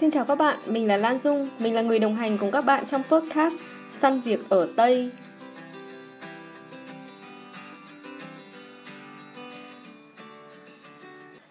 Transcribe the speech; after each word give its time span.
Xin 0.00 0.10
chào 0.10 0.24
các 0.24 0.34
bạn, 0.34 0.58
mình 0.66 0.86
là 0.86 0.96
Lan 0.96 1.18
Dung, 1.18 1.48
mình 1.58 1.74
là 1.74 1.82
người 1.82 1.98
đồng 1.98 2.14
hành 2.14 2.38
cùng 2.38 2.50
các 2.50 2.64
bạn 2.64 2.84
trong 2.90 3.02
podcast 3.10 3.54
Săn 4.00 4.20
Việc 4.20 4.40
ở 4.48 4.68
Tây. 4.76 5.10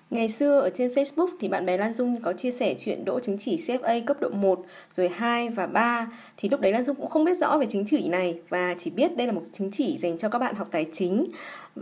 Ngày 0.09 0.29
xưa 0.29 0.59
ở 0.59 0.69
trên 0.69 0.91
Facebook 0.91 1.27
thì 1.39 1.47
bạn 1.47 1.65
bè 1.65 1.77
Lan 1.77 1.93
Dung 1.93 2.21
có 2.21 2.33
chia 2.33 2.51
sẻ 2.51 2.75
chuyện 2.79 3.05
đỗ 3.05 3.19
chứng 3.19 3.37
chỉ 3.37 3.55
CFA 3.55 4.01
cấp 4.05 4.17
độ 4.19 4.29
1, 4.29 4.65
rồi 4.95 5.09
2 5.09 5.49
và 5.49 5.67
3 5.67 6.07
thì 6.37 6.49
lúc 6.49 6.59
đấy 6.59 6.71
Lan 6.71 6.83
Dung 6.83 6.95
cũng 6.95 7.09
không 7.09 7.23
biết 7.23 7.37
rõ 7.37 7.57
về 7.57 7.65
chứng 7.65 7.85
chỉ 7.89 8.07
này 8.07 8.39
và 8.49 8.75
chỉ 8.79 8.91
biết 8.91 9.17
đây 9.17 9.27
là 9.27 9.33
một 9.33 9.41
chứng 9.53 9.71
chỉ 9.71 9.97
dành 9.97 10.17
cho 10.17 10.29
các 10.29 10.39
bạn 10.39 10.55
học 10.55 10.67
tài 10.71 10.85
chính. 10.93 11.25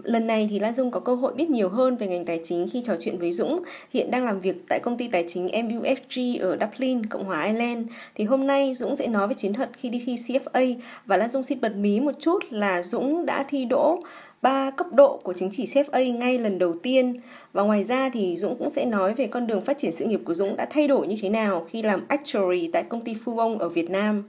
Lần 0.04 0.28
này 0.28 0.48
thì 0.50 0.60
Lan 0.60 0.74
Dung 0.74 0.92
có 0.92 1.00
cơ 1.00 1.16
hội 1.16 1.34
biết 1.34 1.50
nhiều 1.50 1.70
hơn 1.70 1.96
về 1.96 2.08
ngành 2.08 2.26
tài 2.26 2.42
chính 2.46 2.68
khi 2.74 2.82
trò 2.86 2.96
chuyện 3.00 3.18
với 3.18 3.34
Dũng, 3.34 3.64
hiện 3.94 4.12
đang 4.12 4.26
làm 4.26 4.40
việc 4.40 4.56
tại 4.70 4.80
công 4.80 4.98
ty 4.98 5.08
tài 5.08 5.26
chính 5.28 5.48
MUFG 5.48 6.42
ở 6.42 6.58
Dublin, 6.62 7.06
Cộng 7.06 7.26
hòa 7.26 7.44
Ireland. 7.44 7.88
Thì 8.16 8.24
hôm 8.24 8.48
nay 8.48 8.74
Dũng 8.74 8.96
sẽ 8.96 9.08
nói 9.08 9.28
về 9.28 9.34
chiến 9.34 9.54
thuật 9.54 9.70
khi 9.78 9.90
đi 9.90 10.04
thi 10.06 10.16
CFA 10.16 10.76
và 11.06 11.18
Lan 11.18 11.30
Dung 11.30 11.44
xin 11.44 11.62
bật 11.62 11.76
mí 11.76 12.00
một 12.00 12.20
chút 12.20 12.44
là 12.50 12.84
Dũng 12.84 13.26
đã 13.26 13.46
thi 13.50 13.66
đỗ 13.66 14.00
ba 14.42 14.72
cấp 14.78 14.88
độ 14.92 15.20
của 15.24 15.34
chứng 15.34 15.50
chỉ 15.52 15.66
CFA 15.66 16.18
ngay 16.18 16.40
lần 16.40 16.60
đầu 16.60 16.74
tiên. 16.84 17.20
Và 17.54 17.64
ngoài 17.64 17.84
ra 17.84 18.10
thì 18.14 18.38
Dũng 18.38 18.56
cũng 18.60 18.70
sẽ 18.70 18.86
nói 18.86 19.14
về 19.14 19.28
con 19.28 19.48
đường 19.48 19.62
phát 19.62 19.78
triển 19.78 19.92
sự 19.92 20.06
nghiệp 20.06 20.20
của 20.26 20.34
Dũng 20.34 20.56
đã 20.56 20.68
thay 20.70 20.88
đổi 20.88 21.08
như 21.08 21.16
thế 21.22 21.30
nào 21.30 21.66
khi 21.70 21.82
làm 21.82 22.06
actuary 22.08 22.70
tại 22.74 22.84
công 22.90 23.04
ty 23.04 23.16
Fubon 23.26 23.60
ở 23.60 23.70
Việt 23.70 23.90
Nam. 23.90 24.24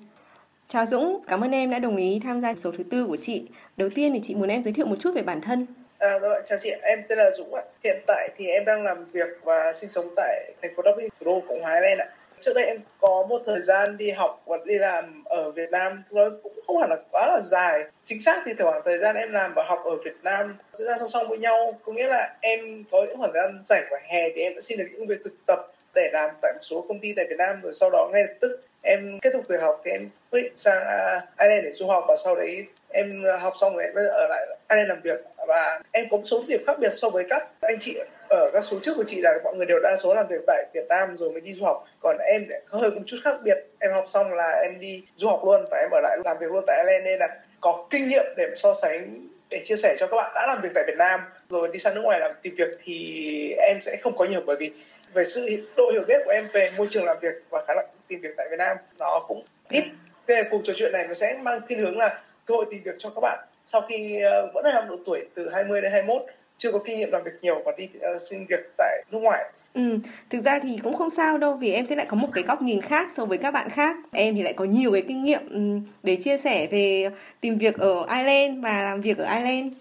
Chào 0.68 0.86
Dũng, 0.86 1.20
cảm 1.28 1.44
ơn 1.44 1.50
em 1.50 1.70
đã 1.70 1.78
đồng 1.78 1.96
ý 1.96 2.20
tham 2.24 2.40
gia 2.40 2.54
số 2.54 2.72
thứ 2.78 2.84
tư 2.90 3.06
của 3.06 3.16
chị. 3.16 3.46
Đầu 3.76 3.88
tiên 3.94 4.12
thì 4.12 4.20
chị 4.22 4.34
muốn 4.34 4.48
em 4.48 4.64
giới 4.64 4.72
thiệu 4.72 4.86
một 4.86 4.96
chút 5.00 5.10
về 5.14 5.22
bản 5.22 5.40
thân. 5.40 5.66
À, 5.98 6.18
rồi, 6.18 6.42
chào 6.46 6.58
chị, 6.62 6.70
em 6.82 7.02
tên 7.08 7.18
là 7.18 7.30
Dũng 7.30 7.54
ạ. 7.54 7.62
Hiện 7.84 7.96
tại 8.06 8.30
thì 8.36 8.46
em 8.46 8.64
đang 8.64 8.82
làm 8.82 9.04
việc 9.12 9.28
và 9.44 9.72
sinh 9.72 9.90
sống 9.90 10.06
tại 10.16 10.52
thành 10.62 10.74
phố 10.76 10.82
Dublin, 10.86 11.08
thủ 11.20 11.24
đô 11.24 11.42
Cộng 11.48 11.62
hòa 11.62 11.74
Ireland 11.74 12.00
ạ. 12.00 12.06
Trước 12.40 12.52
đây 12.54 12.64
em 12.64 12.80
có 13.00 13.26
một 13.28 13.42
thời 13.46 13.60
gian 13.60 13.96
đi 13.96 14.10
học 14.10 14.42
và 14.46 14.58
đi 14.64 14.78
làm 14.78 15.24
ở 15.24 15.50
Việt 15.50 15.70
Nam, 15.70 16.02
nó 16.10 16.30
cũng 16.42 16.52
không 16.66 16.80
hẳn 16.80 16.90
là 16.90 16.96
quá 17.10 17.26
là 17.26 17.40
dài. 17.42 17.84
Chính 18.04 18.20
xác 18.20 18.42
thì 18.46 18.52
khoảng 18.58 18.82
thời 18.84 18.98
gian 18.98 19.16
em 19.16 19.32
làm 19.32 19.52
và 19.56 19.64
học 19.68 19.82
ở 19.84 19.96
Việt 20.04 20.16
Nam 20.22 20.56
diễn 20.74 20.88
ra 20.88 20.96
song 20.96 21.08
song 21.08 21.28
với 21.28 21.38
nhau. 21.38 21.74
Có 21.84 21.92
nghĩa 21.92 22.08
là 22.08 22.36
em 22.40 22.84
có 22.90 23.02
những 23.02 23.18
khoảng 23.18 23.32
thời 23.32 23.42
gian 23.42 23.62
rảnh 23.64 23.84
vào 23.90 24.00
hè 24.04 24.28
thì 24.34 24.42
em 24.42 24.54
đã 24.54 24.60
xin 24.60 24.78
được 24.78 24.86
những 24.92 25.06
việc 25.06 25.18
thực 25.24 25.34
tập 25.46 25.72
để 25.94 26.10
làm 26.12 26.30
tại 26.42 26.52
một 26.52 26.60
số 26.62 26.84
công 26.88 26.98
ty 26.98 27.12
tại 27.16 27.26
Việt 27.30 27.38
Nam 27.38 27.60
rồi 27.62 27.72
sau 27.72 27.90
đó 27.90 28.08
ngay 28.12 28.22
lập 28.22 28.34
tức 28.40 28.60
em 28.82 29.18
kết 29.22 29.30
thúc 29.32 29.44
việc 29.48 29.60
học 29.60 29.80
thì 29.84 29.90
em 29.90 30.10
quyết 30.30 30.42
định 30.42 30.56
sang 30.56 30.82
à, 30.82 31.26
Ireland 31.38 31.64
để 31.64 31.72
du 31.72 31.86
học 31.86 32.04
và 32.08 32.16
sau 32.24 32.36
đấy 32.36 32.66
em 32.88 33.24
học 33.40 33.52
xong 33.56 33.74
rồi 33.74 33.84
em 33.84 33.94
mới 33.94 34.08
ở 34.08 34.26
lại 34.30 34.46
Ireland 34.68 34.88
làm 34.88 35.00
việc 35.00 35.20
và 35.48 35.80
em 35.92 36.06
có 36.10 36.16
một 36.16 36.22
số 36.24 36.44
điểm 36.48 36.62
khác 36.66 36.78
biệt 36.80 36.90
so 36.92 37.08
với 37.10 37.24
các 37.28 37.48
anh 37.60 37.76
chị 37.80 37.98
ở 38.28 38.50
các 38.52 38.60
số 38.60 38.78
trước 38.82 38.92
của 38.96 39.04
chị 39.06 39.20
là 39.20 39.38
mọi 39.44 39.54
người 39.54 39.66
đều 39.66 39.78
đa 39.82 39.96
số 39.96 40.14
làm 40.14 40.26
việc 40.26 40.40
tại 40.46 40.66
Việt 40.74 40.86
Nam 40.88 41.16
rồi 41.16 41.30
mới 41.30 41.40
đi 41.40 41.52
du 41.52 41.64
học. 41.64 41.84
Còn 42.00 42.16
em 42.18 42.46
có 42.68 42.78
hơi 42.78 42.90
một 42.90 43.00
chút 43.06 43.16
khác 43.24 43.36
biệt. 43.42 43.58
Em 43.78 43.92
học 43.92 44.04
xong 44.06 44.32
là 44.32 44.60
em 44.62 44.80
đi 44.80 45.02
du 45.14 45.28
học 45.28 45.40
luôn 45.44 45.64
và 45.70 45.78
em 45.78 45.90
ở 45.90 46.00
lại 46.00 46.18
làm 46.24 46.38
việc 46.40 46.52
luôn 46.52 46.64
tại 46.66 46.84
Ireland 46.84 47.04
nên 47.04 47.18
là 47.18 47.28
có 47.60 47.86
kinh 47.90 48.08
nghiệm 48.08 48.24
để 48.36 48.52
so 48.56 48.74
sánh 48.74 49.28
để 49.50 49.60
chia 49.64 49.76
sẻ 49.76 49.96
cho 49.98 50.06
các 50.06 50.16
bạn 50.16 50.32
đã 50.34 50.46
làm 50.46 50.60
việc 50.62 50.68
tại 50.74 50.84
Việt 50.86 50.96
Nam. 50.98 51.20
Rồi 51.48 51.68
đi 51.72 51.78
sang 51.78 51.94
nước 51.94 52.00
ngoài 52.00 52.20
làm 52.20 52.30
tìm 52.42 52.54
việc 52.54 52.78
thì 52.84 53.54
em 53.58 53.80
sẽ 53.80 53.96
không 54.02 54.16
có 54.16 54.24
nhiều 54.24 54.40
bởi 54.46 54.56
vì 54.60 54.72
về 55.12 55.24
sự 55.24 55.66
độ 55.76 55.90
hiểu 55.92 56.02
biết 56.08 56.22
của 56.24 56.30
em 56.30 56.44
về 56.52 56.70
môi 56.78 56.86
trường 56.90 57.04
làm 57.04 57.16
việc 57.20 57.34
và 57.50 57.64
khả 57.66 57.74
năng 57.74 57.86
tìm 58.08 58.20
việc 58.20 58.34
tại 58.36 58.46
Việt 58.50 58.56
Nam 58.58 58.76
nó 58.98 59.24
cũng 59.28 59.44
ít. 59.70 59.84
Thế 60.28 60.42
cuộc 60.50 60.60
trò 60.64 60.72
chuyện 60.76 60.92
này 60.92 61.04
nó 61.08 61.14
sẽ 61.14 61.38
mang 61.42 61.60
thiên 61.68 61.78
hướng 61.78 61.98
là 61.98 62.20
cơ 62.46 62.54
hội 62.54 62.64
tìm 62.70 62.82
việc 62.84 62.94
cho 62.98 63.10
các 63.10 63.20
bạn. 63.20 63.38
Sau 63.64 63.80
khi 63.80 64.20
uh, 64.46 64.54
vẫn 64.54 64.64
là 64.64 64.86
độ 64.88 64.96
tuổi 65.06 65.26
từ 65.34 65.50
20 65.50 65.82
đến 65.82 65.92
21 65.92 66.22
chưa 66.58 66.72
có 66.72 66.78
kinh 66.84 66.98
nghiệm 66.98 67.10
làm 67.12 67.22
việc 67.24 67.38
nhiều 67.42 67.62
và 67.64 67.72
đi 67.78 67.84
uh, 67.84 68.20
xin 68.20 68.38
việc 68.48 68.70
tại 68.76 69.04
nước 69.12 69.18
ngoài. 69.18 69.44
Ừ, 69.74 69.98
thực 70.30 70.40
ra 70.40 70.58
thì 70.58 70.78
cũng 70.82 70.96
không 70.96 71.10
sao 71.10 71.38
đâu 71.38 71.54
vì 71.54 71.72
em 71.72 71.86
sẽ 71.86 71.96
lại 71.96 72.06
có 72.08 72.16
một 72.16 72.28
cái 72.32 72.44
góc 72.44 72.62
nhìn 72.62 72.80
khác 72.80 73.08
so 73.16 73.24
với 73.24 73.38
các 73.38 73.50
bạn 73.50 73.70
khác. 73.70 73.96
Em 74.12 74.34
thì 74.34 74.42
lại 74.42 74.52
có 74.52 74.64
nhiều 74.64 74.92
cái 74.92 75.02
kinh 75.08 75.24
nghiệm 75.24 75.40
để 76.02 76.16
chia 76.16 76.38
sẻ 76.38 76.66
về 76.66 77.10
tìm 77.40 77.58
việc 77.58 77.78
ở 77.78 78.06
Ireland 78.08 78.62
và 78.62 78.82
làm 78.82 79.00
việc 79.00 79.18
ở 79.18 79.24
Ireland. 79.34 79.72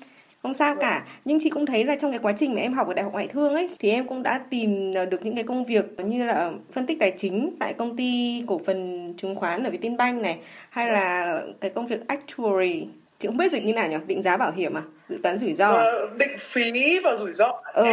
Không 0.43 0.53
sao 0.53 0.75
cả. 0.75 1.05
Nhưng 1.25 1.39
chị 1.43 1.49
cũng 1.49 1.65
thấy 1.65 1.83
là 1.83 1.95
trong 1.95 2.11
cái 2.11 2.19
quá 2.23 2.33
trình 2.39 2.55
mà 2.55 2.61
em 2.61 2.73
học 2.73 2.87
ở 2.87 2.93
đại 2.93 3.03
học 3.03 3.13
ngoại 3.13 3.27
thương 3.27 3.53
ấy 3.53 3.69
thì 3.79 3.89
em 3.91 4.07
cũng 4.07 4.23
đã 4.23 4.41
tìm 4.49 4.93
được 4.93 5.25
những 5.25 5.35
cái 5.35 5.43
công 5.43 5.65
việc 5.65 5.85
như 5.97 6.25
là 6.25 6.51
phân 6.71 6.85
tích 6.85 6.99
tài 6.99 7.11
chính 7.17 7.55
tại 7.59 7.73
công 7.73 7.97
ty 7.97 8.43
cổ 8.47 8.61
phần 8.65 9.13
chứng 9.17 9.35
khoán 9.35 9.63
ở 9.63 9.69
Vietinbank 9.69 10.21
này 10.21 10.37
hay 10.69 10.87
là 10.87 11.41
cái 11.59 11.71
công 11.71 11.87
việc 11.87 12.07
actuary 12.07 12.85
chị 13.19 13.27
không 13.27 13.37
biết 13.37 13.51
dịch 13.51 13.63
như 13.63 13.73
nào 13.73 13.87
nhỉ? 13.87 13.97
Định 14.07 14.21
giá 14.23 14.37
bảo 14.37 14.51
hiểm 14.51 14.77
à? 14.77 14.81
Dự 15.07 15.17
toán 15.23 15.37
rủi 15.39 15.53
ro 15.53 15.71
à? 15.71 15.91
định 16.17 16.37
phí 16.37 16.99
và 17.03 17.15
rủi 17.15 17.33
ro. 17.33 17.61
Ừ. 17.73 17.83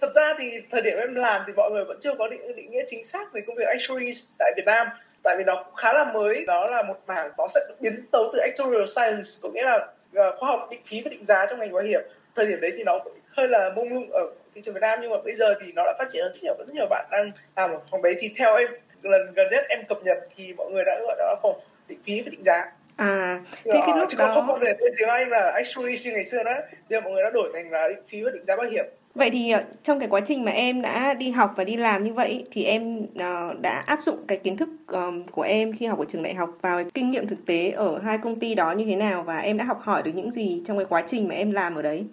thật 0.00 0.12
ra 0.14 0.34
thì 0.38 0.50
thời 0.70 0.82
điểm 0.82 0.98
em 0.98 1.14
làm 1.14 1.42
thì 1.46 1.52
mọi 1.56 1.70
người 1.70 1.84
vẫn 1.84 1.98
chưa 2.00 2.14
có 2.14 2.28
định 2.28 2.56
định 2.56 2.70
nghĩa 2.70 2.82
chính 2.86 3.04
xác 3.04 3.32
về 3.32 3.40
công 3.46 3.56
việc 3.56 3.66
actuary 3.66 4.10
tại 4.38 4.52
Việt 4.56 4.66
Nam. 4.66 4.86
Tại 5.22 5.36
vì 5.38 5.44
nó 5.44 5.64
khá 5.76 5.92
là 5.92 6.12
mới. 6.12 6.44
Đó 6.46 6.66
là 6.66 6.82
một 6.82 6.96
mảng 7.06 7.30
nó 7.38 7.46
sẽ 7.48 7.60
biến 7.80 8.06
tấu 8.12 8.30
từ 8.32 8.38
actuarial 8.38 8.84
science 8.84 9.28
có 9.42 9.48
nghĩa 9.48 9.62
là 9.62 9.88
Ờ, 10.14 10.36
khoa 10.38 10.48
học 10.48 10.68
định 10.70 10.80
phí 10.84 11.00
và 11.04 11.08
định 11.10 11.24
giá 11.24 11.46
trong 11.50 11.58
ngành 11.58 11.72
bảo 11.72 11.82
hiểm. 11.82 12.00
Thời 12.34 12.46
điểm 12.46 12.60
đấy 12.60 12.72
thì 12.76 12.84
nó 12.84 12.98
hơi 13.36 13.48
là 13.48 13.70
mông 13.76 13.92
lung 13.92 14.10
ở 14.12 14.20
thị 14.54 14.60
trường 14.64 14.74
Việt 14.74 14.80
Nam 14.80 14.98
nhưng 15.02 15.10
mà 15.10 15.16
bây 15.24 15.34
giờ 15.34 15.54
thì 15.60 15.72
nó 15.72 15.82
đã 15.84 15.94
phát 15.98 16.04
triển 16.10 16.22
hơn 16.22 16.32
rất 16.32 16.38
nhiều 16.42 16.54
rất 16.58 16.74
nhiều 16.74 16.86
bạn 16.90 17.06
đang 17.10 17.30
làm 17.56 17.70
ở 17.70 17.78
phòng 17.90 18.02
đấy. 18.02 18.14
Thì 18.20 18.30
theo 18.36 18.56
em 18.56 18.68
lần 19.02 19.34
gần 19.34 19.46
nhất 19.50 19.64
em 19.68 19.84
cập 19.88 19.98
nhật 20.04 20.18
thì 20.36 20.54
mọi 20.56 20.70
người 20.70 20.84
đã 20.84 20.98
gọi 21.00 21.16
đó 21.18 21.24
là 21.24 21.36
phòng 21.42 21.60
định 21.88 21.98
phí 22.04 22.20
và 22.20 22.28
định 22.30 22.42
giá 22.42 22.72
à 23.02 23.40
thế 23.64 23.80
cái 23.86 23.96
lúc 23.96 24.08
chứ 24.08 24.16
đó 24.18 24.32
không 24.34 24.46
có 24.46 24.56
về 24.56 24.76
tiếng 24.98 25.08
Anh 25.08 25.28
là 25.28 25.52
actuary 25.54 26.10
ngày 26.12 26.24
xưa 26.24 26.42
đó. 26.44 26.54
Bây 26.54 26.72
giờ 26.88 27.00
mọi 27.00 27.12
người 27.12 27.22
đã 27.22 27.30
đổi 27.30 27.50
thành 27.54 27.70
là 27.70 27.88
phí 28.08 28.22
và 28.22 28.30
định 28.30 28.44
giá 28.44 28.56
bảo 28.56 28.66
hiểm 28.70 28.84
Vậy 29.14 29.30
thì 29.30 29.50
ờ, 29.50 29.62
trong 29.82 29.98
cái 29.98 30.08
quá 30.08 30.20
trình 30.26 30.44
mà 30.44 30.52
em 30.52 30.82
đã 30.82 31.14
đi 31.14 31.30
học 31.30 31.54
và 31.56 31.64
đi 31.64 31.76
làm 31.76 32.04
như 32.04 32.12
vậy 32.12 32.44
thì 32.52 32.64
em 32.64 32.98
uh, 32.98 33.60
đã 33.60 33.84
áp 33.86 34.02
dụng 34.02 34.24
cái 34.28 34.38
kiến 34.38 34.56
thức 34.56 34.68
um, 34.86 35.24
của 35.24 35.42
em 35.42 35.76
khi 35.78 35.86
học 35.86 35.98
ở 35.98 36.04
trường 36.08 36.22
đại 36.22 36.34
học 36.34 36.50
vào 36.60 36.82
kinh 36.94 37.10
nghiệm 37.10 37.26
thực 37.26 37.46
tế 37.46 37.70
ở 37.70 37.98
hai 37.98 38.18
công 38.18 38.40
ty 38.40 38.54
đó 38.54 38.72
như 38.72 38.84
thế 38.84 38.96
nào 38.96 39.22
và 39.22 39.38
em 39.38 39.58
đã 39.58 39.64
học 39.64 39.80
hỏi 39.82 40.02
được 40.02 40.10
những 40.14 40.30
gì 40.30 40.62
trong 40.66 40.78
cái 40.78 40.86
quá 40.88 41.04
trình 41.08 41.28
mà 41.28 41.34
em 41.34 41.52
làm 41.52 41.74
ở 41.74 41.82
đấy? 41.82 42.04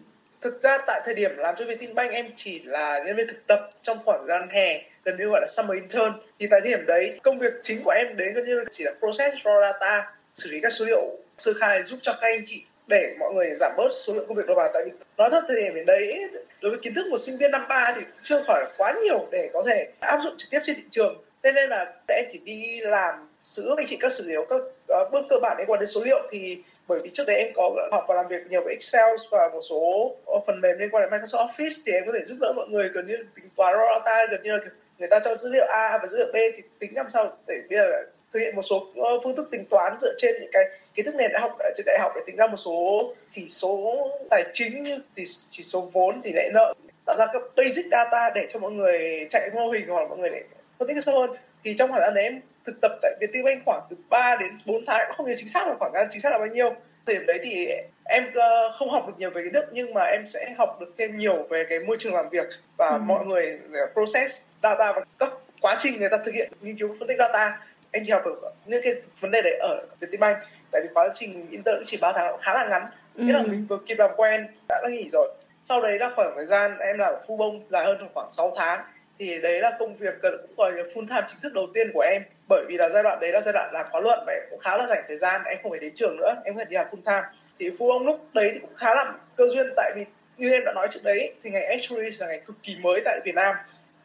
Thực 0.41 0.61
ra 0.61 0.77
tại 0.87 1.01
thời 1.05 1.15
điểm 1.15 1.31
làm 1.37 1.55
cho 1.57 1.65
Vietinbank 1.65 2.11
em 2.11 2.25
chỉ 2.35 2.59
là 2.59 3.03
nhân 3.05 3.15
viên 3.15 3.27
thực 3.27 3.47
tập 3.47 3.71
trong 3.81 3.97
khoảng 4.05 4.25
gian 4.27 4.49
hè 4.49 4.81
gần 5.03 5.17
như 5.17 5.25
gọi 5.25 5.41
là 5.41 5.47
summer 5.47 5.81
intern. 5.81 6.13
Thì 6.39 6.47
tại 6.51 6.61
thời 6.63 6.71
điểm 6.71 6.85
đấy 6.85 7.19
công 7.23 7.39
việc 7.39 7.53
chính 7.61 7.83
của 7.83 7.91
em 7.91 8.17
đến 8.17 8.33
gần 8.33 8.45
như 8.45 8.63
chỉ 8.71 8.83
là 8.83 8.91
process 8.99 9.35
raw 9.43 9.61
data 9.61 10.18
xử 10.39 10.49
lý 10.51 10.59
các 10.61 10.69
số 10.69 10.85
liệu 10.85 11.17
sơ 11.37 11.53
khai 11.59 11.83
giúp 11.83 11.99
cho 12.01 12.11
các 12.21 12.27
anh 12.27 12.41
chị 12.45 12.63
để 12.87 13.15
mọi 13.19 13.33
người 13.33 13.53
giảm 13.55 13.71
bớt 13.77 13.89
số 13.93 14.13
lượng 14.13 14.25
công 14.27 14.37
việc 14.37 14.47
đầu 14.47 14.55
vào 14.55 14.69
tại 14.73 14.83
vì 14.85 14.91
nói 15.17 15.29
thật 15.31 15.43
thời 15.47 15.61
điểm 15.61 15.75
đến 15.75 15.85
đấy 15.85 16.13
đối 16.61 16.71
với 16.71 16.79
kiến 16.81 16.93
thức 16.93 17.07
một 17.07 17.17
sinh 17.17 17.35
viên 17.39 17.51
năm 17.51 17.65
ba 17.69 17.93
thì 17.95 18.01
chưa 18.23 18.43
khỏi 18.47 18.65
quá 18.77 18.93
nhiều 19.03 19.27
để 19.31 19.49
có 19.53 19.63
thể 19.67 19.87
áp 19.99 20.19
dụng 20.23 20.33
trực 20.37 20.49
tiếp 20.51 20.59
trên 20.63 20.75
thị 20.75 20.83
trường. 20.89 21.23
Thế 21.43 21.51
nên 21.51 21.69
là 21.69 21.93
em 22.07 22.25
chỉ 22.29 22.39
đi 22.43 22.79
làm 22.81 23.29
xử 23.43 23.73
anh 23.77 23.85
chị 23.85 23.97
các 23.99 24.11
xử 24.11 24.23
liệu 24.27 24.45
các 24.49 24.55
uh, 24.55 25.11
bước 25.11 25.25
cơ 25.29 25.35
bản 25.41 25.57
liên 25.57 25.67
quan 25.67 25.79
đến 25.79 25.87
số 25.87 26.01
liệu 26.03 26.19
thì 26.31 26.57
bởi 26.87 26.99
vì 27.03 27.09
trước 27.13 27.23
đấy 27.27 27.35
em 27.35 27.53
có 27.55 27.87
học 27.91 28.05
và 28.07 28.15
làm 28.15 28.25
việc 28.29 28.47
nhiều 28.49 28.61
với 28.63 28.73
Excel 28.73 29.15
và 29.31 29.49
một 29.53 29.61
số 29.69 30.15
phần 30.47 30.61
mềm 30.61 30.77
liên 30.79 30.89
quan 30.91 31.03
đến 31.03 31.21
Microsoft 31.21 31.47
Office 31.47 31.81
thì 31.85 31.91
em 31.91 32.03
có 32.05 32.11
thể 32.13 32.19
giúp 32.25 32.37
đỡ 32.39 32.53
mọi 32.55 32.67
người 32.69 32.89
gần 32.89 33.07
như 33.07 33.17
tính 33.35 33.49
toán 33.55 33.75
raw 33.75 33.99
data 33.99 34.25
gần 34.31 34.43
như 34.43 34.51
là 34.51 34.59
người 34.97 35.07
ta 35.07 35.19
cho 35.19 35.35
dữ 35.35 35.49
liệu 35.53 35.65
A 35.65 35.97
và 36.01 36.07
dữ 36.07 36.17
liệu 36.17 36.31
B 36.33 36.35
thì 36.57 36.63
tính 36.79 36.95
làm 36.95 37.09
sao 37.09 37.37
để 37.47 37.55
bây 37.69 37.79
giờ 37.79 38.03
thực 38.33 38.39
hiện 38.39 38.55
một 38.55 38.61
số 38.61 38.87
ờ, 38.95 39.19
phương 39.23 39.35
thức 39.35 39.47
tính 39.51 39.65
toán 39.69 39.99
dựa 39.99 40.13
trên 40.17 40.35
những 40.41 40.49
cái 40.53 40.63
kiến 40.95 41.05
thức 41.05 41.15
nền 41.15 41.31
đã 41.33 41.39
học 41.39 41.55
ở 41.59 41.71
trên 41.77 41.85
đại 41.85 41.99
học 42.01 42.11
để 42.15 42.21
tính 42.25 42.35
ra 42.35 42.47
một 42.47 42.57
số 42.57 43.13
chỉ 43.29 43.45
số 43.47 44.07
tài 44.29 44.43
chính 44.53 44.83
như 44.83 44.99
chỉ, 45.15 45.23
chỉ 45.25 45.63
số 45.63 45.89
vốn 45.93 46.21
tỷ 46.21 46.31
lệ 46.33 46.49
nợ 46.53 46.73
tạo 47.09 47.15
ra 47.17 47.25
các 47.33 47.41
basic 47.55 47.85
data 47.85 48.29
để 48.35 48.47
cho 48.53 48.59
mọi 48.59 48.71
người 48.71 49.27
chạy 49.29 49.49
mô 49.53 49.69
hình 49.69 49.87
hoặc 49.87 50.09
mọi 50.09 50.17
người 50.17 50.29
để 50.29 50.43
phân 50.79 50.87
tích 50.87 51.03
sâu 51.03 51.19
hơn. 51.19 51.29
Thì 51.63 51.75
trong 51.77 51.89
khoảng 51.89 52.13
đấy 52.13 52.23
em 52.23 52.41
thực 52.65 52.81
tập 52.81 52.91
tại 53.01 53.15
Vietinbank 53.19 53.65
khoảng 53.65 53.81
từ 53.89 53.95
3 54.09 54.37
đến 54.39 54.49
4 54.65 54.85
tháng 54.87 55.11
không 55.11 55.27
nhớ 55.27 55.33
chính 55.37 55.47
xác 55.47 55.67
là 55.67 55.75
khoảng 55.79 55.93
chính 56.11 56.21
xác 56.21 56.31
là 56.31 56.37
bao 56.37 56.47
nhiêu. 56.47 56.73
Thời 57.05 57.15
điểm 57.15 57.25
đấy 57.25 57.39
thì 57.43 57.67
em 58.03 58.23
ờ, 58.35 58.71
không 58.79 58.89
học 58.89 59.07
được 59.07 59.13
nhiều 59.17 59.29
về 59.29 59.43
kiến 59.43 59.53
thức 59.53 59.65
nhưng 59.71 59.93
mà 59.93 60.03
em 60.03 60.25
sẽ 60.25 60.53
học 60.57 60.77
được 60.79 60.93
thêm 60.97 61.17
nhiều 61.17 61.47
về 61.49 61.65
cái 61.69 61.79
môi 61.79 61.97
trường 61.99 62.13
làm 62.13 62.29
việc 62.29 62.47
và 62.77 62.89
ừ. 62.89 62.97
mọi 62.97 63.25
người 63.25 63.59
process 63.93 64.45
data 64.63 64.93
và 64.93 65.01
các 65.19 65.33
quá 65.61 65.75
trình 65.79 65.99
người 65.99 66.09
ta 66.09 66.17
thực 66.25 66.33
hiện 66.33 66.51
nghiên 66.61 66.77
cứu 66.77 66.95
phân 66.99 67.07
tích 67.07 67.17
data 67.19 67.59
anh 67.91 68.03
chỉ 68.05 68.11
học 68.11 68.21
được 68.25 68.41
những 68.65 68.81
cái 68.83 68.93
vấn 69.19 69.31
đề 69.31 69.41
đấy 69.41 69.57
ở 69.59 69.85
Vietinbank 69.99 70.37
tại 70.71 70.81
vì 70.81 70.89
quá 70.93 71.07
trình 71.13 71.47
intern 71.49 71.83
chỉ 71.85 71.97
3 72.01 72.11
tháng 72.15 72.37
khá 72.41 72.53
là 72.53 72.67
ngắn. 72.69 72.85
Ừ. 73.15 73.23
nghĩa 73.23 73.33
là 73.33 73.41
mình 73.41 73.65
vừa 73.69 73.77
kịp 73.87 73.95
làm 73.97 74.09
quen 74.17 74.47
đã 74.67 74.79
đã 74.83 74.89
nghỉ 74.89 75.09
rồi. 75.09 75.31
Sau 75.63 75.81
đấy 75.81 75.99
là 75.99 76.11
khoảng 76.15 76.33
thời 76.35 76.45
gian 76.45 76.77
em 76.79 76.97
làm 76.97 77.13
ở 77.13 77.37
bông 77.37 77.65
dài 77.69 77.85
hơn 77.85 77.97
khoảng 78.13 78.31
6 78.31 78.53
tháng. 78.57 78.83
Thì 79.19 79.37
đấy 79.41 79.59
là 79.59 79.75
công 79.79 79.95
việc 79.95 80.13
cũng 80.21 80.55
gọi 80.57 80.71
là 80.71 80.83
full 80.83 81.07
time 81.07 81.21
chính 81.27 81.39
thức 81.41 81.53
đầu 81.53 81.67
tiên 81.73 81.91
của 81.93 82.01
em. 82.01 82.21
Bởi 82.49 82.65
vì 82.67 82.77
là 82.77 82.89
giai 82.89 83.03
đoạn 83.03 83.19
đấy 83.21 83.31
là 83.31 83.41
giai 83.41 83.53
đoạn 83.53 83.69
làm 83.73 83.85
khóa 83.91 84.01
luận 84.01 84.19
và 84.27 84.33
em 84.33 84.43
cũng 84.49 84.59
khá 84.59 84.77
là 84.77 84.87
dành 84.87 85.03
thời 85.07 85.17
gian 85.17 85.41
em 85.45 85.57
không 85.63 85.71
phải 85.71 85.79
đến 85.79 85.93
trường 85.95 86.17
nữa 86.17 86.35
em 86.45 86.55
thể 86.55 86.65
đi 86.69 86.75
làm 86.75 86.87
full 86.91 87.01
time. 87.05 87.27
Thì 87.59 87.69
bông 87.79 88.05
lúc 88.05 88.19
đấy 88.33 88.49
thì 88.53 88.59
cũng 88.59 88.75
khá 88.75 88.95
là 88.95 89.13
cơ 89.35 89.47
duyên 89.47 89.73
tại 89.75 89.91
vì 89.95 90.05
như 90.37 90.51
em 90.51 90.61
đã 90.65 90.73
nói 90.73 90.87
trước 90.91 90.99
đấy 91.03 91.33
thì 91.43 91.49
ngành 91.49 91.65
actuary 91.65 92.09
là 92.19 92.27
ngành 92.27 92.45
cực 92.45 92.55
kỳ 92.63 92.75
mới 92.81 93.01
tại 93.05 93.19
Việt 93.25 93.35
Nam 93.35 93.55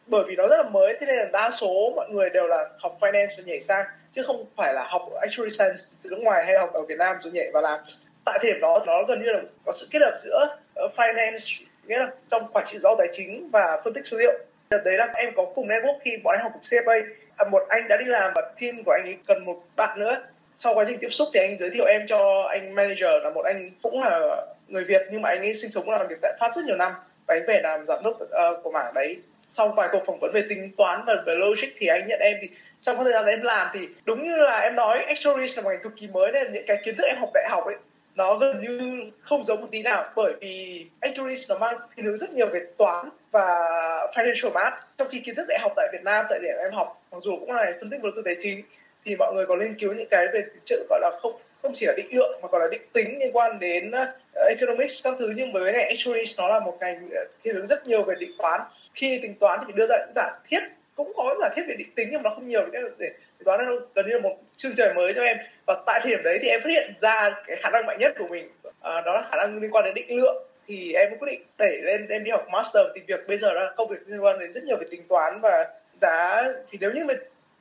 bởi 0.07 0.23
vì 0.27 0.35
nó 0.35 0.47
rất 0.47 0.57
là 0.57 0.69
mới 0.69 0.97
thế 0.99 1.05
nên 1.05 1.15
là 1.15 1.25
đa 1.33 1.51
số 1.51 1.93
mọi 1.95 2.09
người 2.09 2.29
đều 2.29 2.47
là 2.47 2.69
học 2.79 2.91
finance 2.99 3.27
và 3.37 3.43
nhảy 3.45 3.59
sang 3.59 3.85
chứ 4.11 4.23
không 4.23 4.45
phải 4.57 4.73
là 4.73 4.87
học 4.87 5.01
actuary 5.21 5.49
science 5.49 5.83
từ 6.03 6.09
nước 6.09 6.19
ngoài 6.19 6.45
hay 6.45 6.57
học 6.57 6.73
ở 6.73 6.81
Việt 6.81 6.97
Nam 6.97 7.15
rồi 7.21 7.33
nhảy 7.33 7.51
vào 7.53 7.63
làm. 7.63 7.79
Tại 8.25 8.39
thời 8.41 8.51
điểm 8.51 8.61
đó 8.61 8.83
nó 8.87 9.03
gần 9.07 9.23
như 9.23 9.31
là 9.31 9.41
có 9.65 9.71
sự 9.71 9.87
kết 9.91 9.99
hợp 10.01 10.17
giữa 10.19 10.57
ờ, 10.75 10.87
finance 10.95 11.65
nghĩa 11.87 11.99
là 11.99 12.07
trong 12.29 12.47
quản 12.53 12.65
trị 12.65 12.77
rõ 12.77 12.95
tài 12.97 13.07
chính 13.11 13.49
và 13.51 13.81
phân 13.83 13.93
tích 13.93 14.07
số 14.07 14.17
liệu. 14.17 14.33
Đấy 14.69 14.97
là 14.97 15.07
em 15.15 15.33
có 15.35 15.45
cùng 15.55 15.67
network 15.67 15.99
khi 16.03 16.11
bọn 16.23 16.35
anh 16.37 16.43
học 16.43 16.51
cùng 16.53 16.61
CFA 16.61 17.03
à, 17.37 17.45
một 17.51 17.63
anh 17.69 17.87
đã 17.87 17.97
đi 17.97 18.05
làm 18.05 18.31
và 18.35 18.41
team 18.61 18.83
của 18.83 18.91
anh 18.91 19.03
ấy 19.05 19.17
cần 19.27 19.45
một 19.45 19.63
bạn 19.75 19.99
nữa. 19.99 20.21
Sau 20.57 20.75
quá 20.75 20.85
trình 20.87 20.97
tiếp 21.01 21.09
xúc 21.11 21.27
thì 21.33 21.39
anh 21.39 21.57
giới 21.57 21.69
thiệu 21.69 21.85
em 21.85 22.01
cho 22.07 22.47
anh 22.49 22.75
manager 22.75 23.23
là 23.23 23.29
một 23.29 23.45
anh 23.45 23.71
cũng 23.81 24.03
là 24.03 24.41
người 24.67 24.83
Việt 24.83 25.01
nhưng 25.11 25.21
mà 25.21 25.29
anh 25.29 25.39
ấy 25.39 25.53
sinh 25.53 25.71
sống 25.71 25.89
làm 25.89 26.07
việc 26.07 26.19
tại 26.21 26.33
Pháp 26.39 26.51
rất 26.55 26.65
nhiều 26.65 26.77
năm. 26.77 26.91
Và 27.27 27.35
anh 27.35 27.43
về 27.47 27.59
làm 27.63 27.85
giám 27.85 28.03
đốc 28.03 28.13
uh, 28.21 28.63
của 28.63 28.71
mảng 28.71 28.93
đấy 28.93 29.17
sau 29.49 29.73
vài 29.77 29.89
cuộc 29.91 30.03
phỏng 30.05 30.19
vấn 30.19 30.31
về 30.33 30.43
tính 30.49 30.71
toán 30.77 31.01
và 31.07 31.23
về 31.25 31.35
logic 31.35 31.67
thì 31.77 31.87
anh 31.87 32.07
nhận 32.07 32.19
em 32.19 32.37
thì 32.41 32.49
trong 32.81 33.03
thời 33.03 33.13
gian 33.13 33.25
em 33.25 33.41
làm 33.41 33.67
thì 33.73 33.87
đúng 34.05 34.23
như 34.23 34.37
là 34.37 34.59
em 34.59 34.75
nói 34.75 35.03
actuaries 35.07 35.57
là 35.57 35.63
một 35.63 35.69
ngành 35.69 35.83
cực 35.83 35.93
kỳ 35.97 36.07
mới 36.07 36.31
nên 36.31 36.53
những 36.53 36.63
cái 36.67 36.77
kiến 36.85 36.95
thức 36.97 37.03
em 37.07 37.17
học 37.19 37.29
đại 37.33 37.47
học 37.49 37.65
ấy, 37.65 37.75
nó 38.15 38.35
gần 38.35 38.61
như 38.61 39.01
không 39.21 39.43
giống 39.43 39.61
một 39.61 39.67
tí 39.71 39.83
nào. 39.83 40.05
Bởi 40.15 40.33
vì 40.41 40.85
actuaries 40.99 41.51
nó 41.51 41.57
mang 41.57 41.77
thiên 41.95 42.05
hướng 42.05 42.17
rất 42.17 42.33
nhiều 42.33 42.47
về 42.47 42.59
toán 42.77 43.09
và 43.31 43.47
financial 44.15 44.51
math. 44.51 44.75
Trong 44.97 45.07
khi 45.11 45.19
kiến 45.19 45.35
thức 45.35 45.45
đại 45.49 45.59
học 45.61 45.71
tại 45.75 45.89
Việt 45.93 46.03
Nam, 46.03 46.25
tại 46.29 46.39
điểm 46.39 46.55
em 46.59 46.73
học, 46.73 47.01
mặc 47.11 47.17
dù 47.21 47.39
cũng 47.39 47.51
là 47.51 47.73
phân 47.79 47.89
tích 47.89 48.03
đầu 48.03 48.11
tư 48.15 48.21
tài 48.25 48.35
chính, 48.39 48.63
thì 49.05 49.15
mọi 49.15 49.33
người 49.33 49.45
có 49.45 49.55
nghiên 49.55 49.79
cứu 49.79 49.93
những 49.93 50.07
cái 50.09 50.27
về 50.33 50.43
chữ 50.63 50.85
gọi 50.89 50.99
là 51.01 51.11
không 51.21 51.33
không 51.61 51.71
chỉ 51.75 51.85
là 51.85 51.93
định 51.97 52.15
lượng 52.15 52.39
mà 52.41 52.47
còn 52.47 52.61
là 52.61 52.67
định 52.71 52.81
tính 52.93 53.19
liên 53.19 53.31
quan 53.33 53.59
đến 53.59 53.91
ờ, 54.33 54.45
economics 54.49 55.03
các 55.03 55.13
thứ. 55.19 55.33
Nhưng 55.35 55.51
với 55.51 55.63
vì 55.63 55.71
này 55.71 55.83
actuaries 55.83 56.39
nó 56.39 56.47
là 56.47 56.59
một 56.59 56.77
ngành 56.79 57.09
ờ, 57.15 57.25
thiên 57.43 57.55
hướng 57.55 57.67
rất 57.67 57.87
nhiều 57.87 58.03
về 58.03 58.15
định 58.19 58.31
toán 58.37 58.61
khi 58.95 59.19
tính 59.21 59.35
toán 59.39 59.59
thì 59.67 59.73
đưa 59.75 59.85
ra 59.85 59.95
những 59.97 60.13
giả 60.15 60.31
thiết 60.49 60.59
cũng 60.95 61.11
có 61.15 61.35
giả 61.41 61.49
thiết 61.55 61.63
về 61.67 61.75
định 61.77 61.87
tính 61.95 62.07
nhưng 62.11 62.23
mà 62.23 62.29
nó 62.29 62.35
không 62.35 62.47
nhiều 62.47 62.65
để, 62.71 62.81
để 62.97 63.11
toán 63.45 63.65
nó 63.65 63.75
gần 63.95 64.05
như 64.07 64.13
là 64.13 64.19
một 64.19 64.35
chương 64.57 64.75
trời 64.75 64.93
mới 64.93 65.13
cho 65.13 65.23
em. 65.23 65.37
Và 65.67 65.83
tại 65.85 65.99
thời 66.03 66.11
điểm 66.11 66.23
đấy 66.23 66.39
thì 66.41 66.47
em 66.47 66.61
phát 66.61 66.69
hiện 66.69 66.93
ra 66.97 67.35
cái 67.47 67.57
khả 67.57 67.69
năng 67.69 67.85
mạnh 67.85 67.97
nhất 67.99 68.15
của 68.19 68.27
mình 68.27 68.49
à, 68.81 69.01
đó 69.05 69.13
là 69.13 69.27
khả 69.31 69.37
năng 69.37 69.61
liên 69.61 69.71
quan 69.71 69.85
đến 69.85 69.93
định 69.93 70.21
lượng. 70.21 70.43
Thì 70.67 70.93
em 70.93 71.17
quyết 71.19 71.27
định 71.31 71.41
đẩy 71.57 71.77
lên 71.81 72.07
em 72.07 72.23
đi 72.23 72.31
học 72.31 72.47
master 72.51 72.85
thì 72.95 73.01
việc. 73.07 73.27
Bây 73.27 73.37
giờ 73.37 73.53
là 73.53 73.73
công 73.77 73.89
việc 73.89 73.97
liên 74.07 74.23
quan 74.23 74.39
đến 74.39 74.51
rất 74.51 74.63
nhiều 74.63 74.77
về 74.77 74.87
tính 74.91 75.03
toán 75.09 75.41
và 75.41 75.73
giá. 75.93 76.43
Thì 76.71 76.77
nếu 76.81 76.91
như 76.91 77.03
mà 77.03 77.13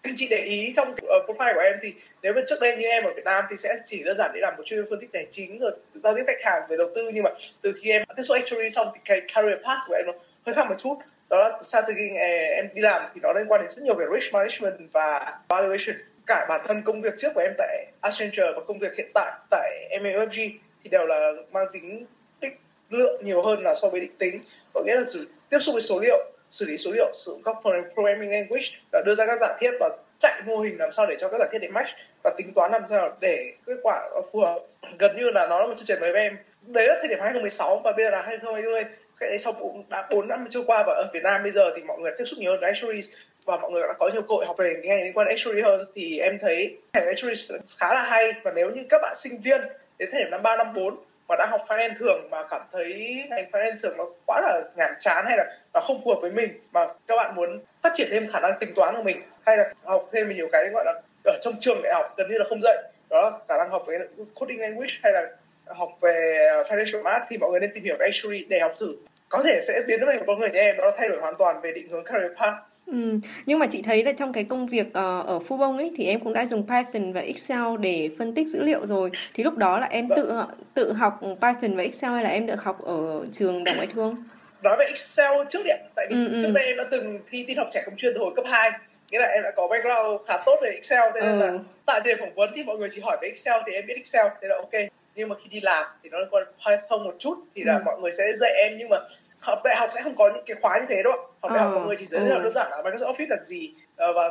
anh 0.03 0.15
chị 0.17 0.27
để 0.31 0.37
ý 0.37 0.73
trong 0.77 0.91
uh, 0.91 1.31
profile 1.31 1.55
của 1.55 1.61
em 1.61 1.75
thì 1.83 1.93
nếu 2.23 2.33
mà 2.33 2.41
trước 2.47 2.57
đây 2.61 2.77
như 2.77 2.87
em 2.87 3.05
ở 3.05 3.13
Việt 3.17 3.25
Nam 3.25 3.45
thì 3.51 3.57
sẽ 3.57 3.77
chỉ 3.85 4.03
đơn 4.03 4.17
giản 4.17 4.31
để 4.35 4.41
làm 4.41 4.55
một 4.57 4.63
chuyên 4.67 4.85
phân 4.91 5.01
tích 5.01 5.13
tài 5.13 5.27
chính 5.31 5.59
rồi 5.59 5.73
giao 6.03 6.15
tiếp 6.15 6.25
khách 6.27 6.43
hàng 6.45 6.63
về 6.69 6.77
đầu 6.77 6.87
tư. 6.95 7.11
Nhưng 7.15 7.25
mà 7.25 7.31
từ 7.63 7.73
khi 7.83 7.91
em 7.91 8.03
tiếp 8.17 8.23
xúc 8.23 8.35
actuary 8.35 8.69
xong 8.69 8.89
thì 8.95 9.01
cái 9.05 9.21
career 9.35 9.59
path 9.65 9.81
của 9.89 9.95
em 9.95 10.07
nó 10.07 10.13
hơi 10.47 10.55
khác 10.55 10.69
một 10.69 10.75
chút 10.79 10.95
đó 11.31 11.39
là 11.39 11.59
sau 11.61 11.83
từ 11.89 11.95
khi 11.97 12.09
ờ, 12.17 12.27
em 12.27 12.69
đi 12.75 12.83
làm 12.83 13.11
thì 13.15 13.21
nó 13.23 13.33
liên 13.33 13.47
quan 13.49 13.61
đến 13.61 13.69
rất 13.69 13.83
nhiều 13.83 13.95
về 13.95 14.07
risk 14.15 14.35
management 14.35 14.93
và 14.93 15.39
valuation. 15.49 15.97
Cả 16.27 16.47
bản 16.49 16.61
thân 16.67 16.83
công 16.83 17.01
việc 17.01 17.15
trước 17.19 17.29
của 17.35 17.41
em 17.41 17.53
tại 17.59 17.87
Accenture 18.01 18.53
và 18.57 18.61
công 18.67 18.79
việc 18.79 18.97
hiện 18.97 19.11
tại 19.15 19.33
tại 19.51 19.99
MMFG 20.03 20.51
thì 20.85 20.91
đều 20.91 21.07
là 21.07 21.33
mang 21.53 21.67
tính 21.73 22.07
tích 22.41 22.53
lượng 22.91 23.25
nhiều 23.25 23.43
hơn 23.43 23.63
là 23.63 23.75
so 23.75 23.89
với 23.89 24.01
định 24.01 24.17
tính. 24.19 24.41
Có 24.75 24.83
nghĩa 24.87 24.95
là 24.95 25.05
sự 25.07 25.29
tiếp 25.51 25.59
xúc 25.61 25.73
với 25.73 25.83
số 25.83 26.01
liệu, 26.01 26.33
xử 26.51 26.67
lý 26.69 26.77
số 26.77 26.91
liệu, 26.95 27.13
sử 27.15 27.33
dụng 27.33 27.43
các 27.45 27.57
programming 27.95 28.31
language 28.31 28.67
và 28.93 29.03
đưa 29.07 29.15
ra 29.15 29.27
các 29.27 29.39
giả 29.41 29.57
thiết 29.61 29.71
và 29.81 29.89
chạy 30.19 30.43
mô 30.47 30.59
hình 30.59 30.77
làm 30.79 30.93
sao 30.93 31.07
để 31.07 31.17
cho 31.19 31.29
các 31.29 31.39
giả 31.39 31.47
thiết 31.53 31.59
để 31.63 31.69
match 31.69 31.91
và 32.25 32.31
tính 32.37 32.53
toán 32.55 32.73
làm 32.73 32.83
sao 32.91 33.17
để 33.21 33.53
kết 33.67 33.77
quả 33.83 34.11
phù 34.33 34.41
hợp. 34.41 34.59
Gần 34.99 35.17
như 35.17 35.31
là 35.31 35.47
nó 35.47 35.61
là 35.61 35.67
một 35.67 35.75
chương 35.77 35.87
trình 35.87 36.01
mới 36.01 36.13
với 36.13 36.23
em. 36.23 36.37
Đấy 36.63 36.87
là 36.89 36.95
thời 36.99 37.09
điểm 37.09 37.19
2016 37.21 37.81
và 37.85 37.93
bây 37.93 38.05
giờ 38.05 38.11
là 38.11 38.23
2020 38.23 38.85
cái 39.21 39.29
đấy 39.29 39.39
sau 39.39 39.53
cũng 39.53 39.85
đã 39.89 40.07
4 40.11 40.29
năm 40.29 40.47
trôi 40.51 40.65
qua 40.67 40.85
và 40.87 40.93
ở 40.93 41.11
Việt 41.13 41.23
Nam 41.23 41.43
bây 41.43 41.53
giờ 41.53 41.73
thì 41.77 41.83
mọi 41.83 41.99
người 41.99 42.13
tiếp 42.19 42.25
xúc 42.25 42.39
nhiều 42.39 42.51
hơn 42.51 42.61
với 42.61 42.71
actuaries 42.71 43.11
và 43.45 43.57
mọi 43.57 43.71
người 43.71 43.83
đã 43.83 43.95
có 43.99 44.11
nhiều 44.13 44.23
cơ 44.23 44.35
hội 44.35 44.47
học 44.47 44.57
về 44.59 44.81
ngành 44.83 45.03
liên 45.03 45.13
quan 45.13 45.29
actuary 45.29 45.61
hơn 45.61 45.81
thì 45.95 46.19
em 46.19 46.39
thấy 46.41 46.77
ngành 46.93 47.07
actuaries 47.07 47.53
khá 47.79 47.95
là 47.95 48.03
hay. 48.03 48.33
Và 48.43 48.53
nếu 48.55 48.71
như 48.71 48.83
các 48.89 49.01
bạn 49.03 49.17
sinh 49.17 49.33
viên 49.45 49.61
đến 49.99 50.09
thời 50.13 50.21
điểm 50.21 50.31
năm 50.31 50.43
3 50.43 50.57
năm 50.57 50.75
4 50.75 50.97
mà 51.29 51.37
đã 51.39 51.47
học 51.51 51.61
finance 51.69 51.95
thường 51.99 52.31
mà 52.31 52.47
cảm 52.51 52.61
thấy 52.73 53.23
ngành 53.31 53.51
finance 53.53 53.77
thường 53.83 53.97
nó 53.97 54.05
quá 54.27 54.41
là 54.41 54.63
nhàm 54.77 54.95
chán 55.01 55.25
hay 55.29 55.37
là 55.37 55.45
nó 55.75 55.81
không 55.81 55.99
phù 56.05 56.15
hợp 56.15 56.21
với 56.21 56.31
mình 56.31 56.61
mà 56.73 56.87
các 57.07 57.17
bạn 57.17 57.35
muốn 57.35 57.61
phát 57.83 57.93
triển 57.95 58.09
thêm 58.11 58.29
khả 58.33 58.41
năng 58.41 58.53
tính 58.61 58.73
toán 58.75 58.97
của 58.97 59.03
mình 59.03 59.23
hay 59.47 59.57
là 59.57 59.73
học 59.85 60.09
thêm 60.13 60.37
nhiều 60.37 60.49
cái 60.53 60.69
gọi 60.73 60.85
là 60.85 61.01
ở 61.25 61.39
trong 61.41 61.55
trường 61.61 61.83
đại 61.83 61.95
học 61.95 62.15
gần 62.17 62.31
như 62.31 62.39
là 62.39 62.45
không 62.49 62.61
dạy 62.63 62.77
đó 63.11 63.23
là 63.23 63.31
khả 63.49 63.59
năng 63.59 63.71
học 63.71 63.85
về 63.87 63.99
coding 64.35 64.61
language 64.61 64.93
hay 65.03 65.13
là 65.13 65.29
học 65.67 65.89
về 66.01 66.37
financial 66.69 67.03
math 67.03 67.25
thì 67.31 67.37
mọi 67.39 67.51
người 67.51 67.61
nên 67.61 67.71
tìm 67.75 67.85
hiểu 67.85 67.97
về 67.99 68.07
actuary 68.07 68.45
để 68.49 68.61
học 68.61 68.73
thử 68.81 68.97
có 69.29 69.43
thể 69.45 69.61
sẽ 69.63 69.75
biến 69.87 70.01
thành 70.07 70.19
một 70.19 70.25
con 70.27 70.39
người 70.39 70.51
như 70.51 70.59
em 70.59 70.77
là 70.79 70.91
thay 70.99 71.09
đổi 71.09 71.21
hoàn 71.21 71.35
toàn 71.39 71.61
về 71.61 71.73
định 71.73 71.89
hướng 71.89 72.05
career 72.05 72.33
path 72.39 72.55
Ừ. 72.87 73.19
Nhưng 73.47 73.59
mà 73.59 73.67
chị 73.67 73.83
thấy 73.83 74.05
là 74.05 74.13
trong 74.13 74.33
cái 74.33 74.45
công 74.45 74.67
việc 74.67 74.87
uh, 74.87 74.95
ở 75.27 75.41
Fubon 75.49 75.77
ấy 75.77 75.93
thì 75.97 76.07
em 76.07 76.21
cũng 76.21 76.33
đã 76.33 76.47
dùng 76.47 76.67
Python 76.67 77.13
và 77.13 77.21
Excel 77.21 77.77
để 77.81 78.11
phân 78.19 78.35
tích 78.35 78.47
dữ 78.53 78.63
liệu 78.63 78.87
rồi. 78.87 79.11
Thì 79.35 79.45
lúc 79.45 79.57
đó 79.57 79.79
là 79.79 79.87
em 79.87 80.09
tự 80.17 80.33
tự 80.75 80.93
học 80.93 81.21
Python 81.23 81.77
và 81.77 81.83
Excel 81.83 82.11
hay 82.11 82.25
là 82.25 82.31
em 82.31 82.47
được 82.47 82.63
học 82.63 82.85
ở 82.85 83.27
trường 83.39 83.65
Đại 83.65 83.75
ngoại 83.75 83.89
thương? 83.95 84.17
Nói 84.63 84.77
về 84.79 84.85
Excel 84.85 85.31
trước 85.49 85.59
điện, 85.65 85.81
tại 85.95 86.07
vì 86.11 86.17
ừ, 86.17 86.29
ừ. 86.33 86.41
trước 86.43 86.51
đây 86.55 86.65
em 86.67 86.77
đã 86.77 86.85
từng 86.91 87.21
thi 87.31 87.45
tin 87.49 87.57
học 87.57 87.69
trẻ 87.73 87.83
công 87.87 87.97
chuyên 87.97 88.13
từ 88.15 88.21
hồi 88.21 88.33
cấp 88.37 88.45
2 88.49 88.71
nghĩa 89.11 89.21
là 89.21 89.27
em 89.27 89.43
đã 89.43 89.51
có 89.57 89.69
background 89.69 90.21
khá 90.27 90.35
tốt 90.47 90.57
về 90.63 90.71
Excel 90.71 91.03
thế 91.15 91.21
nên 91.21 91.41
ừ. 91.41 91.47
là 91.47 91.53
tại 91.87 92.01
thời 92.05 92.17
phỏng 92.17 92.35
vấn 92.35 92.51
thì 92.55 92.65
mọi 92.65 92.77
người 92.77 92.89
chỉ 92.93 93.01
hỏi 93.05 93.17
về 93.23 93.29
Excel 93.29 93.57
thì 93.67 93.73
em 93.73 93.87
biết 93.87 93.95
Excel 93.97 94.27
thế 94.43 94.49
là 94.49 94.57
ok 94.57 94.73
nhưng 95.15 95.29
mà 95.29 95.37
khi 95.43 95.49
đi 95.51 95.61
làm 95.61 95.87
thì 96.03 96.11
nó 96.11 96.19
quan 96.31 96.45
Python 96.67 97.05
một 97.05 97.15
chút 97.19 97.35
thì 97.55 97.63
là 97.65 97.75
ừ. 97.75 97.83
mọi 97.85 98.01
người 98.01 98.13
sẽ 98.13 98.25
dạy 98.37 98.53
em 98.53 98.79
nhưng 98.79 98.89
mà 98.89 98.97
học 99.41 99.59
đại 99.65 99.77
học 99.77 99.91
sẽ 99.95 100.03
không 100.03 100.17
có 100.17 100.31
những 100.35 100.45
cái 100.47 100.57
khóa 100.61 100.79
như 100.81 100.87
thế 100.89 101.03
đâu 101.05 101.13
học 101.41 101.53
đại 101.53 101.63
học 101.63 101.73
mọi 101.75 101.87
người 101.87 101.97
chỉ 101.99 102.07
giới 102.07 102.21
thiệu 102.21 102.37
ừ. 102.37 102.43
đơn 102.43 102.53
giản 102.53 102.71
là 102.71 102.83
Microsoft 102.83 103.13
Office 103.13 103.29
là 103.29 103.37
gì. 103.37 103.75
Ờ, 103.97 104.13
và 104.13 104.23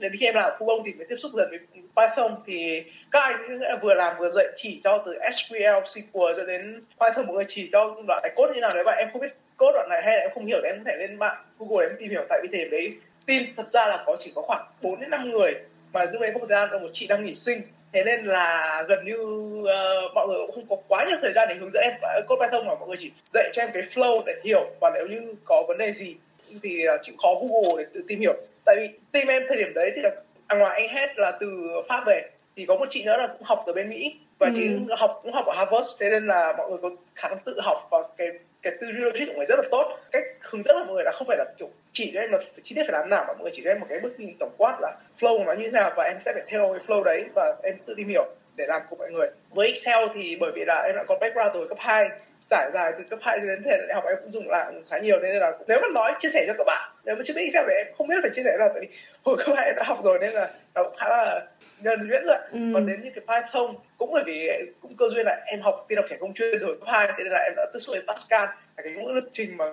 đến 0.00 0.12
khi 0.20 0.26
em 0.26 0.34
làm 0.34 0.52
phu 0.58 0.68
ông 0.68 0.82
thì 0.86 0.92
mới 0.94 1.06
tiếp 1.08 1.16
xúc 1.16 1.32
dần 1.34 1.50
với 1.50 1.58
Python 1.96 2.36
thì 2.46 2.84
các 3.10 3.20
anh 3.20 3.58
vừa 3.82 3.94
làm 3.94 4.18
vừa 4.18 4.30
dạy 4.30 4.46
chỉ 4.56 4.80
cho 4.84 5.02
từ 5.06 5.18
SQL, 5.18 5.82
SQL 5.82 6.36
cho 6.36 6.44
đến 6.44 6.82
Python. 7.00 7.26
Mọi 7.26 7.36
người 7.36 7.44
chỉ 7.48 7.68
cho 7.72 7.96
đoạn 8.08 8.20
này 8.22 8.32
code 8.36 8.54
như 8.54 8.60
nào 8.60 8.70
đấy 8.74 8.84
và 8.84 8.92
em 8.92 9.08
không 9.12 9.20
biết 9.22 9.34
code 9.56 9.72
đoạn 9.74 9.88
này 9.88 10.02
hay 10.04 10.16
là 10.16 10.20
em 10.20 10.30
không 10.34 10.46
hiểu 10.46 10.58
thì 10.62 10.68
em 10.68 10.76
có 10.76 10.90
thể 10.90 10.96
lên 10.96 11.18
mạng 11.18 11.44
Google 11.58 11.86
em 11.86 11.96
tìm 11.98 12.10
hiểu. 12.10 12.24
Tại 12.28 12.40
vì 12.42 12.48
thế 12.52 12.68
đấy 12.70 12.96
team 13.28 13.44
thật 13.56 13.72
ra 13.72 13.86
là 13.86 14.02
có 14.06 14.16
chỉ 14.18 14.32
có 14.34 14.42
khoảng 14.42 14.66
4 14.82 15.00
đến 15.00 15.10
5 15.10 15.30
người 15.30 15.54
mà 15.92 16.04
lúc 16.04 16.20
đấy 16.20 16.30
không 16.32 16.48
thời 16.48 16.68
gian 16.68 16.82
một 16.82 16.88
chị 16.92 17.06
đang 17.06 17.24
nghỉ 17.24 17.34
sinh 17.34 17.58
thế 17.92 18.04
nên 18.04 18.24
là 18.24 18.84
gần 18.88 19.04
như 19.04 19.16
uh, 19.60 20.14
mọi 20.14 20.28
người 20.28 20.36
cũng 20.46 20.54
không 20.54 20.66
có 20.68 20.76
quá 20.88 21.04
nhiều 21.08 21.16
thời 21.22 21.32
gian 21.32 21.48
để 21.48 21.54
hướng 21.54 21.70
dẫn 21.70 21.82
em 21.82 21.92
code 22.28 22.46
Python 22.46 22.66
mà 22.66 22.74
mọi 22.74 22.88
người 22.88 22.96
chỉ 23.00 23.10
dạy 23.32 23.50
cho 23.52 23.62
em 23.62 23.70
cái 23.74 23.82
flow 23.82 24.22
để 24.26 24.34
hiểu. 24.44 24.70
Và 24.80 24.90
nếu 24.94 25.06
như 25.06 25.34
có 25.44 25.62
vấn 25.68 25.78
đề 25.78 25.92
gì 25.92 26.16
thì 26.62 26.88
uh, 26.88 27.00
chịu 27.02 27.14
khó 27.22 27.28
Google 27.34 27.82
để 27.82 27.90
tự 27.94 28.04
tìm 28.08 28.20
hiểu. 28.20 28.34
Tại 28.64 28.76
vì 28.78 28.98
team 29.12 29.28
em 29.28 29.42
thời 29.48 29.58
điểm 29.58 29.74
đấy 29.74 29.92
thì 29.96 30.02
là 30.02 30.10
à, 30.46 30.56
ngoài 30.56 30.80
anh 30.80 30.88
hết 30.88 31.18
là 31.18 31.32
từ 31.40 31.68
Pháp 31.88 32.02
về 32.06 32.22
thì 32.56 32.66
có 32.66 32.76
một 32.76 32.86
chị 32.88 33.04
nữa 33.06 33.16
là 33.16 33.26
cũng 33.26 33.42
học 33.42 33.62
ở 33.66 33.72
bên 33.72 33.90
Mỹ. 33.90 34.16
Và 34.38 34.46
ừ. 34.46 34.52
chị 34.56 34.70
học 34.98 35.20
cũng 35.22 35.32
học 35.32 35.46
ở 35.46 35.54
Harvard. 35.56 35.88
Thế 36.00 36.10
nên 36.10 36.26
là 36.26 36.54
mọi 36.58 36.70
người 36.70 36.78
có 36.82 36.90
khả 37.14 37.28
năng 37.28 37.38
tự 37.44 37.60
học. 37.60 37.88
Và 37.90 37.98
cái 38.16 38.28
cái 38.62 38.72
tư 38.80 38.86
duy 38.86 39.00
logic 39.00 39.26
của 39.26 39.32
người 39.36 39.46
rất 39.46 39.58
là 39.58 39.64
tốt. 39.70 39.98
Cách 40.12 40.22
hướng 40.40 40.62
dẫn 40.62 40.76
của 40.78 40.84
mọi 40.84 40.94
người 40.94 41.04
là 41.04 41.12
không 41.14 41.26
phải 41.26 41.36
là 41.36 41.44
kiểu 41.58 41.70
chỉ 41.98 42.10
cho 42.14 42.20
em 42.20 42.30
là 42.32 42.38
chi 42.62 42.74
tiết 42.74 42.82
phải 42.82 43.00
làm 43.00 43.10
nào 43.10 43.24
mà 43.28 43.32
mọi 43.32 43.42
người 43.42 43.50
chỉ 43.54 43.62
cho 43.64 43.70
em 43.70 43.80
một 43.80 43.86
cái 43.88 44.00
bước 44.00 44.20
nhìn 44.20 44.36
tổng 44.40 44.54
quát 44.56 44.78
là 44.80 44.96
flow 45.20 45.38
của 45.38 45.44
nó 45.44 45.52
như 45.52 45.64
thế 45.64 45.70
nào 45.70 45.92
và 45.96 46.04
em 46.04 46.16
sẽ 46.20 46.32
phải 46.32 46.42
theo 46.46 46.72
cái 46.72 46.86
flow 46.86 47.02
đấy 47.02 47.24
và 47.34 47.56
em 47.62 47.74
tự 47.86 47.94
tìm 47.96 48.08
hiểu 48.08 48.24
để 48.56 48.66
làm 48.66 48.82
cùng 48.90 48.98
mọi 48.98 49.10
người. 49.10 49.28
Với 49.50 49.66
Excel 49.66 50.08
thì 50.14 50.36
bởi 50.40 50.52
vì 50.54 50.64
là 50.64 50.82
em 50.86 50.96
đã 50.96 51.04
có 51.08 51.18
background 51.20 51.54
từ 51.54 51.66
cấp 51.68 51.78
2 51.80 52.08
trải 52.50 52.70
dài 52.74 52.92
từ 52.98 53.04
cấp 53.10 53.18
2 53.22 53.38
đến 53.38 53.62
thể 53.64 53.76
đại 53.88 53.94
học 53.94 54.04
em 54.06 54.16
cũng 54.22 54.32
dùng 54.32 54.48
lại 54.48 54.72
khá 54.90 54.98
nhiều 54.98 55.20
nên 55.20 55.36
là 55.36 55.52
nếu 55.68 55.78
mà 55.82 55.88
nói 55.94 56.12
chia 56.18 56.28
sẻ 56.28 56.44
cho 56.46 56.54
các 56.58 56.64
bạn, 56.66 56.90
nếu 57.04 57.16
mà 57.16 57.22
chưa 57.24 57.34
biết 57.34 57.42
Excel 57.42 57.64
thì 57.68 57.74
em 57.74 57.86
không 57.98 58.08
biết 58.08 58.16
phải 58.22 58.30
chia 58.34 58.42
sẻ 58.44 58.56
nào 58.58 58.68
tại 58.74 58.80
vì 58.80 58.88
hồi 59.24 59.36
cấp 59.38 59.56
2 59.56 59.66
em 59.66 59.74
đã 59.76 59.82
học 59.86 59.98
rồi 60.04 60.18
nên 60.20 60.32
là 60.32 60.50
nó 60.74 60.82
cũng 60.84 60.96
khá 60.96 61.08
là 61.08 61.46
nhuần 61.80 62.08
nhuyễn 62.08 62.22
rồi 62.26 62.36
ừ. 62.52 62.58
còn 62.74 62.86
đến 62.86 63.02
như 63.02 63.10
cái 63.14 63.24
Python 63.28 63.74
cũng 63.98 64.10
bởi 64.12 64.22
vì 64.26 64.50
cũng 64.80 64.96
cơ 64.96 65.08
duyên 65.08 65.26
là 65.26 65.42
em 65.46 65.60
học 65.62 65.86
tin 65.88 65.96
học 65.96 66.06
trẻ 66.10 66.16
công 66.20 66.34
chuyên 66.34 66.58
rồi 66.58 66.76
cấp 66.80 66.88
2 66.88 67.06
thế 67.06 67.24
nên 67.24 67.32
là 67.32 67.38
em 67.38 67.52
đã 67.56 67.66
tiếp 67.72 67.78
xúc 67.78 67.92
với 67.92 68.02
Pascal. 68.06 68.48
Là 68.76 68.82
cái 68.82 68.92
ngữ 68.92 69.12
lập 69.12 69.24
trình 69.30 69.56
mà 69.56 69.64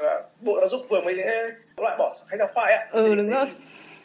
bộ 0.41 0.59
giáo 0.59 0.67
dục 0.67 0.81
vừa 0.89 1.01
mới 1.01 1.15
loại 1.77 1.95
bỏ 1.99 2.13
sách 2.13 2.39
giáo 2.39 2.47
khoa 2.53 2.65
ấy 2.65 2.87
ừ 2.91 3.15
đúng 3.15 3.29
rồi. 3.29 3.45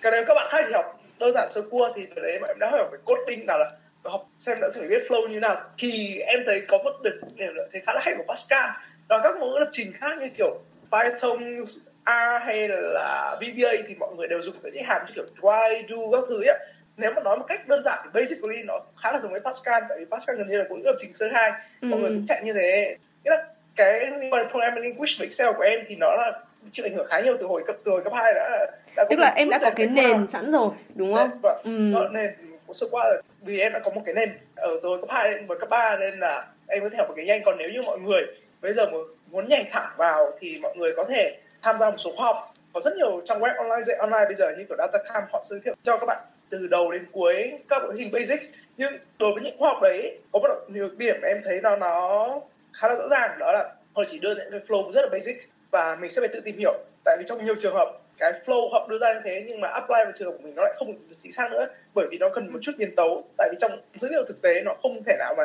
còn 0.02 0.12
nếu 0.12 0.25
các 0.26 0.35
bạn 0.35 0.47
khác 0.50 0.64
chỉ 0.66 0.73
học 0.73 1.00
đơn 1.19 1.33
giản 1.35 1.50
sơ 1.50 1.62
cua 1.71 1.92
thì 1.97 2.07
từ 2.16 2.23
đấy 2.23 2.38
mà 2.42 2.49
em 2.49 2.59
đã 2.59 2.71
hỏi 2.71 2.88
về 2.92 2.99
coding 3.04 3.47
nào 3.47 3.59
là 3.59 3.71
học 4.04 4.28
xem 4.37 4.59
đã 4.61 4.69
xử 4.75 4.88
biết 4.88 5.02
flow 5.09 5.28
như 5.28 5.40
nào. 5.40 5.61
Thì 5.78 6.19
em 6.19 6.40
thấy 6.47 6.62
có 6.69 6.78
một 6.78 6.92
điểm 7.02 7.54
thấy 7.73 7.83
khá 7.87 7.92
là 7.95 8.00
hay 8.04 8.14
của 8.19 8.35
Pascal. 8.35 8.71
Và 9.09 9.21
các 9.23 9.37
ngữ 9.37 9.57
lập 9.59 9.69
trình 9.73 9.92
khác 9.92 10.19
như 10.21 10.28
kiểu 10.38 10.61
Python 10.92 11.62
R 12.07 12.42
hay 12.47 12.69
là 12.69 13.37
VBA 13.40 13.71
thì 13.88 13.95
mọi 14.00 14.14
người 14.16 14.28
đều 14.28 14.42
dùng 14.42 14.54
những 14.62 14.85
hàm 14.85 15.02
như 15.07 15.12
kiểu 15.14 15.25
try 15.26 15.87
do 15.88 15.97
các 16.12 16.25
thứ 16.28 16.42
ấy 16.47 16.59
nếu 17.00 17.12
mà 17.16 17.23
nói 17.23 17.38
một 17.38 17.45
cách 17.49 17.69
đơn 17.69 17.83
giản 17.83 17.99
thì 18.04 18.11
basically 18.21 18.62
nó 18.62 18.80
khá 19.02 19.12
là 19.12 19.21
giống 19.21 19.33
với 19.33 19.40
Pascal 19.40 19.83
tại 19.88 19.99
vì 19.99 20.04
Pascal 20.11 20.37
gần 20.37 20.49
như 20.49 20.57
là 20.57 20.64
cũng 20.69 20.83
lập 20.85 20.95
trình 20.99 21.14
sơ 21.14 21.28
hai. 21.33 21.52
Ừ. 21.80 21.88
mọi 21.88 22.00
người 22.00 22.11
cũng 22.11 22.26
chạy 22.26 22.42
như 22.45 22.52
thế. 22.52 22.97
Nghĩa 23.25 23.30
là 23.30 23.47
cái 23.76 24.00
liên 24.21 24.33
quan 24.33 24.49
programming 24.50 24.85
language 24.85 25.12
và 25.19 25.25
Excel 25.25 25.49
của 25.57 25.62
em 25.62 25.80
thì 25.88 25.97
nó 25.97 26.16
là 26.16 26.33
chịu 26.71 26.87
ảnh 26.87 26.92
hưởng 26.92 27.07
khá 27.07 27.21
nhiều 27.21 27.37
từ 27.40 27.47
hồi 27.47 27.62
cấp 27.66 27.76
từ 27.85 27.90
hồi 27.90 28.04
cấp 28.04 28.12
hai 28.16 28.35
đã, 28.35 28.66
đã 28.97 29.04
tức 29.11 29.19
là 29.19 29.33
em 29.37 29.50
đã 29.50 29.59
có 29.59 29.71
cái 29.76 29.87
nền 29.87 30.26
sẵn 30.28 30.52
rồi 30.52 30.71
đúng 30.95 31.14
không? 31.14 31.30
Vâng, 31.42 31.61
ừ. 31.64 32.09
nền 32.12 32.35
của 32.66 32.73
sơ 32.73 32.87
qua 32.90 33.04
rồi. 33.04 33.23
Vì 33.42 33.61
em 33.61 33.73
đã 33.73 33.78
có 33.78 33.90
một 33.90 34.02
cái 34.04 34.14
nền 34.14 34.30
ở 34.57 34.80
từ 34.83 34.88
cấp 35.00 35.11
2 35.11 35.30
đến 35.30 35.47
cấp 35.61 35.69
3 35.71 35.97
nên 35.97 36.19
là 36.19 36.47
em 36.66 36.83
có 36.83 36.88
thể 36.88 36.97
học 36.99 37.09
một 37.09 37.14
cái 37.16 37.25
nhanh. 37.25 37.42
Còn 37.45 37.59
nếu 37.59 37.69
như 37.71 37.80
mọi 37.87 37.99
người 37.99 38.23
bây 38.61 38.73
giờ 38.73 38.87
muốn 39.30 39.49
nhảy 39.49 39.69
thẳng 39.73 39.90
vào 39.97 40.33
thì 40.40 40.59
mọi 40.62 40.76
người 40.76 40.92
có 40.97 41.04
thể 41.04 41.38
tham 41.62 41.78
gia 41.78 41.90
một 41.90 41.97
số 41.97 42.12
khóa 42.16 42.26
học. 42.26 42.54
Có 42.73 42.80
rất 42.80 42.97
nhiều 42.97 43.23
trang 43.25 43.40
web 43.40 43.57
online 43.57 43.85
dạy 43.85 43.97
online 43.97 44.25
bây 44.25 44.35
giờ 44.35 44.50
như 44.59 44.64
kiểu 44.69 44.76
Datacamp 44.78 45.25
họ 45.33 45.40
giới 45.45 45.61
thiệu 45.64 45.75
cho 45.85 45.99
các 45.99 46.07
bạn 46.07 46.19
từ 46.50 46.66
đầu 46.71 46.90
đến 46.92 47.07
cuối 47.12 47.52
các 47.69 47.83
bộ 47.83 47.92
hình 47.99 48.11
basic. 48.12 48.40
Nhưng 48.76 48.92
đối 49.19 49.33
với 49.33 49.42
những 49.42 49.59
khoa 49.59 49.69
học 49.69 49.83
đấy 49.83 50.19
có 50.33 50.38
một 50.38 50.49
nhiều 50.69 50.88
điểm 50.97 51.16
em 51.23 51.42
thấy 51.45 51.61
nó 51.62 51.76
nó 51.76 52.40
khá 52.73 52.88
là 52.88 52.95
rõ 52.95 53.09
ràng 53.11 53.38
đó 53.38 53.52
là 53.52 53.75
họ 53.95 54.02
chỉ 54.07 54.19
đưa 54.19 54.35
những 54.35 54.50
cái 54.50 54.61
flow 54.69 54.92
rất 54.92 55.02
là 55.02 55.09
basic 55.12 55.37
và 55.71 55.97
mình 56.00 56.11
sẽ 56.11 56.21
phải 56.21 56.28
tự 56.28 56.40
tìm 56.40 56.59
hiểu. 56.59 56.75
Tại 57.04 57.16
vì 57.19 57.25
trong 57.28 57.45
nhiều 57.45 57.54
trường 57.61 57.75
hợp 57.75 58.00
cái 58.19 58.33
flow 58.47 58.71
họ 58.73 58.87
đưa 58.90 58.99
ra 58.99 59.14
như 59.14 59.21
thế 59.25 59.45
nhưng 59.49 59.61
mà 59.61 59.69
apply 59.69 59.95
vào 60.04 60.12
trường 60.14 60.33
của 60.33 60.42
mình 60.42 60.54
nó 60.54 60.62
lại 60.62 60.75
không 60.76 60.95
chính 61.16 61.33
xác 61.33 61.50
nữa 61.52 61.66
bởi 61.95 62.07
vì 62.11 62.19
nó 62.19 62.28
cần 62.28 62.52
một 62.52 62.59
chút 62.62 62.73
biến 62.78 62.95
tấu 62.97 63.25
tại 63.37 63.49
vì 63.52 63.57
trong 63.61 63.73
dữ 63.95 64.09
liệu 64.11 64.25
thực 64.28 64.42
tế 64.42 64.62
nó 64.64 64.75
không 64.83 65.02
thể 65.07 65.16
nào 65.19 65.35
mà 65.37 65.45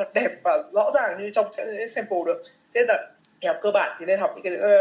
uh, 0.00 0.14
đẹp 0.14 0.30
và 0.42 0.58
rõ 0.72 0.90
ràng 0.94 1.22
như 1.22 1.30
trong 1.30 1.46
cái 1.56 1.88
sample 1.88 2.18
được. 2.26 2.42
Nên 2.74 2.84
là 2.88 3.08
học 3.46 3.56
cơ 3.62 3.70
bản 3.70 3.96
thì 4.00 4.06
nên 4.06 4.20
học 4.20 4.34
những 4.34 4.42
cái 4.42 4.72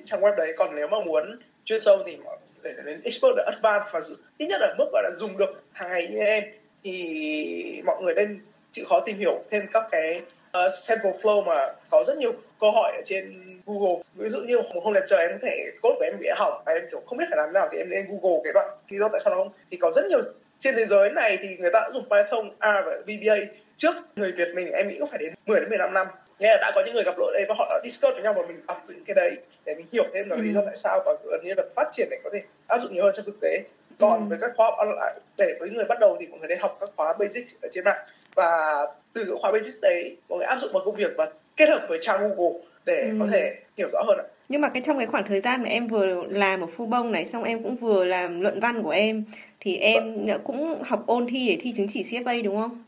uh, 0.00 0.04
trang 0.04 0.20
web 0.20 0.34
đấy. 0.34 0.54
Còn 0.56 0.74
nếu 0.74 0.88
mà 0.88 1.00
muốn 1.00 1.38
chuyên 1.64 1.80
sâu 1.80 1.98
thì 2.06 2.16
để 2.62 2.74
đến 2.84 3.00
expert 3.04 3.36
để 3.36 3.42
advanced 3.46 3.92
và 3.92 4.00
ít 4.38 4.46
nhất 4.46 4.60
là 4.60 4.74
mức 4.78 4.88
gọi 4.92 5.02
là 5.02 5.10
dùng 5.14 5.36
được 5.36 5.62
hàng 5.72 5.90
ngày 5.90 6.08
như 6.10 6.18
em 6.18 6.44
thì 6.84 7.82
mọi 7.84 8.02
người 8.02 8.14
nên 8.14 8.40
chịu 8.70 8.84
khó 8.88 9.00
tìm 9.00 9.18
hiểu 9.18 9.44
thêm 9.50 9.66
các 9.72 9.84
cái 9.90 10.20
uh, 10.66 10.72
sample 10.72 11.12
flow 11.22 11.44
mà 11.44 11.74
có 11.90 12.04
rất 12.04 12.18
nhiều 12.18 12.32
câu 12.60 12.70
hỏi 12.70 12.92
ở 12.96 13.02
trên 13.04 13.44
Google. 13.66 14.02
Ví 14.14 14.28
dụ 14.28 14.40
như 14.40 14.60
một 14.74 14.80
hôm 14.84 14.94
đẹp 14.94 15.04
trời 15.08 15.20
em 15.20 15.30
có 15.32 15.38
thể 15.42 15.70
code 15.82 15.94
của 15.98 16.04
em 16.04 16.14
bị 16.20 16.28
hỏng 16.36 16.62
và 16.66 16.72
em 16.72 16.82
kiểu 16.90 17.02
không 17.06 17.18
biết 17.18 17.24
phải 17.30 17.36
làm 17.36 17.52
nào 17.52 17.68
thì 17.72 17.78
em 17.78 17.90
lên 17.90 18.06
Google 18.08 18.40
cái 18.44 18.52
đoạn 18.52 18.68
lý 18.88 18.98
do 18.98 19.08
tại 19.08 19.20
sao 19.20 19.34
nó 19.34 19.42
không. 19.42 19.52
Thì 19.70 19.76
có 19.76 19.90
rất 19.90 20.04
nhiều 20.08 20.20
trên 20.58 20.74
thế 20.76 20.86
giới 20.86 21.10
này 21.10 21.38
thì 21.42 21.56
người 21.56 21.70
ta 21.72 21.80
đã 21.80 21.90
dùng 21.92 22.04
Python, 22.10 22.50
R 22.60 22.86
và 22.86 22.96
VBA 23.06 23.36
trước. 23.76 23.94
Người 24.16 24.32
Việt 24.32 24.48
mình 24.54 24.70
em 24.72 24.88
nghĩ 24.88 24.96
cũng 24.98 25.08
phải 25.10 25.18
đến 25.18 25.34
10 25.46 25.60
đến 25.60 25.68
15 25.68 25.94
năm 25.94 26.06
nghĩa 26.38 26.48
là 26.48 26.58
đã 26.60 26.72
có 26.74 26.82
những 26.86 26.94
người 26.94 27.04
gặp 27.04 27.18
lỗi 27.18 27.32
đây 27.34 27.44
và 27.48 27.54
họ 27.58 27.66
đã 27.70 27.80
discuss 27.84 28.14
với 28.14 28.22
nhau 28.22 28.34
và 28.34 28.42
mình 28.48 28.60
đọc 28.66 28.84
những 28.88 29.04
cái 29.04 29.14
đấy 29.14 29.36
để 29.64 29.74
mình 29.74 29.86
hiểu 29.92 30.04
thêm 30.14 30.28
là 30.28 30.36
lý 30.36 30.52
do 30.52 30.60
ừ. 30.60 30.64
tại 30.66 30.76
sao 30.76 31.00
và 31.06 31.12
gần 31.30 31.40
như 31.44 31.54
là 31.56 31.62
phát 31.76 31.88
triển 31.92 32.08
để 32.10 32.18
có 32.24 32.30
thể 32.32 32.42
áp 32.66 32.78
dụng 32.78 32.94
nhiều 32.94 33.04
hơn 33.04 33.12
trong 33.16 33.26
thực 33.26 33.40
tế 33.40 33.62
còn 33.98 34.20
ừ. 34.20 34.26
với 34.28 34.38
các 34.40 34.50
khóa 34.56 34.66
học 34.66 34.74
online 34.78 35.20
để 35.36 35.56
với 35.60 35.70
người 35.70 35.84
bắt 35.84 35.98
đầu 36.00 36.16
thì 36.20 36.26
mọi 36.26 36.38
người 36.38 36.48
nên 36.48 36.58
học 36.58 36.76
các 36.80 36.90
khóa 36.96 37.14
basic 37.18 37.46
ở 37.62 37.68
trên 37.72 37.84
mạng 37.84 38.06
và 38.34 38.86
từ 39.12 39.24
các 39.24 39.34
khóa 39.40 39.52
basic 39.52 39.74
đấy 39.82 40.16
mọi 40.28 40.38
người 40.38 40.46
áp 40.46 40.58
dụng 40.58 40.72
vào 40.72 40.82
công 40.84 40.96
việc 40.96 41.12
và 41.16 41.30
kết 41.56 41.68
hợp 41.68 41.86
với 41.88 41.98
trang 42.00 42.20
Google 42.20 42.60
để 42.84 43.00
ừ. 43.00 43.16
có 43.20 43.26
thể 43.32 43.56
hiểu 43.76 43.88
rõ 43.92 44.02
hơn 44.06 44.18
ạ 44.18 44.24
nhưng 44.48 44.60
mà 44.60 44.68
cái 44.68 44.82
trong 44.86 44.98
cái 44.98 45.06
khoảng 45.06 45.24
thời 45.26 45.40
gian 45.40 45.62
mà 45.62 45.68
em 45.68 45.88
vừa 45.88 46.06
làm 46.28 46.60
ở 46.60 46.66
phu 46.66 46.86
bông 46.86 47.12
này 47.12 47.26
xong 47.26 47.44
em 47.44 47.62
cũng 47.62 47.76
vừa 47.76 48.04
làm 48.04 48.40
luận 48.40 48.60
văn 48.60 48.82
của 48.82 48.90
em 48.90 49.24
thì 49.60 49.76
em 49.76 50.26
vâng. 50.26 50.40
cũng 50.44 50.82
học 50.82 51.02
ôn 51.06 51.26
thi 51.26 51.48
để 51.48 51.58
thi 51.62 51.74
chứng 51.76 51.86
chỉ 51.90 52.02
CFA 52.02 52.44
đúng 52.44 52.56
không? 52.56 52.82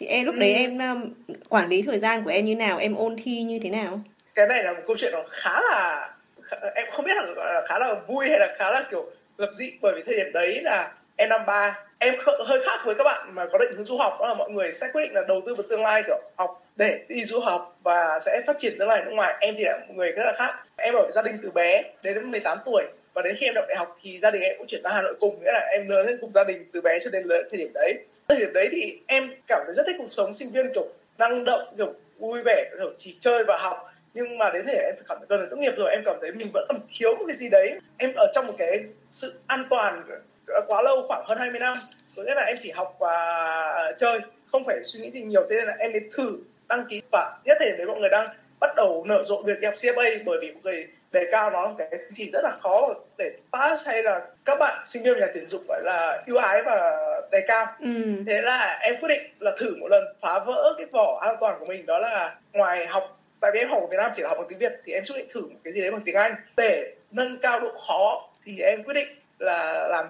Thì 0.00 0.06
em 0.06 0.26
lúc 0.26 0.34
đấy 0.34 0.54
ừ. 0.54 0.60
em 0.60 0.78
um, 0.78 1.12
quản 1.48 1.68
lý 1.68 1.82
thời 1.82 1.98
gian 1.98 2.24
của 2.24 2.30
em 2.30 2.44
như 2.44 2.54
nào, 2.54 2.78
em 2.78 2.96
ôn 2.96 3.16
thi 3.24 3.42
như 3.42 3.58
thế 3.62 3.70
nào? 3.70 4.00
Cái 4.34 4.46
này 4.46 4.64
là 4.64 4.72
một 4.72 4.80
câu 4.86 4.96
chuyện 4.98 5.12
nó 5.12 5.22
khá 5.28 5.60
là 5.70 6.10
em 6.74 6.86
không 6.92 7.04
biết 7.04 7.16
là 7.36 7.62
khá 7.68 7.78
là 7.78 7.94
vui 8.06 8.28
hay 8.28 8.38
là 8.38 8.54
khá 8.58 8.70
là 8.70 8.84
kiểu 8.90 9.10
lập 9.36 9.50
dị. 9.54 9.72
Bởi 9.80 9.92
vì 9.96 10.02
thời 10.06 10.16
điểm 10.16 10.32
đấy 10.32 10.60
là 10.62 10.92
em 11.16 11.28
năm 11.28 11.40
ba 11.46 11.78
em 11.98 12.14
hơi 12.46 12.60
khác 12.66 12.80
với 12.84 12.94
các 12.94 13.04
bạn 13.04 13.34
mà 13.34 13.46
có 13.52 13.58
định 13.58 13.72
hướng 13.76 13.84
du 13.84 13.96
học. 13.96 14.16
Đó 14.20 14.28
là 14.28 14.34
mọi 14.34 14.50
người 14.50 14.72
sẽ 14.72 14.86
quyết 14.92 15.02
định 15.02 15.14
là 15.14 15.22
đầu 15.28 15.42
tư 15.46 15.54
vào 15.54 15.64
tương 15.68 15.82
lai 15.82 16.02
kiểu 16.06 16.20
học 16.36 16.66
để 16.76 17.00
đi 17.08 17.24
du 17.24 17.40
học 17.40 17.78
và 17.82 18.18
sẽ 18.20 18.42
phát 18.46 18.56
triển 18.58 18.72
tương 18.78 18.88
lai 18.88 19.02
nước 19.04 19.12
ngoài. 19.12 19.34
Em 19.40 19.54
thì 19.58 19.64
là 19.64 19.78
một 19.88 19.94
người 19.96 20.12
rất 20.12 20.24
là 20.26 20.32
khác. 20.36 20.54
Em 20.76 20.94
ở 20.94 21.10
gia 21.10 21.22
đình 21.22 21.38
từ 21.42 21.50
bé 21.50 21.82
đến 22.02 22.30
18 22.30 22.58
tuổi 22.64 22.84
và 23.14 23.22
đến 23.22 23.36
khi 23.38 23.46
em 23.46 23.54
đọc 23.54 23.64
đại 23.68 23.76
học 23.76 23.96
thì 24.02 24.18
gia 24.18 24.30
đình 24.30 24.42
em 24.42 24.54
cũng 24.58 24.66
chuyển 24.66 24.82
ra 24.82 24.90
Hà 24.94 25.02
Nội 25.02 25.14
cùng. 25.20 25.40
Nghĩa 25.40 25.52
là 25.52 25.68
em 25.72 25.88
lớn 25.88 26.06
lên 26.06 26.18
cùng 26.20 26.32
gia 26.32 26.44
đình 26.44 26.70
từ 26.72 26.80
bé 26.80 26.98
cho 27.04 27.10
đến 27.10 27.22
lớn 27.26 27.46
thời 27.50 27.58
điểm 27.58 27.70
đấy 27.74 27.94
thời 28.30 28.38
điểm 28.38 28.52
đấy 28.52 28.68
thì 28.72 29.00
em 29.06 29.30
cảm 29.46 29.62
thấy 29.66 29.74
rất 29.74 29.82
thích 29.86 29.96
cuộc 29.98 30.06
sống 30.06 30.34
sinh 30.34 30.48
viên, 30.52 30.74
kiểu, 30.74 30.88
năng 31.18 31.44
động, 31.44 31.74
kiểu, 31.76 31.94
vui 32.18 32.42
vẻ, 32.44 32.70
kiểu, 32.78 32.92
chỉ 32.96 33.16
chơi 33.20 33.44
và 33.44 33.56
học. 33.56 33.92
Nhưng 34.14 34.38
mà 34.38 34.50
đến 34.50 34.66
thể 34.66 34.82
em 34.86 34.94
cảm 35.08 35.18
thấy 35.18 35.26
gần 35.28 35.48
tốt 35.50 35.56
nghiệp 35.56 35.72
rồi, 35.76 35.90
em 35.90 36.02
cảm 36.04 36.16
thấy 36.20 36.32
mình 36.32 36.50
vẫn 36.52 36.66
còn 36.68 36.80
thiếu 36.98 37.14
một 37.16 37.24
cái 37.26 37.34
gì 37.34 37.50
đấy. 37.50 37.78
Em 37.96 38.12
ở 38.16 38.26
trong 38.34 38.46
một 38.46 38.52
cái 38.58 38.84
sự 39.10 39.40
an 39.46 39.66
toàn 39.70 40.02
quá 40.66 40.82
lâu, 40.82 41.04
khoảng 41.08 41.24
hơn 41.28 41.38
20 41.38 41.60
năm. 41.60 41.76
Có 42.16 42.22
nghĩa 42.22 42.34
là 42.34 42.42
em 42.42 42.56
chỉ 42.60 42.70
học 42.70 42.96
và 42.98 43.92
chơi, 43.96 44.20
không 44.52 44.64
phải 44.64 44.76
suy 44.84 45.00
nghĩ 45.00 45.10
gì 45.10 45.22
nhiều. 45.22 45.46
Thế 45.50 45.56
nên 45.56 45.66
là 45.66 45.74
em 45.78 45.92
mới 45.92 46.00
thử 46.12 46.38
đăng 46.68 46.84
ký. 46.90 47.02
Và 47.12 47.38
nhất 47.44 47.56
thể 47.60 47.74
đấy 47.78 47.86
mọi 47.86 48.00
người 48.00 48.10
đang 48.10 48.28
bắt 48.60 48.70
đầu 48.76 49.04
nở 49.06 49.22
rộ 49.24 49.42
việc 49.42 49.60
đi 49.60 49.66
học 49.66 49.74
CFA 49.74 50.18
bởi 50.24 50.38
vì 50.40 50.52
mọi 50.52 50.60
người 50.64 50.86
đề 51.12 51.24
cao 51.32 51.50
nó 51.50 51.74
cái 51.78 51.88
chỉ 52.12 52.30
rất 52.32 52.40
là 52.44 52.50
khó 52.60 52.94
để 53.18 53.30
pass 53.52 53.86
hay 53.86 54.02
là 54.02 54.26
các 54.44 54.58
bạn 54.58 54.82
sinh 54.84 55.02
viên 55.02 55.18
nhà 55.18 55.26
tuyển 55.34 55.48
dụng 55.48 55.64
gọi 55.68 55.82
là 55.84 56.22
ưu 56.26 56.36
ái 56.36 56.62
và 56.62 56.98
đề 57.32 57.44
cao. 57.46 57.66
Ừ. 57.80 57.86
thế 58.26 58.42
là 58.42 58.78
em 58.82 58.94
quyết 59.00 59.08
định 59.08 59.32
là 59.38 59.52
thử 59.58 59.76
một 59.80 59.88
lần 59.88 60.04
phá 60.20 60.38
vỡ 60.38 60.74
cái 60.78 60.86
vỏ 60.92 61.20
an 61.22 61.36
toàn 61.40 61.56
của 61.60 61.66
mình 61.66 61.86
đó 61.86 61.98
là 61.98 62.36
ngoài 62.52 62.86
học 62.86 63.20
tại 63.40 63.50
vì 63.54 63.60
em 63.60 63.68
học 63.68 63.80
ở 63.80 63.86
Việt 63.86 63.96
Nam 63.96 64.10
chỉ 64.14 64.22
là 64.22 64.28
học 64.28 64.38
bằng 64.38 64.46
tiếng 64.48 64.58
Việt 64.58 64.72
thì 64.84 64.92
em 64.92 65.04
quyết 65.04 65.16
định 65.16 65.28
thử 65.32 65.40
một 65.40 65.56
cái 65.64 65.72
gì 65.72 65.80
đấy 65.80 65.90
bằng 65.90 66.00
tiếng 66.04 66.14
Anh. 66.14 66.34
Để 66.56 66.94
nâng 67.10 67.38
cao 67.38 67.60
độ 67.60 67.74
khó 67.86 68.28
thì 68.44 68.60
em 68.60 68.84
quyết 68.84 68.94
định 68.94 69.08
là 69.38 69.88
làm 69.88 70.06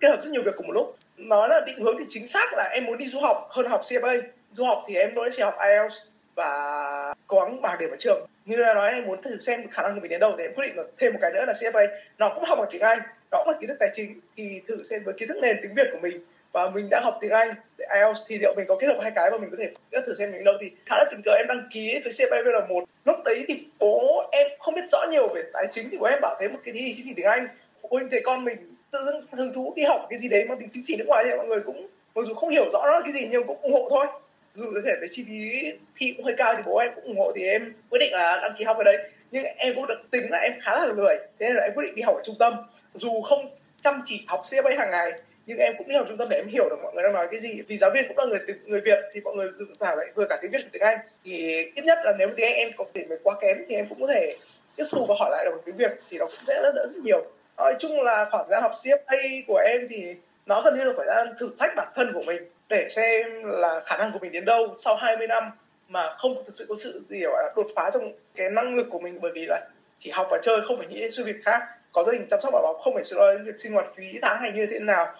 kết 0.00 0.08
hợp 0.08 0.22
rất 0.22 0.30
nhiều 0.30 0.42
việc 0.44 0.54
cùng 0.56 0.66
một 0.66 0.72
lúc. 0.72 0.96
Nó 1.16 1.46
là 1.46 1.60
định 1.66 1.78
hướng 1.78 1.96
thì 1.98 2.04
chính 2.08 2.26
xác 2.26 2.54
là 2.56 2.64
em 2.72 2.84
muốn 2.84 2.98
đi 2.98 3.06
du 3.06 3.20
học 3.20 3.48
hơn 3.50 3.66
học 3.66 3.80
CFA 3.82 4.22
du 4.52 4.64
học 4.64 4.84
thì 4.88 4.94
em 4.94 5.14
vẫn 5.14 5.28
chỉ 5.32 5.42
học 5.42 5.56
IELTS 5.68 5.94
và 6.34 7.14
cố 7.26 7.40
gắng 7.40 7.62
bằng 7.62 7.78
điểm 7.78 7.90
ở 7.90 7.96
trường. 7.98 8.26
Như 8.44 8.56
là 8.56 8.74
nói 8.74 8.90
em 8.90 9.06
muốn 9.06 9.22
thử 9.22 9.38
xem 9.38 9.68
khả 9.70 9.82
năng 9.82 9.94
của 9.94 10.00
mình 10.00 10.10
đến 10.10 10.20
đâu 10.20 10.34
thì 10.38 10.44
em 10.44 10.54
quyết 10.54 10.66
định 10.66 10.76
là 10.76 10.82
thêm 10.98 11.12
một 11.12 11.18
cái 11.22 11.30
nữa 11.32 11.44
là 11.46 11.52
CFA 11.52 11.86
nó 12.18 12.32
cũng 12.34 12.44
học 12.44 12.58
bằng 12.58 12.68
tiếng 12.70 12.82
Anh 12.82 12.98
nó 13.30 13.38
cũng 13.38 13.48
là 13.48 13.58
kiến 13.60 13.68
thức 13.68 13.76
tài 13.80 13.88
chính 13.92 14.20
thì 14.36 14.62
thử 14.68 14.82
xem 14.82 15.00
với 15.04 15.14
kiến 15.18 15.28
thức 15.28 15.38
nền 15.42 15.56
tiếng 15.62 15.74
Việt 15.74 15.88
của 15.92 15.98
mình 16.02 16.24
và 16.54 16.70
mình 16.70 16.88
đã 16.90 17.00
học 17.00 17.18
tiếng 17.20 17.30
Anh. 17.30 17.54
IELTS 17.78 18.20
thì 18.26 18.38
liệu 18.38 18.54
mình 18.56 18.66
có 18.68 18.76
kết 18.80 18.86
hợp 18.86 18.98
hai 19.02 19.12
cái 19.14 19.30
và 19.30 19.38
mình 19.38 19.50
có 19.50 19.56
thể 19.60 20.00
thử 20.06 20.14
xem 20.14 20.32
mình 20.32 20.44
đâu 20.44 20.54
thì 20.60 20.70
khá 20.86 20.96
là 20.98 21.04
tình 21.10 21.20
cờ 21.24 21.32
em 21.32 21.46
đăng 21.48 21.68
ký 21.72 22.00
với 22.04 22.12
CFA 22.12 22.42
là 22.42 22.66
một. 22.68 22.84
Lúc 23.04 23.16
đấy 23.24 23.44
thì 23.48 23.66
bố 23.78 24.28
em 24.32 24.46
không 24.58 24.74
biết 24.74 24.88
rõ 24.88 24.98
nhiều 25.10 25.28
về 25.28 25.42
tài 25.52 25.66
chính 25.70 25.88
thì 25.90 25.98
bố 25.98 26.06
em 26.06 26.18
bảo 26.22 26.36
thế 26.40 26.48
một 26.48 26.58
cái 26.64 26.74
gì 26.74 26.94
chứng 26.94 27.06
chỉ 27.06 27.14
tiếng 27.16 27.26
Anh. 27.26 27.48
Phụ 27.82 27.88
huynh 27.92 28.10
thấy 28.10 28.20
con 28.24 28.44
mình 28.44 28.76
tự 28.90 28.98
dưng 29.06 29.26
hứng 29.32 29.52
thú 29.54 29.72
đi 29.76 29.82
học 29.82 30.06
cái 30.10 30.18
gì 30.18 30.28
đấy 30.28 30.44
mang 30.48 30.58
tính 30.58 30.70
chứng 30.70 30.82
chỉ 30.86 30.96
nước 30.98 31.04
ngoài 31.06 31.24
thì 31.24 31.36
mọi 31.36 31.46
người 31.46 31.60
cũng, 31.60 31.86
mặc 32.14 32.22
dù 32.24 32.34
không 32.34 32.50
hiểu 32.50 32.70
rõ 32.70 32.80
nó 32.86 32.92
là 32.92 33.00
cái 33.04 33.12
gì 33.12 33.28
nhưng 33.30 33.46
cũng 33.46 33.62
ủng 33.62 33.72
hộ 33.72 33.86
thôi. 33.90 34.06
Dù 34.54 34.64
có 34.74 34.80
thể 34.84 34.92
về 35.00 35.06
chi 35.10 35.24
phí 35.28 35.72
thi 35.96 36.14
cũng 36.16 36.24
hơi 36.24 36.34
cao 36.36 36.54
thì 36.56 36.62
bố 36.66 36.78
em 36.78 36.92
cũng 36.94 37.04
ủng 37.04 37.18
hộ 37.18 37.32
thì 37.36 37.48
em 37.48 37.74
quyết 37.90 37.98
định 37.98 38.12
là 38.12 38.38
đăng 38.42 38.54
ký 38.58 38.64
học 38.64 38.76
ở 38.76 38.84
đấy 38.84 38.98
nhưng 39.30 39.44
em 39.44 39.74
cũng 39.74 39.86
được 39.86 40.02
tính 40.10 40.30
là 40.30 40.38
em 40.38 40.52
khá 40.60 40.76
là 40.76 40.86
lười, 40.86 41.16
thế 41.16 41.46
nên 41.46 41.54
là 41.56 41.62
em 41.62 41.72
quyết 41.74 41.84
định 41.86 41.94
đi 41.94 42.02
học 42.02 42.14
ở 42.14 42.22
trung 42.24 42.36
tâm. 42.38 42.54
Dù 42.94 43.22
không 43.22 43.54
chăm 43.80 44.02
chỉ 44.04 44.24
học 44.26 44.42
CFA 44.44 44.78
hàng 44.78 44.90
ngày 44.90 45.12
nhưng 45.46 45.58
em 45.58 45.74
cũng 45.78 45.88
đi 45.88 45.96
học 45.96 46.06
trung 46.08 46.16
tâm 46.16 46.28
để 46.28 46.36
em 46.36 46.48
hiểu 46.48 46.68
được 46.68 46.76
mọi 46.82 46.92
người 46.94 47.02
đang 47.02 47.12
nói 47.12 47.28
cái 47.30 47.40
gì. 47.40 47.62
Vì 47.68 47.76
giáo 47.76 47.90
viên 47.94 48.04
cũng 48.08 48.18
là 48.18 48.24
người 48.24 48.38
người 48.64 48.80
Việt 48.80 48.98
thì 49.12 49.20
mọi 49.20 49.34
người 49.34 49.48
giả 49.74 49.94
lại 49.94 50.06
vừa 50.14 50.26
cả 50.28 50.38
tiếng 50.42 50.50
Việt 50.50 50.60
và 50.62 50.68
tiếng 50.72 50.82
Anh. 50.82 50.98
Thì 51.24 51.62
ít 51.74 51.82
nhất 51.84 51.98
là 52.04 52.12
nếu 52.18 52.28
tiếng 52.36 52.46
Anh 52.46 52.54
em 52.54 52.68
có 52.76 52.84
thể 52.94 53.06
quá 53.22 53.34
kém 53.40 53.56
thì 53.68 53.74
em 53.74 53.86
cũng 53.88 54.00
có 54.00 54.06
thể 54.06 54.32
tiếp 54.76 54.84
thu 54.90 55.06
và 55.08 55.14
hỏi 55.18 55.30
lại 55.30 55.44
được 55.44 55.62
tiếng 55.64 55.76
Việt 55.76 55.92
thì 56.10 56.18
nó 56.18 56.26
cũng 56.26 56.34
sẽ 56.46 56.54
đỡ, 56.62 56.72
đỡ 56.74 56.86
rất 56.88 57.04
nhiều. 57.04 57.24
Nói 57.56 57.74
chung 57.78 58.02
là 58.02 58.28
khoảng 58.30 58.48
gian 58.50 58.62
học 58.62 58.72
CFA 58.72 59.42
của 59.46 59.62
em 59.68 59.86
thì 59.90 60.14
nó 60.46 60.62
gần 60.64 60.78
như 60.78 60.84
là 60.84 60.92
phải 60.96 61.06
gian 61.06 61.34
thử 61.40 61.50
thách 61.58 61.70
bản 61.76 61.88
thân 61.94 62.12
của 62.14 62.22
mình 62.26 62.50
để 62.68 62.86
xem 62.90 63.44
là 63.44 63.80
khả 63.84 63.96
năng 63.96 64.12
của 64.12 64.18
mình 64.18 64.32
đến 64.32 64.44
đâu 64.44 64.72
sau 64.76 64.96
20 64.96 65.26
năm 65.26 65.50
mà 65.88 66.14
không 66.18 66.34
thực 66.34 66.52
sự 66.54 66.66
có 66.68 66.74
sự 66.74 67.02
gì 67.04 67.20
gọi 67.20 67.52
đột 67.56 67.66
phá 67.76 67.90
trong 67.94 68.12
cái 68.36 68.50
năng 68.50 68.76
lực 68.76 68.86
của 68.90 68.98
mình. 68.98 69.18
Bởi 69.20 69.32
vì 69.34 69.46
là 69.48 69.60
chỉ 69.98 70.10
học 70.10 70.26
và 70.30 70.38
chơi 70.42 70.60
không 70.66 70.78
phải 70.78 70.86
nghĩ 70.86 71.00
đến 71.00 71.10
sự 71.10 71.24
việc 71.24 71.36
khác. 71.44 71.62
Có 71.92 72.04
gia 72.04 72.12
đình 72.12 72.26
chăm 72.30 72.40
sóc 72.40 72.52
bảo 72.52 72.62
bọc 72.62 72.80
không 72.84 72.94
phải 72.94 73.02
lo 73.14 73.32
đến 73.32 73.44
việc 73.44 73.56
sinh 73.56 73.72
hoạt 73.72 73.86
phí 73.96 74.04
tháng 74.22 74.40
hay 74.40 74.52
như 74.52 74.66
thế 74.70 74.78
nào 74.78 75.14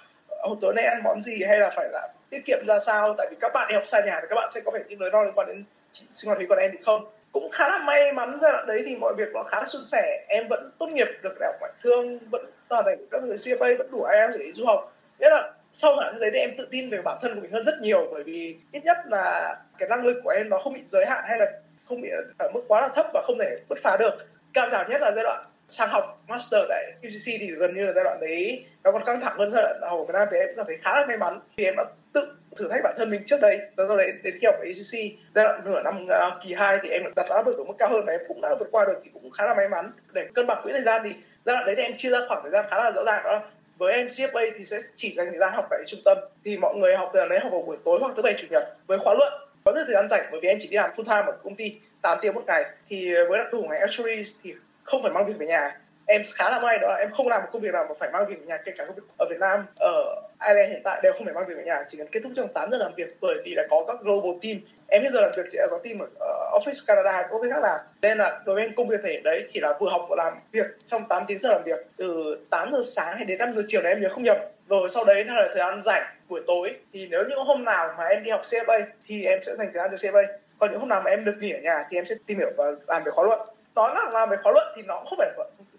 hôm 0.49 0.59
tối 0.61 0.75
nay 0.75 0.85
ăn 0.85 1.03
món 1.03 1.23
gì? 1.23 1.43
Hay 1.49 1.59
là 1.59 1.71
phải 1.77 1.89
là 1.93 2.09
tiết 2.31 2.41
kiệm 2.47 2.67
ra 2.67 2.79
sao? 2.79 3.15
Tại 3.19 3.27
vì 3.31 3.37
các 3.41 3.53
bạn 3.55 3.69
đi 3.69 3.75
học 3.75 3.87
xa 3.87 4.01
nhà 4.07 4.19
thì 4.21 4.27
các 4.31 4.35
bạn 4.35 4.51
sẽ 4.51 4.61
có 4.65 4.71
phải 4.71 4.81
những 4.89 4.99
nỗi 4.99 5.11
lo 5.13 5.23
liên 5.25 5.33
quan 5.35 5.47
đến 5.47 5.65
sinh 5.93 6.29
hoạt 6.29 6.39
phí 6.39 6.47
còn 6.49 6.59
em 6.59 6.71
thì 6.73 6.79
không? 6.85 7.07
Cũng 7.33 7.51
khá 7.51 7.69
là 7.69 7.79
may 7.79 8.13
mắn 8.13 8.39
giai 8.43 8.53
đoạn 8.53 8.67
đấy 8.67 8.83
thì 8.87 8.97
mọi 8.97 9.15
việc 9.15 9.29
nó 9.35 9.43
khá 9.43 9.61
là 9.61 9.67
suôn 9.67 9.83
sẻ. 9.85 10.25
Em 10.29 10.49
vẫn 10.49 10.71
tốt 10.79 10.87
nghiệp 10.87 11.09
được 11.23 11.35
đại 11.41 11.53
học 11.53 11.57
ngoại 11.61 11.73
thương, 11.83 12.19
vẫn 12.31 12.47
hoàn 12.71 12.85
thành 12.85 13.07
các 13.11 13.23
người 13.23 13.37
CFA 13.37 13.79
vẫn 13.79 13.91
đủ 13.91 14.05
IELTS 14.05 14.39
để 14.39 14.45
đi 14.45 14.53
du 14.53 14.67
học. 14.67 14.93
Nghĩa 15.19 15.31
là 15.31 15.53
sau 15.73 15.97
khoảng 15.97 16.21
đấy 16.21 16.31
thì 16.33 16.39
em 16.39 16.57
tự 16.59 16.69
tin 16.71 16.91
về 16.91 17.03
bản 17.03 17.19
thân 17.23 17.35
của 17.35 17.41
mình 17.41 17.51
hơn 17.51 17.65
rất 17.65 17.75
nhiều, 17.81 18.09
bởi 18.13 18.23
vì 18.23 18.57
ít 18.73 18.85
nhất 18.85 18.97
là 19.07 19.57
cái 19.79 19.89
năng 19.89 20.05
lực 20.05 20.21
của 20.25 20.31
em 20.31 20.49
nó 20.49 20.59
không 20.59 20.73
bị 20.73 20.81
giới 20.85 21.07
hạn 21.07 21.25
hay 21.29 21.39
là 21.39 21.47
không 21.89 22.01
bị 22.01 22.11
ở 22.39 22.51
mức 22.55 22.61
quá 22.69 22.81
là 22.81 22.89
thấp 22.89 23.07
và 23.15 23.23
không 23.27 23.39
thể 23.39 23.59
bứt 23.69 23.79
phá 23.83 23.97
được. 23.97 24.11
Cao 24.53 24.69
trào 24.71 24.89
nhất 24.89 25.01
là 25.01 25.13
giai 25.13 25.25
đoạn 25.25 25.45
sang 25.69 25.89
học 25.89 26.23
master 26.29 26.61
tại 26.69 26.93
UCC 27.07 27.41
thì 27.41 27.51
gần 27.51 27.75
như 27.77 27.87
là 27.87 27.93
giai 27.93 28.05
đoạn 28.05 28.21
đấy 28.21 28.65
nó 28.85 28.93
còn 28.93 29.05
căng 29.05 29.21
thẳng 29.21 29.39
hơn 29.39 29.51
giai 29.51 29.63
đoạn 29.63 29.81
học 29.91 29.99
ở 29.99 30.05
Việt 30.05 30.13
Nam 30.13 30.29
thì 30.31 30.37
em 30.39 30.49
cảm 30.57 30.67
thấy 30.67 30.77
khá 30.83 31.01
là 31.01 31.07
may 31.07 31.17
mắn. 31.17 31.41
Vì 31.57 31.65
em 31.65 31.75
đã 31.77 31.85
tự 32.13 32.35
thử 32.57 32.69
thách 32.69 32.81
bản 32.85 32.95
thân 32.99 33.11
mình 33.11 33.23
trước 33.27 33.41
đây 33.41 33.59
và 33.77 33.85
sau 33.89 33.97
đấy 33.97 34.13
đến 34.23 34.39
khi 34.41 34.47
học 34.47 34.55
ở 34.59 34.65
UCC 34.71 35.15
giai 35.35 35.45
đoạn 35.45 35.61
nửa 35.65 35.83
năm 35.83 36.05
uh, 36.05 36.43
kỳ 36.45 36.55
2 36.55 36.79
thì 36.83 36.89
em 36.89 37.03
đặt 37.17 37.27
áp 37.29 37.47
lực 37.47 37.59
ở 37.59 37.65
mức 37.65 37.75
cao 37.79 37.89
hơn 37.91 38.05
và 38.07 38.13
em 38.13 38.21
cũng 38.29 38.41
đã 38.41 38.55
vượt 38.59 38.69
qua 38.71 38.85
được 38.85 39.01
thì 39.05 39.11
cũng 39.15 39.31
khá 39.31 39.47
là 39.47 39.55
may 39.55 39.69
mắn. 39.69 39.93
Để 40.13 40.29
cân 40.35 40.47
bằng 40.47 40.61
quỹ 40.63 40.73
thời 40.73 40.83
gian 40.83 41.03
thì 41.05 41.11
giai 41.45 41.55
đoạn 41.55 41.67
đấy 41.67 41.75
thì 41.77 41.83
em 41.83 41.97
chia 41.97 42.11
ra 42.11 42.19
khoảng 42.29 42.43
thời 42.43 42.51
gian 42.51 42.67
khá 42.71 42.77
là 42.77 42.93
rõ 42.93 43.05
ràng 43.05 43.23
đó. 43.25 43.43
Với 43.79 43.93
em 43.93 44.07
CFA 44.07 44.51
thì 44.59 44.67
sẽ 44.67 44.77
chỉ 44.97 45.15
dành 45.17 45.27
thời 45.31 45.39
gian 45.39 45.53
học 45.55 45.67
tại 45.71 45.81
trung 45.87 46.01
tâm. 46.05 46.19
Thì 46.45 46.57
mọi 46.57 46.75
người 46.75 46.97
học 46.97 47.11
từ 47.15 47.29
đấy 47.29 47.39
học 47.41 47.53
vào 47.53 47.63
buổi 47.63 47.77
tối 47.85 47.99
hoặc 48.01 48.13
thứ 48.17 48.23
bảy 48.23 48.35
chủ 48.39 48.47
nhật 48.51 48.77
với 48.87 48.99
khóa 48.99 49.15
luận. 49.15 49.33
Có 49.65 49.73
rất 49.73 49.83
thời 49.87 49.95
gian 49.95 50.09
rảnh 50.09 50.25
bởi 50.31 50.41
vì 50.41 50.49
em 50.49 50.59
chỉ 50.61 50.69
đi 50.69 50.77
làm 50.77 50.91
full 50.91 51.05
time 51.05 51.33
ở 51.33 51.39
công 51.45 51.57
ty 51.57 51.81
8 52.03 52.19
tiếng 52.23 52.35
một 52.35 52.43
ngày. 52.47 52.65
Thì 52.89 53.15
à, 53.15 53.23
với 53.29 53.39
đặc 53.39 53.49
thù 53.53 53.63
của 53.63 53.69
ngành 53.69 53.81
actuaries 53.81 54.33
thì 54.43 54.55
không 54.85 55.03
phải 55.03 55.13
mang 55.13 55.27
việc 55.27 55.35
về 55.39 55.47
nhà. 55.47 55.81
Em 56.07 56.23
khá 56.35 56.51
là 56.51 56.61
may 56.61 56.79
đó 56.79 56.89
là 56.89 56.95
em 56.95 57.13
không 57.13 57.29
làm 57.29 57.43
một 57.43 57.49
công 57.53 57.63
việc 57.63 57.73
nào 57.73 57.87
mà 57.89 57.95
phải 57.99 58.11
mang 58.11 58.27
việc 58.29 58.37
về 58.41 58.47
nhà, 58.47 58.57
kể 58.57 58.73
cả 58.79 58.85
công 58.85 58.97
việc 58.97 59.03
ở 59.19 59.27
Việt 59.31 59.39
Nam, 59.41 59.67
ở 59.77 60.23
Ireland 60.49 60.71
hiện 60.71 60.81
tại 60.85 61.01
đều 61.03 61.13
không 61.13 61.25
phải 61.25 61.35
mang 61.35 61.47
việc 61.47 61.55
về 61.57 61.65
nhà, 61.65 61.85
chỉ 61.89 61.99
cần 61.99 62.07
kết 62.13 62.21
thúc 62.23 62.33
trong 62.37 62.53
8 62.53 62.71
giờ 62.71 62.79
làm 62.79 62.93
việc 62.97 63.17
bởi 63.21 63.35
vì 63.45 63.55
là 63.57 63.63
có 63.71 63.85
các 63.87 63.97
global 64.01 64.33
team. 64.43 64.57
Em 64.89 65.03
bây 65.03 65.13
giờ 65.13 65.21
làm 65.21 65.31
việc 65.37 65.43
chỉ 65.53 65.59
có 65.71 65.79
team 65.85 65.99
ở 66.21 66.59
office 66.59 66.85
Canada 66.87 67.13
hay 67.13 67.25
office 67.31 67.51
khác 67.53 67.63
làm. 67.63 67.81
Nên 68.03 68.19
là 68.19 68.41
đối 68.47 68.55
với 68.55 68.65
em 68.65 68.75
công 68.77 68.89
việc 68.89 69.01
thể 69.05 69.21
đấy 69.25 69.45
chỉ 69.49 69.61
là 69.61 69.75
vừa 69.81 69.91
học 69.91 70.07
vừa 70.11 70.17
làm 70.17 70.33
việc 70.53 70.67
trong 70.87 71.09
8 71.09 71.25
tiếng 71.29 71.39
giờ 71.39 71.49
làm 71.53 71.63
việc. 71.63 71.87
Từ 71.97 72.39
8 72.51 72.73
giờ 72.73 72.79
sáng 72.85 73.17
hay 73.17 73.25
đến 73.25 73.39
5 73.39 73.53
giờ 73.57 73.63
chiều 73.67 73.83
này 73.83 73.93
em 73.93 74.03
nhớ 74.03 74.09
không 74.09 74.23
nhầm. 74.23 74.37
Rồi 74.69 74.89
sau 74.89 75.05
đấy 75.05 75.25
là 75.25 75.49
thời 75.49 75.59
gian 75.59 75.83
rảnh 75.83 76.03
buổi 76.29 76.41
tối. 76.47 76.77
Thì 76.93 77.07
nếu 77.11 77.25
những 77.29 77.39
hôm 77.39 77.65
nào 77.65 77.95
mà 77.99 78.05
em 78.05 78.23
đi 78.23 78.31
học 78.31 78.43
CFA 78.43 78.83
thì 79.07 79.25
em 79.25 79.39
sẽ 79.43 79.53
dành 79.55 79.69
thời 79.75 79.83
gian 79.83 79.91
cho 79.91 80.09
CFA 80.09 80.27
còn 80.59 80.71
những 80.71 80.81
hôm 80.81 80.89
nào 80.89 81.03
mà 81.05 81.11
em 81.11 81.25
được 81.25 81.35
nghỉ 81.41 81.53
ở 81.53 81.59
nhà 81.59 81.87
thì 81.91 81.99
em 81.99 82.07
sẽ 82.07 82.15
tìm 82.27 82.39
hiểu 82.39 82.51
và 82.57 82.65
làm 82.87 83.03
về 83.05 83.11
khóa 83.11 83.25
luận 83.25 83.41
nói 83.75 83.95
là 83.95 84.11
làm 84.11 84.31
về 84.31 84.37
khóa 84.43 84.53
luận 84.53 84.67
thì 84.77 84.83
nó 84.83 85.05
không 85.09 85.19
phải 85.19 85.31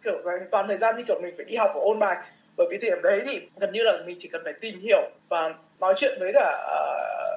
kiểu 0.03 0.21
dành 0.25 0.47
toàn 0.51 0.67
thời 0.67 0.77
gian 0.77 0.97
như 0.97 1.03
kiểu 1.07 1.19
mình 1.21 1.33
phải 1.37 1.45
đi 1.45 1.55
học 1.55 1.71
và 1.75 1.81
ôn 1.81 1.99
bài. 1.99 2.17
Bởi 2.57 2.67
vì 2.71 2.77
thời 2.77 2.89
điểm 2.89 3.01
đấy 3.01 3.21
thì 3.25 3.41
gần 3.57 3.71
như 3.71 3.83
là 3.83 3.97
mình 4.05 4.17
chỉ 4.19 4.29
cần 4.31 4.41
phải 4.43 4.53
tìm 4.53 4.79
hiểu 4.79 5.09
và 5.29 5.53
nói 5.79 5.93
chuyện 5.97 6.19
với 6.19 6.31
cả 6.33 6.67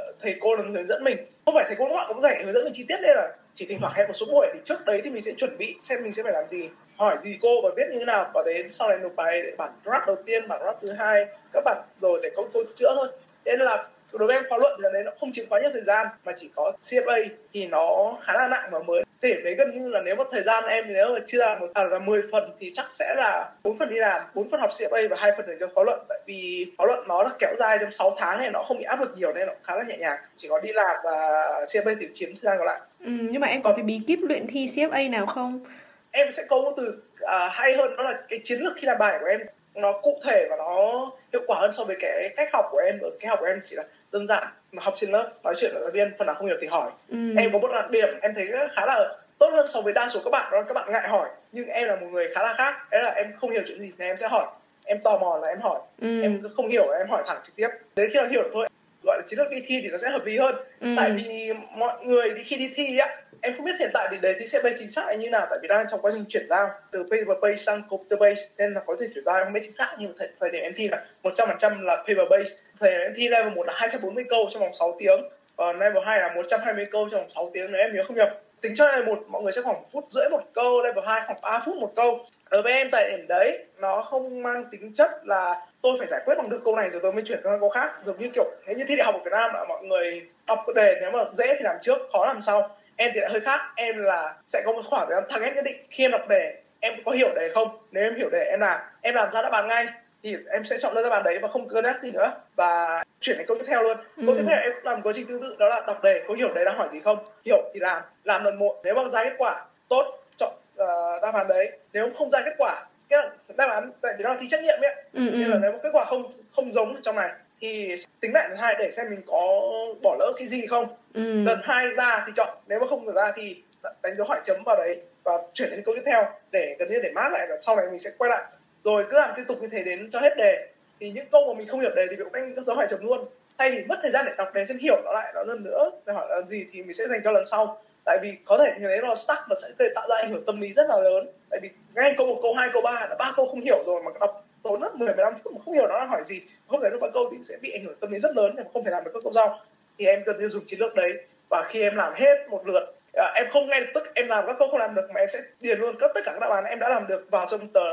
uh, 0.08 0.16
thầy 0.22 0.36
cô 0.40 0.56
là 0.56 0.62
hướng 0.62 0.86
dẫn 0.86 1.04
mình. 1.04 1.16
Không 1.44 1.54
phải 1.54 1.64
thầy 1.66 1.76
cô 1.78 1.88
các 1.96 2.04
cũng 2.08 2.20
dạy 2.20 2.42
hướng 2.44 2.54
dẫn 2.54 2.64
mình 2.64 2.72
chi 2.72 2.84
tiết 2.88 2.96
đây 3.02 3.14
là 3.16 3.28
chỉ 3.54 3.66
thỉnh 3.66 3.78
thoảng 3.80 3.92
hẹn 3.96 4.06
một 4.06 4.12
số 4.12 4.26
buổi 4.32 4.46
thì 4.54 4.60
trước 4.64 4.84
đấy 4.86 5.00
thì 5.04 5.10
mình 5.10 5.22
sẽ 5.22 5.32
chuẩn 5.36 5.58
bị 5.58 5.76
xem 5.82 5.98
mình 6.02 6.12
sẽ 6.12 6.22
phải 6.22 6.32
làm 6.32 6.48
gì 6.48 6.68
hỏi 6.96 7.18
gì 7.18 7.38
cô 7.42 7.48
và 7.62 7.70
biết 7.76 7.86
như 7.90 7.98
thế 7.98 8.04
nào 8.04 8.30
và 8.34 8.42
đến 8.46 8.68
sau 8.68 8.88
này 8.88 8.98
nộp 8.98 9.12
bài 9.16 9.42
để 9.42 9.52
bản 9.58 9.70
draft 9.84 10.06
đầu 10.06 10.16
tiên 10.26 10.48
bản 10.48 10.62
draft 10.62 10.74
thứ 10.80 10.92
hai 10.92 11.26
các 11.52 11.64
bạn 11.64 11.76
rồi 12.00 12.20
để 12.22 12.30
có 12.36 12.42
cô 12.52 12.62
chữa 12.76 12.94
thôi. 12.94 13.08
Nên 13.44 13.60
là 13.60 13.86
đối 14.12 14.26
với 14.26 14.36
em 14.36 14.44
khóa 14.48 14.58
luận 14.58 14.72
thì 14.78 14.82
là 14.82 14.90
đấy 14.92 15.02
nó 15.04 15.12
không 15.20 15.32
chiếm 15.32 15.44
quá 15.48 15.60
nhiều 15.60 15.70
thời 15.72 15.82
gian 15.82 16.06
mà 16.24 16.32
chỉ 16.36 16.50
có 16.54 16.72
CFA 16.80 17.28
thì 17.52 17.66
nó 17.66 18.16
khá 18.22 18.32
là 18.32 18.48
nặng 18.48 18.68
và 18.70 18.78
mới 18.78 19.02
thể 19.22 19.40
đấy 19.44 19.54
gần 19.54 19.82
như 19.82 19.88
là 19.88 20.00
nếu 20.00 20.16
mà 20.16 20.24
thời 20.30 20.42
gian 20.42 20.64
em 20.64 20.84
nếu 20.92 21.14
mà 21.14 21.20
ra 21.26 21.56
một 21.60 21.66
à, 21.74 21.84
là 21.84 21.98
10 21.98 22.22
phần 22.32 22.50
thì 22.60 22.70
chắc 22.74 22.86
sẽ 22.90 23.14
là 23.16 23.50
bốn 23.62 23.78
phần 23.78 23.90
đi 23.90 23.96
làm 23.96 24.22
bốn 24.34 24.48
phần 24.48 24.60
học 24.60 24.70
CFA 24.70 25.08
và 25.08 25.16
hai 25.20 25.32
phần 25.36 25.46
dành 25.48 25.56
cho 25.60 25.68
khóa 25.74 25.84
luận. 25.84 26.00
Tại 26.08 26.18
vì 26.26 26.66
khóa 26.78 26.86
luận 26.86 27.08
nó 27.08 27.22
là 27.22 27.30
kéo 27.38 27.54
dài 27.56 27.78
trong 27.80 27.90
6 27.90 28.14
tháng 28.18 28.38
này 28.38 28.50
nó 28.50 28.62
không 28.62 28.78
bị 28.78 28.84
áp 28.84 29.00
lực 29.00 29.12
nhiều 29.16 29.32
nên 29.32 29.46
nó 29.46 29.52
khá 29.64 29.76
là 29.76 29.82
nhẹ 29.82 29.96
nhàng. 29.96 30.18
Chỉ 30.36 30.48
có 30.48 30.60
đi 30.60 30.72
làm 30.72 30.96
và 31.04 31.20
CFA 31.66 31.96
thì 32.00 32.06
chiếm 32.14 32.28
thời 32.28 32.40
gian 32.42 32.58
còn 32.58 32.66
lại. 32.66 32.80
Ừ, 33.00 33.10
nhưng 33.30 33.40
mà 33.40 33.46
em 33.46 33.62
có 33.62 33.72
cái 33.72 33.82
bí 33.82 34.00
kíp 34.06 34.18
luyện 34.22 34.46
thi 34.46 34.70
CFA 34.74 35.10
nào 35.10 35.26
không? 35.26 35.64
Em 36.10 36.30
sẽ 36.30 36.42
có 36.48 36.56
một 36.60 36.72
từ 36.76 37.02
à, 37.20 37.48
hay 37.52 37.76
hơn 37.76 37.96
đó 37.96 38.02
là 38.02 38.20
cái 38.28 38.40
chiến 38.42 38.60
lược 38.60 38.72
khi 38.76 38.86
làm 38.86 38.98
bài 38.98 39.18
của 39.20 39.26
em. 39.26 39.40
Nó 39.74 39.92
cụ 40.02 40.20
thể 40.24 40.46
và 40.50 40.56
nó 40.56 40.92
hiệu 41.32 41.42
quả 41.46 41.58
hơn 41.60 41.72
so 41.72 41.84
với 41.84 41.96
cái 42.00 42.32
cách 42.36 42.48
học 42.52 42.64
của 42.70 42.78
em. 42.78 42.98
Ở 43.02 43.10
cái 43.20 43.28
học 43.28 43.38
của 43.40 43.46
em 43.46 43.58
chỉ 43.62 43.76
là 43.76 43.82
đơn 44.12 44.26
giản 44.26 44.44
mà 44.72 44.82
học 44.84 44.94
trên 44.96 45.10
lớp 45.10 45.32
nói 45.44 45.54
chuyện 45.58 45.70
với 45.74 45.82
giáo 45.82 45.90
viên 45.90 46.12
phần 46.18 46.26
nào 46.26 46.34
không 46.34 46.46
hiểu 46.46 46.56
thì 46.60 46.66
hỏi 46.66 46.90
ừ. 47.08 47.18
em 47.36 47.52
có 47.52 47.58
một 47.58 47.68
đặc 47.72 47.90
điểm 47.90 48.08
em 48.22 48.32
thấy 48.34 48.46
khá 48.72 48.86
là 48.86 49.16
tốt 49.38 49.50
hơn 49.52 49.66
so 49.66 49.80
với 49.80 49.92
đa 49.92 50.08
số 50.08 50.20
các 50.24 50.30
bạn 50.30 50.48
đó 50.52 50.58
là 50.58 50.64
các 50.68 50.74
bạn 50.74 50.92
ngại 50.92 51.08
hỏi 51.08 51.28
nhưng 51.52 51.68
em 51.68 51.88
là 51.88 51.96
một 51.96 52.06
người 52.12 52.28
khá 52.34 52.42
là 52.42 52.54
khác 52.54 52.74
đấy 52.90 53.02
là 53.02 53.10
em 53.10 53.32
không 53.40 53.50
hiểu 53.50 53.62
chuyện 53.66 53.80
gì 53.80 53.92
nên 53.98 54.08
em 54.08 54.16
sẽ 54.16 54.28
hỏi 54.28 54.46
em 54.84 55.00
tò 55.04 55.18
mò 55.18 55.38
là 55.42 55.48
em 55.48 55.60
hỏi 55.60 55.80
ừ. 56.00 56.22
em 56.22 56.42
không 56.56 56.68
hiểu 56.68 56.90
em 56.90 57.08
hỏi 57.08 57.22
thẳng 57.26 57.40
trực 57.44 57.56
tiếp 57.56 57.68
đến 57.96 58.10
khi 58.12 58.18
nào 58.18 58.28
hiểu 58.28 58.50
thôi 58.52 58.68
gọi 59.04 59.18
là 59.18 59.22
chiến 59.26 59.38
lược 59.38 59.50
đi 59.50 59.62
thi 59.66 59.80
thì 59.82 59.88
nó 59.88 59.98
sẽ 59.98 60.10
hợp 60.10 60.24
lý 60.24 60.38
hơn 60.38 60.54
ừ. 60.80 60.88
tại 60.96 61.10
vì 61.10 61.52
mọi 61.76 62.04
người 62.04 62.30
đi 62.30 62.42
khi 62.46 62.56
đi 62.56 62.72
thi 62.76 62.98
á 62.98 63.16
em 63.40 63.56
không 63.56 63.64
biết 63.64 63.72
hiện 63.78 63.90
tại 63.94 64.08
thì 64.10 64.18
đề 64.22 64.34
thi 64.40 64.46
sẽ 64.46 64.60
chính 64.78 64.90
xác 64.90 65.16
như 65.18 65.30
nào 65.30 65.46
tại 65.50 65.58
vì 65.62 65.68
đang 65.68 65.86
trong 65.90 66.00
quá 66.02 66.10
trình 66.14 66.24
chuyển 66.28 66.48
giao 66.48 66.70
từ 66.90 67.02
paper 67.02 67.38
base 67.42 67.56
sang 67.56 67.82
computer 67.88 68.20
base 68.20 68.42
nên 68.58 68.74
là 68.74 68.80
có 68.86 68.96
thể 69.00 69.06
chuyển 69.14 69.24
giao 69.24 69.36
em 69.36 69.44
không 69.44 69.52
biết 69.52 69.60
chính 69.62 69.72
xác 69.72 69.96
nhưng 69.98 70.12
thời, 70.18 70.28
thời 70.40 70.50
điểm 70.50 70.62
em 70.62 70.72
thi 70.76 70.88
là 70.88 71.04
100% 71.22 71.82
là 71.82 71.96
paper 71.96 72.28
base. 72.30 72.50
thời 72.80 72.90
điểm 72.90 73.00
em 73.00 73.12
thi 73.16 73.28
level 73.28 73.54
một 73.54 73.66
là 73.66 73.72
240 73.76 74.24
câu 74.28 74.48
trong 74.50 74.62
vòng 74.62 74.74
6 74.74 74.96
tiếng 74.98 75.20
và 75.56 75.72
level 75.72 76.02
2 76.04 76.20
là 76.20 76.32
120 76.34 76.86
câu 76.90 77.08
trong 77.10 77.20
vòng 77.20 77.30
6 77.30 77.50
tiếng 77.54 77.72
nếu 77.72 77.80
em 77.80 77.96
nhớ 77.96 78.02
không 78.06 78.16
nhầm. 78.16 78.28
Tính 78.60 78.74
cho 78.74 78.86
level 78.92 79.06
một 79.06 79.24
mọi 79.28 79.42
người 79.42 79.52
sẽ 79.52 79.62
khoảng 79.62 79.84
phút 79.92 80.04
rưỡi 80.08 80.28
một 80.30 80.42
câu 80.52 80.82
level 80.82 81.04
2 81.06 81.20
khoảng 81.26 81.40
3 81.42 81.62
phút 81.64 81.76
một 81.76 81.92
câu. 81.96 82.26
Đối 82.50 82.62
với 82.62 82.72
em 82.72 82.88
tại 82.92 83.10
điểm 83.10 83.26
đấy 83.28 83.64
nó 83.78 84.02
không 84.02 84.42
mang 84.42 84.64
tính 84.70 84.92
chất 84.94 85.10
là 85.24 85.66
tôi 85.82 85.96
phải 85.98 86.06
giải 86.06 86.20
quyết 86.24 86.34
bằng 86.38 86.50
được 86.50 86.60
câu 86.64 86.76
này 86.76 86.90
rồi 86.90 87.00
tôi 87.02 87.12
mới 87.12 87.22
chuyển 87.22 87.40
sang 87.44 87.60
câu 87.60 87.68
khác. 87.68 87.90
Giống 88.06 88.18
như 88.18 88.28
kiểu 88.34 88.50
thế 88.66 88.74
như 88.74 88.84
thi 88.88 88.96
đại 88.96 89.04
học 89.04 89.14
ở 89.14 89.20
Việt 89.24 89.30
Nam 89.30 89.50
là 89.54 89.64
mọi 89.68 89.84
người 89.84 90.22
học 90.46 90.64
đề 90.74 90.94
nếu 91.00 91.10
mà 91.10 91.18
dễ 91.32 91.46
thì 91.46 91.60
làm 91.62 91.76
trước 91.82 91.98
khó 92.12 92.26
làm 92.26 92.40
sau 92.40 92.77
em 92.98 93.10
thì 93.14 93.20
lại 93.20 93.30
hơi 93.30 93.40
khác. 93.40 93.60
Em 93.76 93.98
là 93.98 94.34
sẽ 94.46 94.62
có 94.66 94.72
một 94.72 94.82
khoảng 94.84 95.06
thời 95.08 95.20
gian 95.20 95.30
target 95.30 95.54
nhất 95.54 95.64
định. 95.64 95.76
Khi 95.90 96.04
em 96.04 96.10
đọc 96.10 96.28
đề 96.28 96.54
em 96.80 96.94
có 97.04 97.12
hiểu 97.12 97.28
đề 97.34 97.50
không? 97.54 97.68
Nếu 97.90 98.04
em 98.04 98.16
hiểu 98.16 98.30
đề 98.30 98.44
em 98.44 98.60
làm. 98.60 98.80
Em 99.00 99.14
làm 99.14 99.30
ra 99.30 99.42
đáp 99.42 99.52
án 99.52 99.68
ngay 99.68 99.86
thì 100.22 100.36
em 100.50 100.64
sẽ 100.64 100.76
chọn 100.78 100.94
lên 100.94 101.04
đáp 101.04 101.12
án 101.12 101.22
đấy 101.22 101.38
và 101.42 101.48
không 101.48 101.68
cân 101.68 101.84
nhắc 101.84 102.02
gì 102.02 102.10
nữa. 102.10 102.32
Và 102.56 103.04
chuyển 103.20 103.38
đến 103.38 103.46
câu 103.46 103.58
tiếp 103.58 103.64
theo 103.68 103.82
luôn. 103.82 103.96
Ừ. 104.16 104.22
câu 104.26 104.36
tiếp 104.36 104.44
theo 104.48 104.60
em 104.60 104.72
làm 104.82 105.02
quá 105.02 105.12
trình 105.16 105.26
tương 105.28 105.40
tự 105.40 105.56
đó 105.58 105.68
là 105.68 105.80
đọc 105.86 106.02
đề. 106.02 106.22
Có 106.28 106.34
hiểu 106.34 106.54
đề 106.54 106.64
đang 106.64 106.76
hỏi 106.76 106.88
gì 106.92 107.00
không? 107.00 107.18
Hiểu 107.44 107.62
thì 107.74 107.80
làm. 107.80 108.02
Làm 108.24 108.44
lần 108.44 108.58
một. 108.58 108.80
Nếu 108.84 108.94
mà 108.94 109.08
ra 109.08 109.24
kết 109.24 109.34
quả 109.38 109.64
tốt 109.88 110.18
chọn 110.36 110.52
uh, 110.82 111.22
đáp 111.22 111.34
án 111.34 111.48
đấy. 111.48 111.70
Nếu 111.92 112.10
không 112.18 112.30
ra 112.30 112.40
kết 112.44 112.54
quả 112.58 112.86
cái 113.08 113.18
đáp 113.56 113.68
án 113.68 113.90
tại 114.00 114.12
vì 114.18 114.24
nó 114.24 114.30
là 114.30 114.36
thi 114.40 114.48
trắc 114.48 114.62
nghiệm 114.62 114.80
ấy. 114.80 114.94
Ừ, 115.12 115.28
ừ. 115.30 115.36
nên 115.36 115.50
là 115.50 115.58
nếu 115.62 115.72
mà 115.72 115.78
kết 115.82 115.90
quả 115.92 116.04
không 116.04 116.30
không 116.56 116.72
giống 116.72 117.02
trong 117.02 117.16
này 117.16 117.30
thì 117.60 117.94
tính 118.20 118.32
lại 118.34 118.48
lần 118.48 118.58
hai 118.58 118.74
để 118.78 118.90
xem 118.90 119.06
mình 119.10 119.22
có 119.26 119.60
bỏ 120.02 120.16
lỡ 120.18 120.32
cái 120.38 120.48
gì 120.48 120.66
không. 120.66 120.86
Ừ. 121.14 121.42
lần 121.42 121.60
hai 121.62 121.86
ra 121.94 122.24
thì 122.26 122.32
chọn 122.36 122.48
nếu 122.68 122.80
mà 122.80 122.86
không 122.86 123.12
ra 123.12 123.32
thì 123.36 123.62
đánh 124.02 124.16
dấu 124.16 124.26
hỏi 124.26 124.40
chấm 124.44 124.56
vào 124.64 124.76
đấy 124.76 125.00
và 125.24 125.32
chuyển 125.52 125.70
đến 125.70 125.82
câu 125.84 125.94
tiếp 125.94 126.02
theo 126.06 126.24
để 126.50 126.76
gần 126.78 126.88
như 126.88 127.00
để 127.02 127.10
mát 127.14 127.28
lại 127.32 127.46
và 127.50 127.56
sau 127.60 127.76
này 127.76 127.86
mình 127.90 127.98
sẽ 127.98 128.10
quay 128.18 128.30
lại. 128.30 128.44
Rồi 128.84 129.04
cứ 129.10 129.16
làm 129.16 129.30
tiếp 129.36 129.44
tục 129.48 129.58
như 129.62 129.68
thế 129.72 129.82
đến 129.82 130.10
cho 130.10 130.20
hết 130.20 130.36
đề. 130.36 130.68
Thì 131.00 131.10
những 131.10 131.26
câu 131.32 131.54
mà 131.54 131.58
mình 131.58 131.68
không 131.68 131.80
hiểu 131.80 131.94
đề 131.96 132.06
thì 132.10 132.16
mình 132.16 132.24
cũng 132.24 132.32
đánh 132.32 132.64
dấu 132.64 132.76
hỏi 132.76 132.86
chấm 132.90 133.06
luôn. 133.06 133.24
Thay 133.58 133.70
vì 133.70 133.84
mất 133.84 133.98
thời 134.02 134.10
gian 134.10 134.24
để 134.26 134.32
đọc 134.38 134.54
đề 134.54 134.64
xem 134.64 134.78
hiểu 134.78 135.02
nó 135.04 135.12
lại 135.12 135.32
nó 135.34 135.42
lần 135.42 135.64
nữa 135.64 135.90
để 136.06 136.12
hỏi 136.12 136.26
là 136.30 136.40
gì 136.46 136.66
thì 136.72 136.82
mình 136.82 136.92
sẽ 136.92 137.06
dành 137.08 137.20
cho 137.24 137.30
lần 137.30 137.44
sau. 137.44 137.82
Tại 138.04 138.18
vì 138.22 138.32
có 138.44 138.58
thể 138.58 138.72
như 138.80 138.88
thế 138.88 139.00
nó 139.02 139.14
stuck 139.14 139.40
và 139.48 139.54
sẽ 139.62 139.88
tạo 139.94 140.08
ra 140.10 140.16
ảnh 140.16 140.32
hưởng 140.32 140.44
tâm 140.46 140.60
lý 140.60 140.72
rất 140.72 140.88
là 140.88 141.00
lớn. 141.00 141.28
Tại 141.50 141.60
vì 141.62 141.68
ngay 141.94 142.14
câu 142.18 142.26
một 142.26 142.38
câu 142.42 142.54
hai 142.54 142.68
câu 142.72 142.82
ba 142.82 143.06
là 143.10 143.16
ba 143.18 143.32
câu 143.36 143.46
không 143.46 143.60
hiểu 143.60 143.82
rồi 143.86 144.02
mà 144.02 144.10
đọc 144.20 144.44
tốn 144.62 144.80
mất 144.80 144.94
10 144.94 145.06
15 145.06 145.32
phút 145.44 145.52
mà 145.52 145.58
không 145.64 145.74
hiểu 145.74 145.86
nó 145.88 145.98
đang 145.98 146.08
hỏi 146.08 146.22
gì 146.26 146.40
không 146.68 146.80
thể 146.80 146.88
lúc 146.90 147.00
ba 147.00 147.08
câu 147.14 147.28
thì 147.32 147.38
sẽ 147.42 147.54
bị 147.62 147.70
ảnh 147.72 147.84
hưởng 147.84 147.96
tâm 148.00 148.12
lý 148.12 148.18
rất 148.18 148.36
lớn 148.36 148.56
em 148.56 148.66
không 148.72 148.84
thể 148.84 148.90
làm 148.90 149.04
được 149.04 149.10
các 149.14 149.22
câu 149.22 149.32
sau 149.32 149.60
thì 149.98 150.06
em 150.06 150.22
cần 150.26 150.36
tiêu 150.38 150.48
dùng 150.48 150.62
chiến 150.66 150.80
lược 150.80 150.94
đấy. 150.94 151.12
Và 151.50 151.68
khi 151.70 151.82
em 151.82 151.96
làm 151.96 152.12
hết 152.16 152.48
một 152.50 152.62
lượt 152.66 152.94
à, 153.16 153.32
em 153.34 153.46
không 153.50 153.68
ngay 153.68 153.80
lập 153.80 153.86
tức 153.94 154.14
em 154.14 154.28
làm 154.28 154.46
các 154.46 154.56
câu 154.58 154.68
không 154.68 154.80
làm 154.80 154.94
được 154.94 155.10
mà 155.14 155.20
em 155.20 155.28
sẽ 155.30 155.38
điền 155.60 155.80
luôn 155.80 155.96
tất 156.00 156.08
cả 156.14 156.32
các 156.32 156.38
đáp 156.40 156.50
án 156.50 156.64
em 156.64 156.78
đã 156.78 156.88
làm 156.88 157.06
được 157.06 157.26
vào 157.30 157.46
trong 157.50 157.68
tờ 157.68 157.90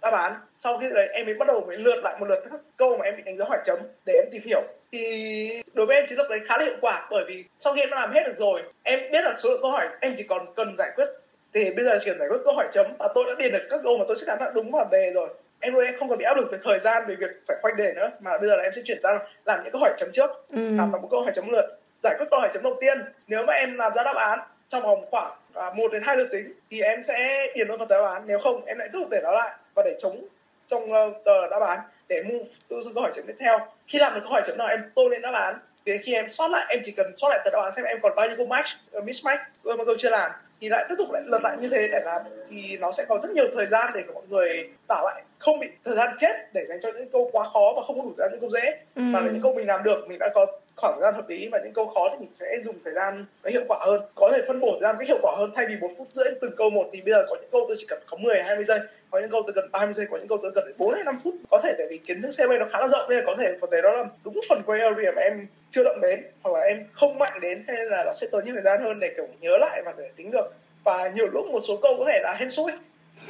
đáp 0.00 0.12
án. 0.12 0.32
Sau 0.58 0.78
khi 0.78 0.86
đấy 0.94 1.08
em 1.12 1.26
mới 1.26 1.34
bắt 1.34 1.48
đầu 1.48 1.64
mới 1.66 1.76
lượt 1.76 2.00
lại 2.04 2.16
một 2.20 2.26
lượt 2.28 2.44
các 2.50 2.60
câu 2.76 2.96
mà 2.96 3.04
em 3.04 3.16
bị 3.16 3.22
đánh 3.22 3.38
dấu 3.38 3.48
hỏi 3.48 3.58
chấm 3.64 3.78
để 4.06 4.12
em 4.12 4.28
tìm 4.32 4.42
hiểu. 4.44 4.62
Thì 4.92 5.62
đối 5.74 5.86
với 5.86 5.96
em 5.96 6.06
chiến 6.08 6.18
lược 6.18 6.30
đấy 6.30 6.40
khá 6.46 6.58
là 6.58 6.64
hiệu 6.64 6.76
quả 6.80 7.08
bởi 7.10 7.24
vì 7.28 7.44
sau 7.58 7.74
khi 7.74 7.80
em 7.80 7.90
đã 7.90 7.96
làm 7.96 8.12
hết 8.12 8.20
được 8.26 8.36
rồi 8.36 8.62
em 8.82 9.00
biết 9.12 9.24
là 9.24 9.34
số 9.34 9.50
lượng 9.50 9.62
câu 9.62 9.70
hỏi 9.70 9.88
em 10.00 10.14
chỉ 10.16 10.24
còn 10.28 10.46
cần 10.56 10.76
giải 10.76 10.90
quyết. 10.96 11.06
Thì 11.54 11.70
bây 11.70 11.84
giờ 11.84 11.98
chỉ 12.00 12.10
cần 12.10 12.18
giải 12.18 12.28
quyết 12.28 12.38
câu 12.44 12.54
hỏi 12.54 12.68
chấm 12.72 12.86
và 12.98 13.08
tôi 13.14 13.24
đã 13.26 13.34
điền 13.38 13.52
được 13.52 13.66
các 13.70 13.80
câu 13.82 13.98
mà 13.98 14.04
tôi 14.08 14.16
chắc 14.20 14.26
chắn 14.26 14.38
đã 14.40 14.50
đúng 14.54 14.70
vào 14.70 14.88
đề 14.90 15.10
rồi 15.10 15.28
em 15.60 15.74
ơi 15.74 15.86
em 15.86 15.94
không 15.98 16.08
còn 16.08 16.18
bị 16.18 16.24
áp 16.24 16.36
lực 16.36 16.52
về 16.52 16.58
thời 16.64 16.78
gian 16.78 17.02
về 17.08 17.14
việc 17.14 17.30
phải 17.48 17.56
khoanh 17.62 17.76
đề 17.76 17.92
nữa 17.94 18.10
mà 18.20 18.38
bây 18.38 18.48
giờ 18.48 18.56
là 18.56 18.62
em 18.62 18.72
sẽ 18.72 18.82
chuyển 18.84 19.02
sang 19.02 19.18
làm 19.44 19.60
những 19.62 19.72
câu 19.72 19.80
hỏi 19.80 19.94
chấm 19.96 20.08
trước 20.12 20.30
ừ. 20.52 20.58
làm 20.76 20.90
một 20.90 21.08
câu 21.10 21.22
hỏi 21.22 21.32
chấm 21.34 21.48
lượt 21.48 21.78
giải 22.02 22.14
quyết 22.18 22.26
câu 22.30 22.40
hỏi 22.40 22.48
chấm 22.52 22.62
đầu 22.62 22.76
tiên. 22.80 22.98
Nếu 23.26 23.46
mà 23.46 23.52
em 23.52 23.76
làm 23.76 23.92
ra 23.94 24.04
đáp 24.04 24.16
án 24.16 24.38
trong 24.68 24.82
vòng 24.82 25.04
khoảng 25.10 25.32
à, 25.54 25.70
một 25.76 25.92
đến 25.92 26.02
hai 26.06 26.16
lượt 26.16 26.28
tính 26.32 26.52
thì 26.70 26.80
em 26.80 27.02
sẽ 27.02 27.46
điền 27.54 27.68
luôn 27.68 27.78
vào 27.78 27.86
tờ 27.86 28.02
đáp 28.02 28.10
án. 28.12 28.22
Nếu 28.26 28.38
không 28.38 28.64
em 28.64 28.78
lại 28.78 28.88
tiếp 28.92 28.98
tục 28.98 29.08
để 29.10 29.20
nó 29.22 29.32
lại 29.32 29.50
và 29.74 29.82
để 29.84 29.96
chống 29.98 30.24
trong 30.66 30.92
uh, 30.92 31.24
tờ 31.24 31.48
đáp 31.50 31.62
án 31.62 31.78
để 32.08 32.22
move 32.22 32.50
từ 32.68 32.80
câu 32.94 33.02
hỏi 33.02 33.12
chấm 33.14 33.26
tiếp 33.26 33.36
theo. 33.38 33.58
Khi 33.86 33.98
làm 33.98 34.14
được 34.14 34.20
câu 34.22 34.32
hỏi 34.32 34.42
chấm 34.46 34.58
nào 34.58 34.68
em 34.68 34.90
tô 34.94 35.08
lên 35.08 35.22
đáp 35.22 35.32
án. 35.34 35.54
Thì 35.86 35.92
khi 36.02 36.14
em 36.14 36.28
soát 36.28 36.48
lại 36.48 36.66
em 36.68 36.80
chỉ 36.84 36.92
cần 36.92 37.12
soát 37.14 37.30
lại 37.30 37.40
tờ 37.44 37.50
đáp 37.50 37.62
án 37.62 37.72
xem 37.72 37.84
em 37.84 37.98
còn 38.02 38.14
bao 38.16 38.26
nhiêu 38.26 38.36
câu 38.36 38.46
match 38.46 38.68
uh, 38.98 39.04
mismatch 39.04 39.40
mà 39.64 39.84
câu 39.84 39.94
chưa 39.98 40.10
làm 40.10 40.30
thì 40.60 40.68
lại 40.68 40.86
tiếp 40.88 40.94
tục 40.98 41.08
lại 41.12 41.22
lật 41.26 41.42
lại 41.42 41.56
như 41.60 41.68
thế 41.68 41.88
để 41.92 42.00
làm 42.04 42.22
thì 42.50 42.76
nó 42.80 42.92
sẽ 42.92 43.04
có 43.08 43.18
rất 43.18 43.28
nhiều 43.34 43.44
thời 43.54 43.66
gian 43.66 43.90
để 43.94 44.02
mọi 44.14 44.22
người 44.28 44.68
tạo 44.88 45.04
lại 45.04 45.22
không 45.38 45.60
bị 45.60 45.68
thời 45.84 45.96
gian 45.96 46.14
chết 46.18 46.52
để 46.52 46.64
dành 46.68 46.80
cho 46.82 46.88
những 46.92 47.10
câu 47.12 47.30
quá 47.32 47.44
khó 47.44 47.72
và 47.76 47.82
không 47.86 47.98
có 47.98 48.04
đủ 48.04 48.12
gian 48.18 48.28
những 48.30 48.40
câu 48.40 48.50
dễ 48.50 48.70
ừ. 48.94 49.00
mà 49.00 49.20
những 49.20 49.40
câu 49.42 49.54
mình 49.54 49.66
làm 49.66 49.82
được 49.82 50.08
mình 50.08 50.18
đã 50.18 50.28
có 50.34 50.46
khoảng 50.80 50.94
thời 50.94 51.02
gian 51.02 51.14
hợp 51.14 51.28
lý 51.28 51.48
và 51.52 51.58
những 51.64 51.72
câu 51.72 51.86
khó 51.86 52.08
thì 52.12 52.16
mình 52.20 52.32
sẽ 52.32 52.46
dùng 52.64 52.74
thời 52.84 52.94
gian 52.94 53.24
nó 53.44 53.50
hiệu 53.50 53.62
quả 53.68 53.78
hơn. 53.80 54.00
Có 54.14 54.30
thể 54.32 54.42
phân 54.46 54.60
bổ 54.60 54.70
thời 54.70 54.80
gian 54.80 54.96
cách 54.98 55.08
hiệu 55.08 55.18
quả 55.22 55.34
hơn 55.38 55.50
thay 55.56 55.66
vì 55.68 55.76
một 55.80 55.88
phút 55.98 56.08
rưỡi 56.10 56.26
từng 56.40 56.56
câu 56.56 56.70
một 56.70 56.86
thì 56.92 57.00
bây 57.00 57.12
giờ 57.12 57.24
có 57.28 57.36
những 57.36 57.50
câu 57.52 57.64
tôi 57.66 57.76
chỉ 57.78 57.86
cần 57.88 57.98
có 58.06 58.16
10 58.16 58.42
20 58.42 58.64
giây, 58.64 58.80
có 59.10 59.20
những 59.20 59.30
câu 59.30 59.42
tôi 59.46 59.52
cần 59.54 59.70
30 59.72 59.92
giây, 59.92 60.06
có 60.10 60.16
những 60.16 60.28
câu 60.28 60.38
tôi 60.42 60.52
cần 60.54 60.72
4 60.78 60.94
hay 60.94 61.04
5 61.04 61.18
phút. 61.24 61.34
Có 61.50 61.60
thể 61.64 61.74
tại 61.78 61.86
vì 61.90 61.98
kiến 61.98 62.22
thức 62.22 62.30
CMA 62.38 62.58
nó 62.58 62.66
khá 62.72 62.80
là 62.80 62.88
rộng 62.88 63.10
nên 63.10 63.24
có 63.26 63.34
thể 63.38 63.56
phần 63.60 63.70
đấy 63.70 63.82
đó 63.82 63.92
là 63.92 64.04
đúng 64.24 64.40
phần 64.48 64.62
quay 64.66 64.80
area 64.80 65.12
mà 65.16 65.22
em 65.22 65.46
chưa 65.70 65.84
động 65.84 66.00
đến 66.00 66.24
hoặc 66.42 66.58
là 66.58 66.60
em 66.60 66.86
không 66.92 67.18
mạnh 67.18 67.40
đến 67.40 67.64
hay 67.68 67.86
là 67.86 68.04
nó 68.04 68.12
sẽ 68.12 68.26
tốn 68.32 68.44
nhiều 68.44 68.54
thời 68.54 68.62
gian 68.62 68.84
hơn 68.84 69.00
để 69.00 69.12
kiểu 69.16 69.26
nhớ 69.40 69.58
lại 69.58 69.82
và 69.84 69.94
để 69.98 70.10
tính 70.16 70.30
được. 70.30 70.54
Và 70.84 71.08
nhiều 71.08 71.26
lúc 71.32 71.46
một 71.46 71.60
số 71.60 71.76
câu 71.82 71.94
có 71.98 72.04
thể 72.12 72.20
là 72.22 72.36
hên 72.38 72.50
xui, 72.50 72.72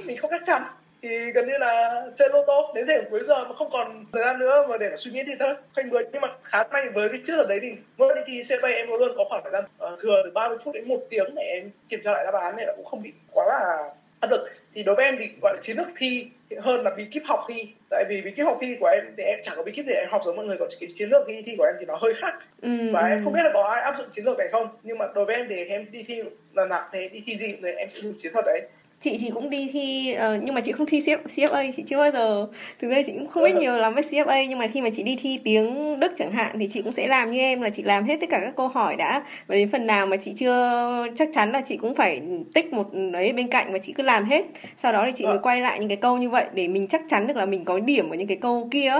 mình 0.04 0.16
không 0.16 0.30
chắc 0.30 0.40
chắn 0.44 0.62
thì 1.02 1.30
gần 1.34 1.46
như 1.46 1.58
là 1.58 2.02
chơi 2.16 2.28
lô 2.32 2.44
tô 2.46 2.72
đến 2.74 2.86
thời 2.86 3.02
cuối 3.10 3.20
giờ 3.24 3.44
mà 3.44 3.54
không 3.54 3.70
còn 3.72 4.04
thời 4.12 4.24
gian 4.24 4.38
nữa 4.38 4.66
mà 4.68 4.76
để 4.78 4.96
suy 4.96 5.10
nghĩ 5.10 5.22
thì 5.26 5.32
thôi 5.38 5.54
khoanh 5.74 5.88
người. 5.88 6.02
Nhưng 6.12 6.22
mà 6.22 6.28
khá 6.42 6.64
may 6.72 6.90
với 6.94 7.08
cái 7.08 7.20
trước 7.24 7.48
đấy 7.48 7.58
thì 7.62 7.72
mỗi 7.96 8.14
đi 8.14 8.20
thi 8.26 8.40
CFA 8.40 8.74
em 8.74 8.88
luôn 8.88 9.12
có 9.16 9.24
khoảng 9.28 9.42
thời 9.44 9.52
gian 9.52 9.64
uh, 9.92 10.00
thừa 10.00 10.22
từ 10.24 10.30
30 10.30 10.58
phút 10.64 10.74
đến 10.74 10.88
một 10.88 11.00
tiếng 11.10 11.34
để 11.34 11.42
em 11.42 11.70
kiểm 11.88 12.00
tra 12.04 12.12
lại 12.12 12.24
đáp 12.24 12.34
án 12.34 12.56
này 12.56 12.66
là 12.66 12.72
cũng 12.76 12.84
không 12.84 13.02
bị 13.02 13.12
quá 13.32 13.46
là 13.46 13.90
áp 14.20 14.30
lực. 14.30 14.48
Thì 14.74 14.82
đối 14.82 14.94
với 14.94 15.04
em 15.04 15.16
thì 15.18 15.28
gọi 15.42 15.54
là 15.54 15.60
chiến 15.60 15.76
lược 15.76 15.86
thi 15.96 16.26
hơn 16.60 16.84
là 16.84 16.90
bí 16.96 17.04
kíp 17.04 17.22
học 17.26 17.40
thi. 17.48 17.68
Tại 17.90 18.04
vì 18.08 18.20
bí 18.22 18.30
kíp 18.30 18.46
học 18.46 18.58
thi 18.60 18.76
của 18.80 18.86
em 18.86 19.14
thì 19.16 19.22
em 19.22 19.38
chẳng 19.42 19.54
có 19.56 19.62
bí 19.62 19.72
kíp 19.72 19.86
gì 19.86 19.92
em 19.92 20.08
học 20.10 20.22
giống 20.24 20.36
mọi 20.36 20.46
người 20.46 20.56
còn 20.58 20.68
cái 20.80 20.90
chiến 20.94 21.08
lược 21.10 21.28
đi 21.28 21.42
thi 21.46 21.54
của 21.58 21.64
em 21.64 21.74
thì 21.80 21.86
nó 21.86 21.96
hơi 21.96 22.14
khác. 22.14 22.34
Ừ. 22.62 22.68
và 22.92 23.08
em 23.08 23.24
không 23.24 23.32
biết 23.32 23.42
là 23.44 23.50
có 23.54 23.62
ai 23.62 23.82
áp 23.82 23.94
dụng 23.98 24.06
chiến 24.12 24.24
lược 24.24 24.38
này 24.38 24.48
không. 24.52 24.68
Nhưng 24.82 24.98
mà 24.98 25.06
đối 25.14 25.24
với 25.24 25.36
em 25.36 25.46
thì 25.48 25.64
em 25.64 25.86
đi 25.90 26.04
thi 26.08 26.22
lần 26.54 26.68
nào 26.68 26.88
thế 26.92 27.08
đi 27.12 27.22
thi 27.26 27.36
gì 27.36 27.56
thì 27.62 27.72
em 27.72 27.88
sẽ 27.88 28.00
dùng 28.00 28.14
chiến 28.18 28.32
thuật 28.32 28.44
đấy 28.44 28.62
chị 29.00 29.18
thì 29.20 29.30
cũng 29.34 29.50
đi 29.50 29.70
thi 29.72 30.16
uh, 30.16 30.42
nhưng 30.42 30.54
mà 30.54 30.60
chị 30.60 30.72
không 30.72 30.86
thi 30.86 31.00
CF, 31.00 31.18
CFA 31.36 31.72
chị 31.76 31.82
chưa 31.82 31.98
bao 31.98 32.10
giờ 32.10 32.46
thực 32.80 32.88
ra 32.88 33.02
chị 33.06 33.12
cũng 33.12 33.28
không 33.28 33.44
biết 33.44 33.54
nhiều 33.54 33.78
lắm 33.78 33.94
với 33.94 34.02
CFA 34.02 34.46
nhưng 34.48 34.58
mà 34.58 34.66
khi 34.66 34.82
mà 34.82 34.90
chị 34.96 35.02
đi 35.02 35.16
thi 35.22 35.38
tiếng 35.44 36.00
Đức 36.00 36.12
chẳng 36.18 36.30
hạn 36.30 36.56
thì 36.58 36.68
chị 36.72 36.82
cũng 36.82 36.92
sẽ 36.92 37.06
làm 37.06 37.30
như 37.30 37.38
em 37.38 37.60
là 37.60 37.70
chị 37.70 37.82
làm 37.82 38.04
hết 38.04 38.16
tất 38.20 38.26
cả 38.30 38.40
các 38.40 38.56
câu 38.56 38.68
hỏi 38.68 38.96
đã. 38.96 39.22
Và 39.46 39.54
đến 39.54 39.68
phần 39.72 39.86
nào 39.86 40.06
mà 40.06 40.16
chị 40.16 40.32
chưa 40.36 41.06
chắc 41.18 41.28
chắn 41.34 41.52
là 41.52 41.60
chị 41.60 41.76
cũng 41.76 41.94
phải 41.94 42.22
tích 42.54 42.72
một 42.72 42.86
đấy 43.12 43.32
bên 43.32 43.48
cạnh 43.48 43.72
và 43.72 43.78
chị 43.78 43.92
cứ 43.92 44.02
làm 44.02 44.24
hết. 44.24 44.44
Sau 44.76 44.92
đó 44.92 45.02
thì 45.06 45.12
chị 45.16 45.24
mới 45.24 45.32
vâng. 45.32 45.42
quay 45.42 45.60
lại 45.60 45.78
những 45.78 45.88
cái 45.88 45.96
câu 45.96 46.18
như 46.18 46.30
vậy 46.30 46.44
để 46.54 46.68
mình 46.68 46.86
chắc 46.86 47.02
chắn 47.08 47.26
được 47.26 47.36
là 47.36 47.46
mình 47.46 47.64
có 47.64 47.78
điểm 47.78 48.10
ở 48.10 48.16
những 48.16 48.28
cái 48.28 48.36
câu 48.36 48.68
kia. 48.70 48.92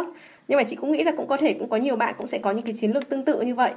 Nhưng 0.48 0.56
mà 0.56 0.64
chị 0.64 0.76
cũng 0.76 0.92
nghĩ 0.92 1.04
là 1.04 1.12
cũng 1.16 1.26
có 1.26 1.36
thể 1.36 1.54
cũng 1.58 1.68
có 1.68 1.76
nhiều 1.76 1.96
bạn 1.96 2.14
cũng 2.18 2.26
sẽ 2.26 2.38
có 2.38 2.52
những 2.52 2.64
cái 2.64 2.74
chiến 2.80 2.90
lược 2.90 3.08
tương 3.08 3.24
tự 3.24 3.40
như 3.40 3.54
vậy 3.54 3.72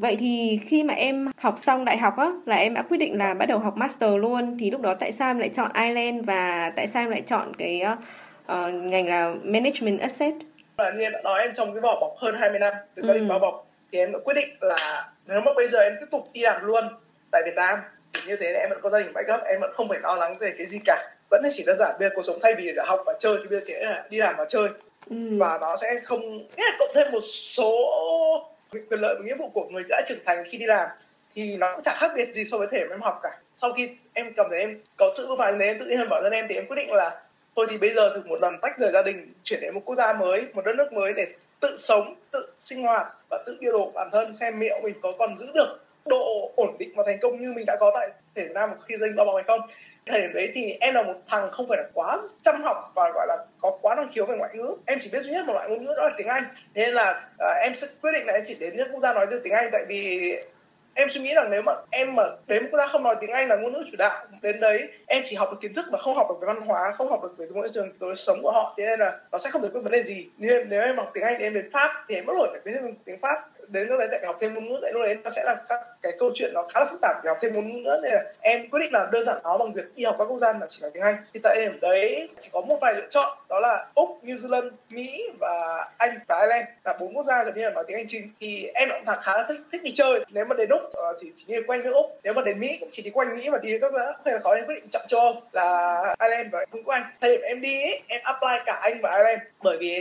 Vậy 0.00 0.16
thì 0.20 0.60
khi 0.66 0.82
mà 0.82 0.94
em 0.94 1.30
học 1.36 1.58
xong 1.62 1.84
đại 1.84 1.98
học 1.98 2.16
á 2.16 2.32
là 2.46 2.56
em 2.56 2.74
đã 2.74 2.82
quyết 2.82 2.98
định 2.98 3.18
là 3.18 3.34
bắt 3.34 3.46
đầu 3.46 3.58
học 3.58 3.76
master 3.76 4.10
luôn 4.20 4.56
thì 4.60 4.70
lúc 4.70 4.80
đó 4.80 4.94
tại 5.00 5.12
sao 5.12 5.30
em 5.30 5.38
lại 5.38 5.50
chọn 5.56 5.70
Ireland 5.74 6.26
và 6.26 6.72
tại 6.76 6.86
sao 6.86 7.02
em 7.02 7.10
lại 7.10 7.22
chọn 7.26 7.54
cái 7.58 7.82
uh, 8.52 8.74
ngành 8.74 9.08
là 9.08 9.34
management 9.42 10.00
asset? 10.00 10.34
Là 10.78 10.90
như 10.90 11.10
đã 11.10 11.20
nói 11.24 11.40
em 11.42 11.50
trong 11.54 11.74
cái 11.74 11.80
vỏ 11.80 12.00
bọc 12.00 12.14
hơn 12.18 12.34
20 12.38 12.58
năm 12.58 12.74
từ 12.94 13.02
gia 13.02 13.14
đình 13.14 13.28
bao 13.28 13.38
bọc 13.38 13.66
thì 13.92 13.98
em 13.98 14.12
đã 14.12 14.18
quyết 14.24 14.34
định 14.34 14.48
là 14.60 15.10
nếu 15.26 15.40
mà 15.40 15.52
bây 15.56 15.68
giờ 15.68 15.80
em 15.80 15.92
tiếp 16.00 16.06
tục 16.10 16.28
đi 16.32 16.40
làm 16.40 16.64
luôn 16.64 16.84
tại 17.30 17.42
Việt 17.44 17.54
Nam 17.56 17.78
thì 18.12 18.20
như 18.26 18.36
thế 18.36 18.46
em 18.46 18.70
vẫn 18.70 18.78
có 18.82 18.90
gia 18.90 18.98
đình 18.98 19.12
backup 19.12 19.40
em 19.44 19.60
vẫn 19.60 19.70
không 19.72 19.88
phải 19.88 19.98
lo 20.02 20.14
lắng 20.14 20.36
về 20.38 20.54
cái 20.58 20.66
gì 20.66 20.78
cả 20.84 21.10
vẫn 21.30 21.42
chỉ 21.50 21.64
đơn 21.66 21.78
giản 21.78 21.96
bây 21.98 22.08
giờ 22.08 22.14
cuộc 22.14 22.22
sống 22.22 22.36
thay 22.42 22.54
vì 22.54 22.72
là 22.72 22.84
học 22.86 23.00
và 23.06 23.12
chơi 23.18 23.36
thì 23.42 23.48
bây 23.50 23.58
giờ 23.58 23.64
chỉ 23.64 23.74
là 23.80 24.04
đi 24.10 24.18
làm 24.18 24.34
và 24.38 24.44
chơi 24.48 24.68
ừ. 25.10 25.16
và 25.38 25.58
nó 25.60 25.76
sẽ 25.76 25.88
không 26.04 26.36
nghĩa 26.36 26.64
là 26.64 26.76
cộng 26.78 26.90
thêm 26.94 27.12
một 27.12 27.20
số 27.20 27.72
quyền 28.72 29.00
lợi 29.00 29.14
và 29.18 29.24
nghĩa 29.24 29.34
vụ 29.34 29.50
của 29.54 29.68
người 29.70 29.82
đã 29.88 30.02
trưởng 30.06 30.18
thành 30.26 30.44
khi 30.50 30.58
đi 30.58 30.66
làm 30.66 30.88
thì 31.34 31.56
nó 31.56 31.72
cũng 31.72 31.82
chẳng 31.82 31.96
khác 31.98 32.12
biệt 32.16 32.32
gì 32.32 32.44
so 32.44 32.58
với 32.58 32.68
thể 32.70 32.86
em 32.90 33.00
học 33.00 33.20
cả. 33.22 33.38
Sau 33.56 33.72
khi 33.72 33.90
em 34.12 34.32
cảm 34.36 34.46
thấy 34.50 34.58
em 34.58 34.80
có 34.96 35.12
sự 35.16 35.28
vững 35.28 35.38
vàng 35.38 35.58
nên 35.58 35.68
em 35.68 35.78
tự 35.78 35.86
nhiên 35.86 36.08
bảo 36.10 36.22
thân 36.22 36.32
em 36.32 36.46
thì 36.48 36.54
em 36.54 36.66
quyết 36.66 36.76
định 36.76 36.92
là 36.92 37.22
thôi 37.56 37.66
thì 37.70 37.78
bây 37.78 37.94
giờ 37.94 38.14
thử 38.14 38.22
một 38.26 38.40
lần 38.42 38.54
tách 38.62 38.78
rời 38.78 38.92
gia 38.92 39.02
đình, 39.02 39.32
chuyển 39.44 39.60
đến 39.60 39.74
một 39.74 39.80
quốc 39.84 39.94
gia 39.94 40.12
mới, 40.12 40.44
một 40.52 40.64
đất 40.64 40.76
nước 40.76 40.92
mới 40.92 41.12
để 41.12 41.26
tự 41.60 41.76
sống, 41.76 42.14
tự 42.30 42.46
sinh 42.58 42.82
hoạt 42.82 43.06
và 43.30 43.42
tự 43.46 43.56
yêu 43.60 43.72
độ 43.72 43.90
bản 43.94 44.08
thân, 44.12 44.32
xem 44.32 44.60
liệu 44.60 44.80
mình 44.82 44.94
có 45.02 45.12
còn 45.18 45.36
giữ 45.36 45.46
được 45.54 45.84
độ 46.06 46.52
ổn 46.56 46.76
định 46.78 46.92
và 46.96 47.02
thành 47.06 47.18
công 47.18 47.42
như 47.42 47.52
mình 47.52 47.64
đã 47.66 47.76
có 47.80 47.90
tại 47.94 48.08
thể 48.34 48.42
Việt 48.42 48.52
Nam 48.54 48.70
khi 48.88 48.96
danh 49.00 49.16
bao 49.16 49.26
bọc 49.26 49.34
hay 49.34 49.44
không 49.46 49.60
thời 50.10 50.20
điểm 50.20 50.32
đấy 50.32 50.50
thì 50.54 50.76
em 50.80 50.94
là 50.94 51.02
một 51.02 51.14
thằng 51.28 51.50
không 51.50 51.68
phải 51.68 51.78
là 51.78 51.84
quá 51.94 52.18
chăm 52.42 52.62
học 52.62 52.92
và 52.94 53.10
gọi 53.14 53.26
là 53.26 53.36
có 53.60 53.78
quá 53.82 53.94
năng 53.94 54.12
khiếu 54.12 54.26
về 54.26 54.36
ngoại 54.36 54.54
ngữ. 54.54 54.76
Em 54.86 54.98
chỉ 55.00 55.10
biết 55.12 55.22
duy 55.22 55.32
nhất 55.32 55.46
một 55.46 55.52
loại 55.52 55.68
ngôn 55.68 55.84
ngữ 55.84 55.94
đó 55.96 56.04
là 56.04 56.14
tiếng 56.18 56.28
anh. 56.28 56.44
Thế 56.74 56.84
nên 56.86 56.94
là 56.94 57.28
uh, 57.34 57.56
em 57.62 57.74
sẽ 57.74 57.86
quyết 58.02 58.10
định 58.12 58.26
là 58.26 58.32
em 58.32 58.42
chỉ 58.44 58.56
đến 58.60 58.76
nước 58.76 58.88
quốc 58.92 59.00
gia 59.00 59.14
nói 59.14 59.26
được 59.30 59.40
tiếng 59.44 59.52
anh. 59.52 59.68
Tại 59.72 59.84
vì 59.88 60.32
em 60.94 61.08
suy 61.08 61.20
nghĩ 61.20 61.34
rằng 61.34 61.50
nếu 61.50 61.62
mà 61.62 61.72
em 61.90 62.14
mà 62.14 62.22
đến 62.46 62.68
quốc 62.70 62.78
gia 62.78 62.86
không 62.86 63.02
nói 63.02 63.16
tiếng 63.20 63.30
anh 63.30 63.48
là 63.48 63.56
ngôn 63.56 63.72
ngữ 63.72 63.84
chủ 63.90 63.96
đạo 63.98 64.26
đến 64.42 64.60
đấy 64.60 64.88
em 65.06 65.22
chỉ 65.24 65.36
học 65.36 65.48
được 65.52 65.58
kiến 65.60 65.74
thức 65.74 65.86
mà 65.92 65.98
không 65.98 66.16
học 66.16 66.26
được 66.28 66.36
về 66.40 66.46
văn 66.46 66.60
hóa 66.66 66.92
không 66.92 67.10
học 67.10 67.22
được 67.22 67.34
về 67.38 67.46
môi 67.54 67.68
trường 67.74 67.92
lối 68.00 68.16
sống 68.16 68.38
của 68.42 68.52
họ 68.52 68.74
thế 68.78 68.86
nên 68.86 69.00
là 69.00 69.18
nó 69.32 69.38
sẽ 69.38 69.50
không 69.50 69.62
được 69.62 69.70
cái 69.74 69.82
vấn 69.82 69.92
đề 69.92 70.02
gì. 70.02 70.28
Nếu, 70.38 70.64
nếu 70.64 70.82
em 70.82 70.96
học 70.96 71.10
tiếng 71.14 71.24
anh 71.24 71.36
thì 71.38 71.44
em 71.44 71.54
đến 71.54 71.70
pháp 71.72 71.90
thì 72.08 72.14
em 72.14 72.26
bắt 72.26 72.34
buộc 72.36 72.48
phải 72.52 72.60
biết 72.64 72.80
tiếng 73.04 73.18
pháp 73.18 73.49
đến 73.72 73.86
lúc 73.88 73.98
đấy 73.98 74.08
lại 74.10 74.20
học 74.26 74.36
thêm 74.40 74.54
ngôn 74.54 74.68
ngữ 74.68 74.78
tại 74.82 74.92
lúc 74.92 75.02
đấy 75.02 75.16
nó 75.24 75.30
sẽ 75.30 75.42
là 75.44 75.56
các 75.68 75.80
cái 76.02 76.12
câu 76.18 76.30
chuyện 76.34 76.50
nó 76.54 76.62
khá 76.62 76.80
là 76.80 76.86
phức 76.90 77.00
tạp 77.02 77.24
để 77.24 77.28
học 77.28 77.38
thêm 77.40 77.54
ngôn 77.54 77.68
ngữ 77.68 77.82
nữa. 77.84 78.00
Nên 78.02 78.12
là 78.12 78.22
em 78.40 78.70
quyết 78.70 78.80
định 78.80 78.92
là 78.92 79.06
đơn 79.12 79.24
giản 79.24 79.38
nó 79.42 79.58
bằng 79.58 79.72
việc 79.72 79.94
đi 79.94 80.04
học 80.04 80.16
các 80.18 80.24
quốc 80.24 80.38
gia 80.38 80.52
mà 80.52 80.66
chỉ 80.68 80.78
nói 80.82 80.90
tiếng 80.94 81.02
Anh. 81.02 81.16
Thì 81.34 81.40
tại 81.42 81.56
điểm 81.60 81.80
đấy 81.80 82.28
chỉ 82.38 82.50
có 82.52 82.60
một 82.60 82.78
vài 82.80 82.94
lựa 82.94 83.06
chọn 83.10 83.38
đó 83.48 83.60
là 83.60 83.86
úc 83.94 84.24
New 84.24 84.36
Zealand 84.36 84.70
Mỹ 84.90 85.30
và 85.40 85.86
Anh 85.98 86.18
và 86.28 86.40
Ireland 86.40 86.66
là 86.84 86.96
bốn 87.00 87.16
quốc 87.16 87.22
gia 87.22 87.44
gần 87.44 87.54
như 87.54 87.62
là 87.62 87.70
nói 87.70 87.84
tiếng 87.88 87.96
Anh 87.96 88.06
chính. 88.08 88.22
Thì 88.40 88.70
em 88.74 88.88
cũng 88.88 89.14
khá 89.22 89.36
là 89.36 89.44
thích, 89.48 89.60
thích 89.72 89.82
đi 89.82 89.92
chơi. 89.94 90.24
Nếu 90.30 90.44
mà 90.44 90.54
đến 90.54 90.68
úc 90.68 90.92
ờ, 90.92 91.16
thì 91.20 91.32
chỉ 91.36 91.44
đi 91.48 91.62
quanh 91.66 91.82
nước 91.82 91.92
úc. 91.94 92.18
Nếu 92.22 92.34
mà 92.34 92.42
đến 92.42 92.60
Mỹ 92.60 92.76
cũng 92.80 92.88
chỉ 92.92 93.02
đi 93.02 93.10
quanh 93.10 93.36
Mỹ 93.36 93.48
và 93.48 93.58
đi 93.58 93.78
các 93.80 93.92
nước 93.92 94.12
hay 94.24 94.34
là 94.34 94.40
khó 94.40 94.54
em 94.54 94.66
quyết 94.66 94.74
định 94.74 94.88
chọn 94.90 95.02
châu 95.08 95.20
Âu 95.20 95.34
là 95.52 95.96
Ireland 96.20 96.52
và 96.52 96.64
Vương 96.70 96.84
quốc 96.84 96.94
Anh. 96.94 97.02
Thời 97.20 97.36
điểm 97.36 97.40
em 97.42 97.60
đi 97.60 97.82
ấy, 97.82 98.02
em 98.06 98.20
apply 98.24 98.56
cả 98.66 98.78
Anh 98.82 99.00
và 99.02 99.10
Ireland. 99.16 99.40
Bởi 99.62 99.76
vì 99.80 99.94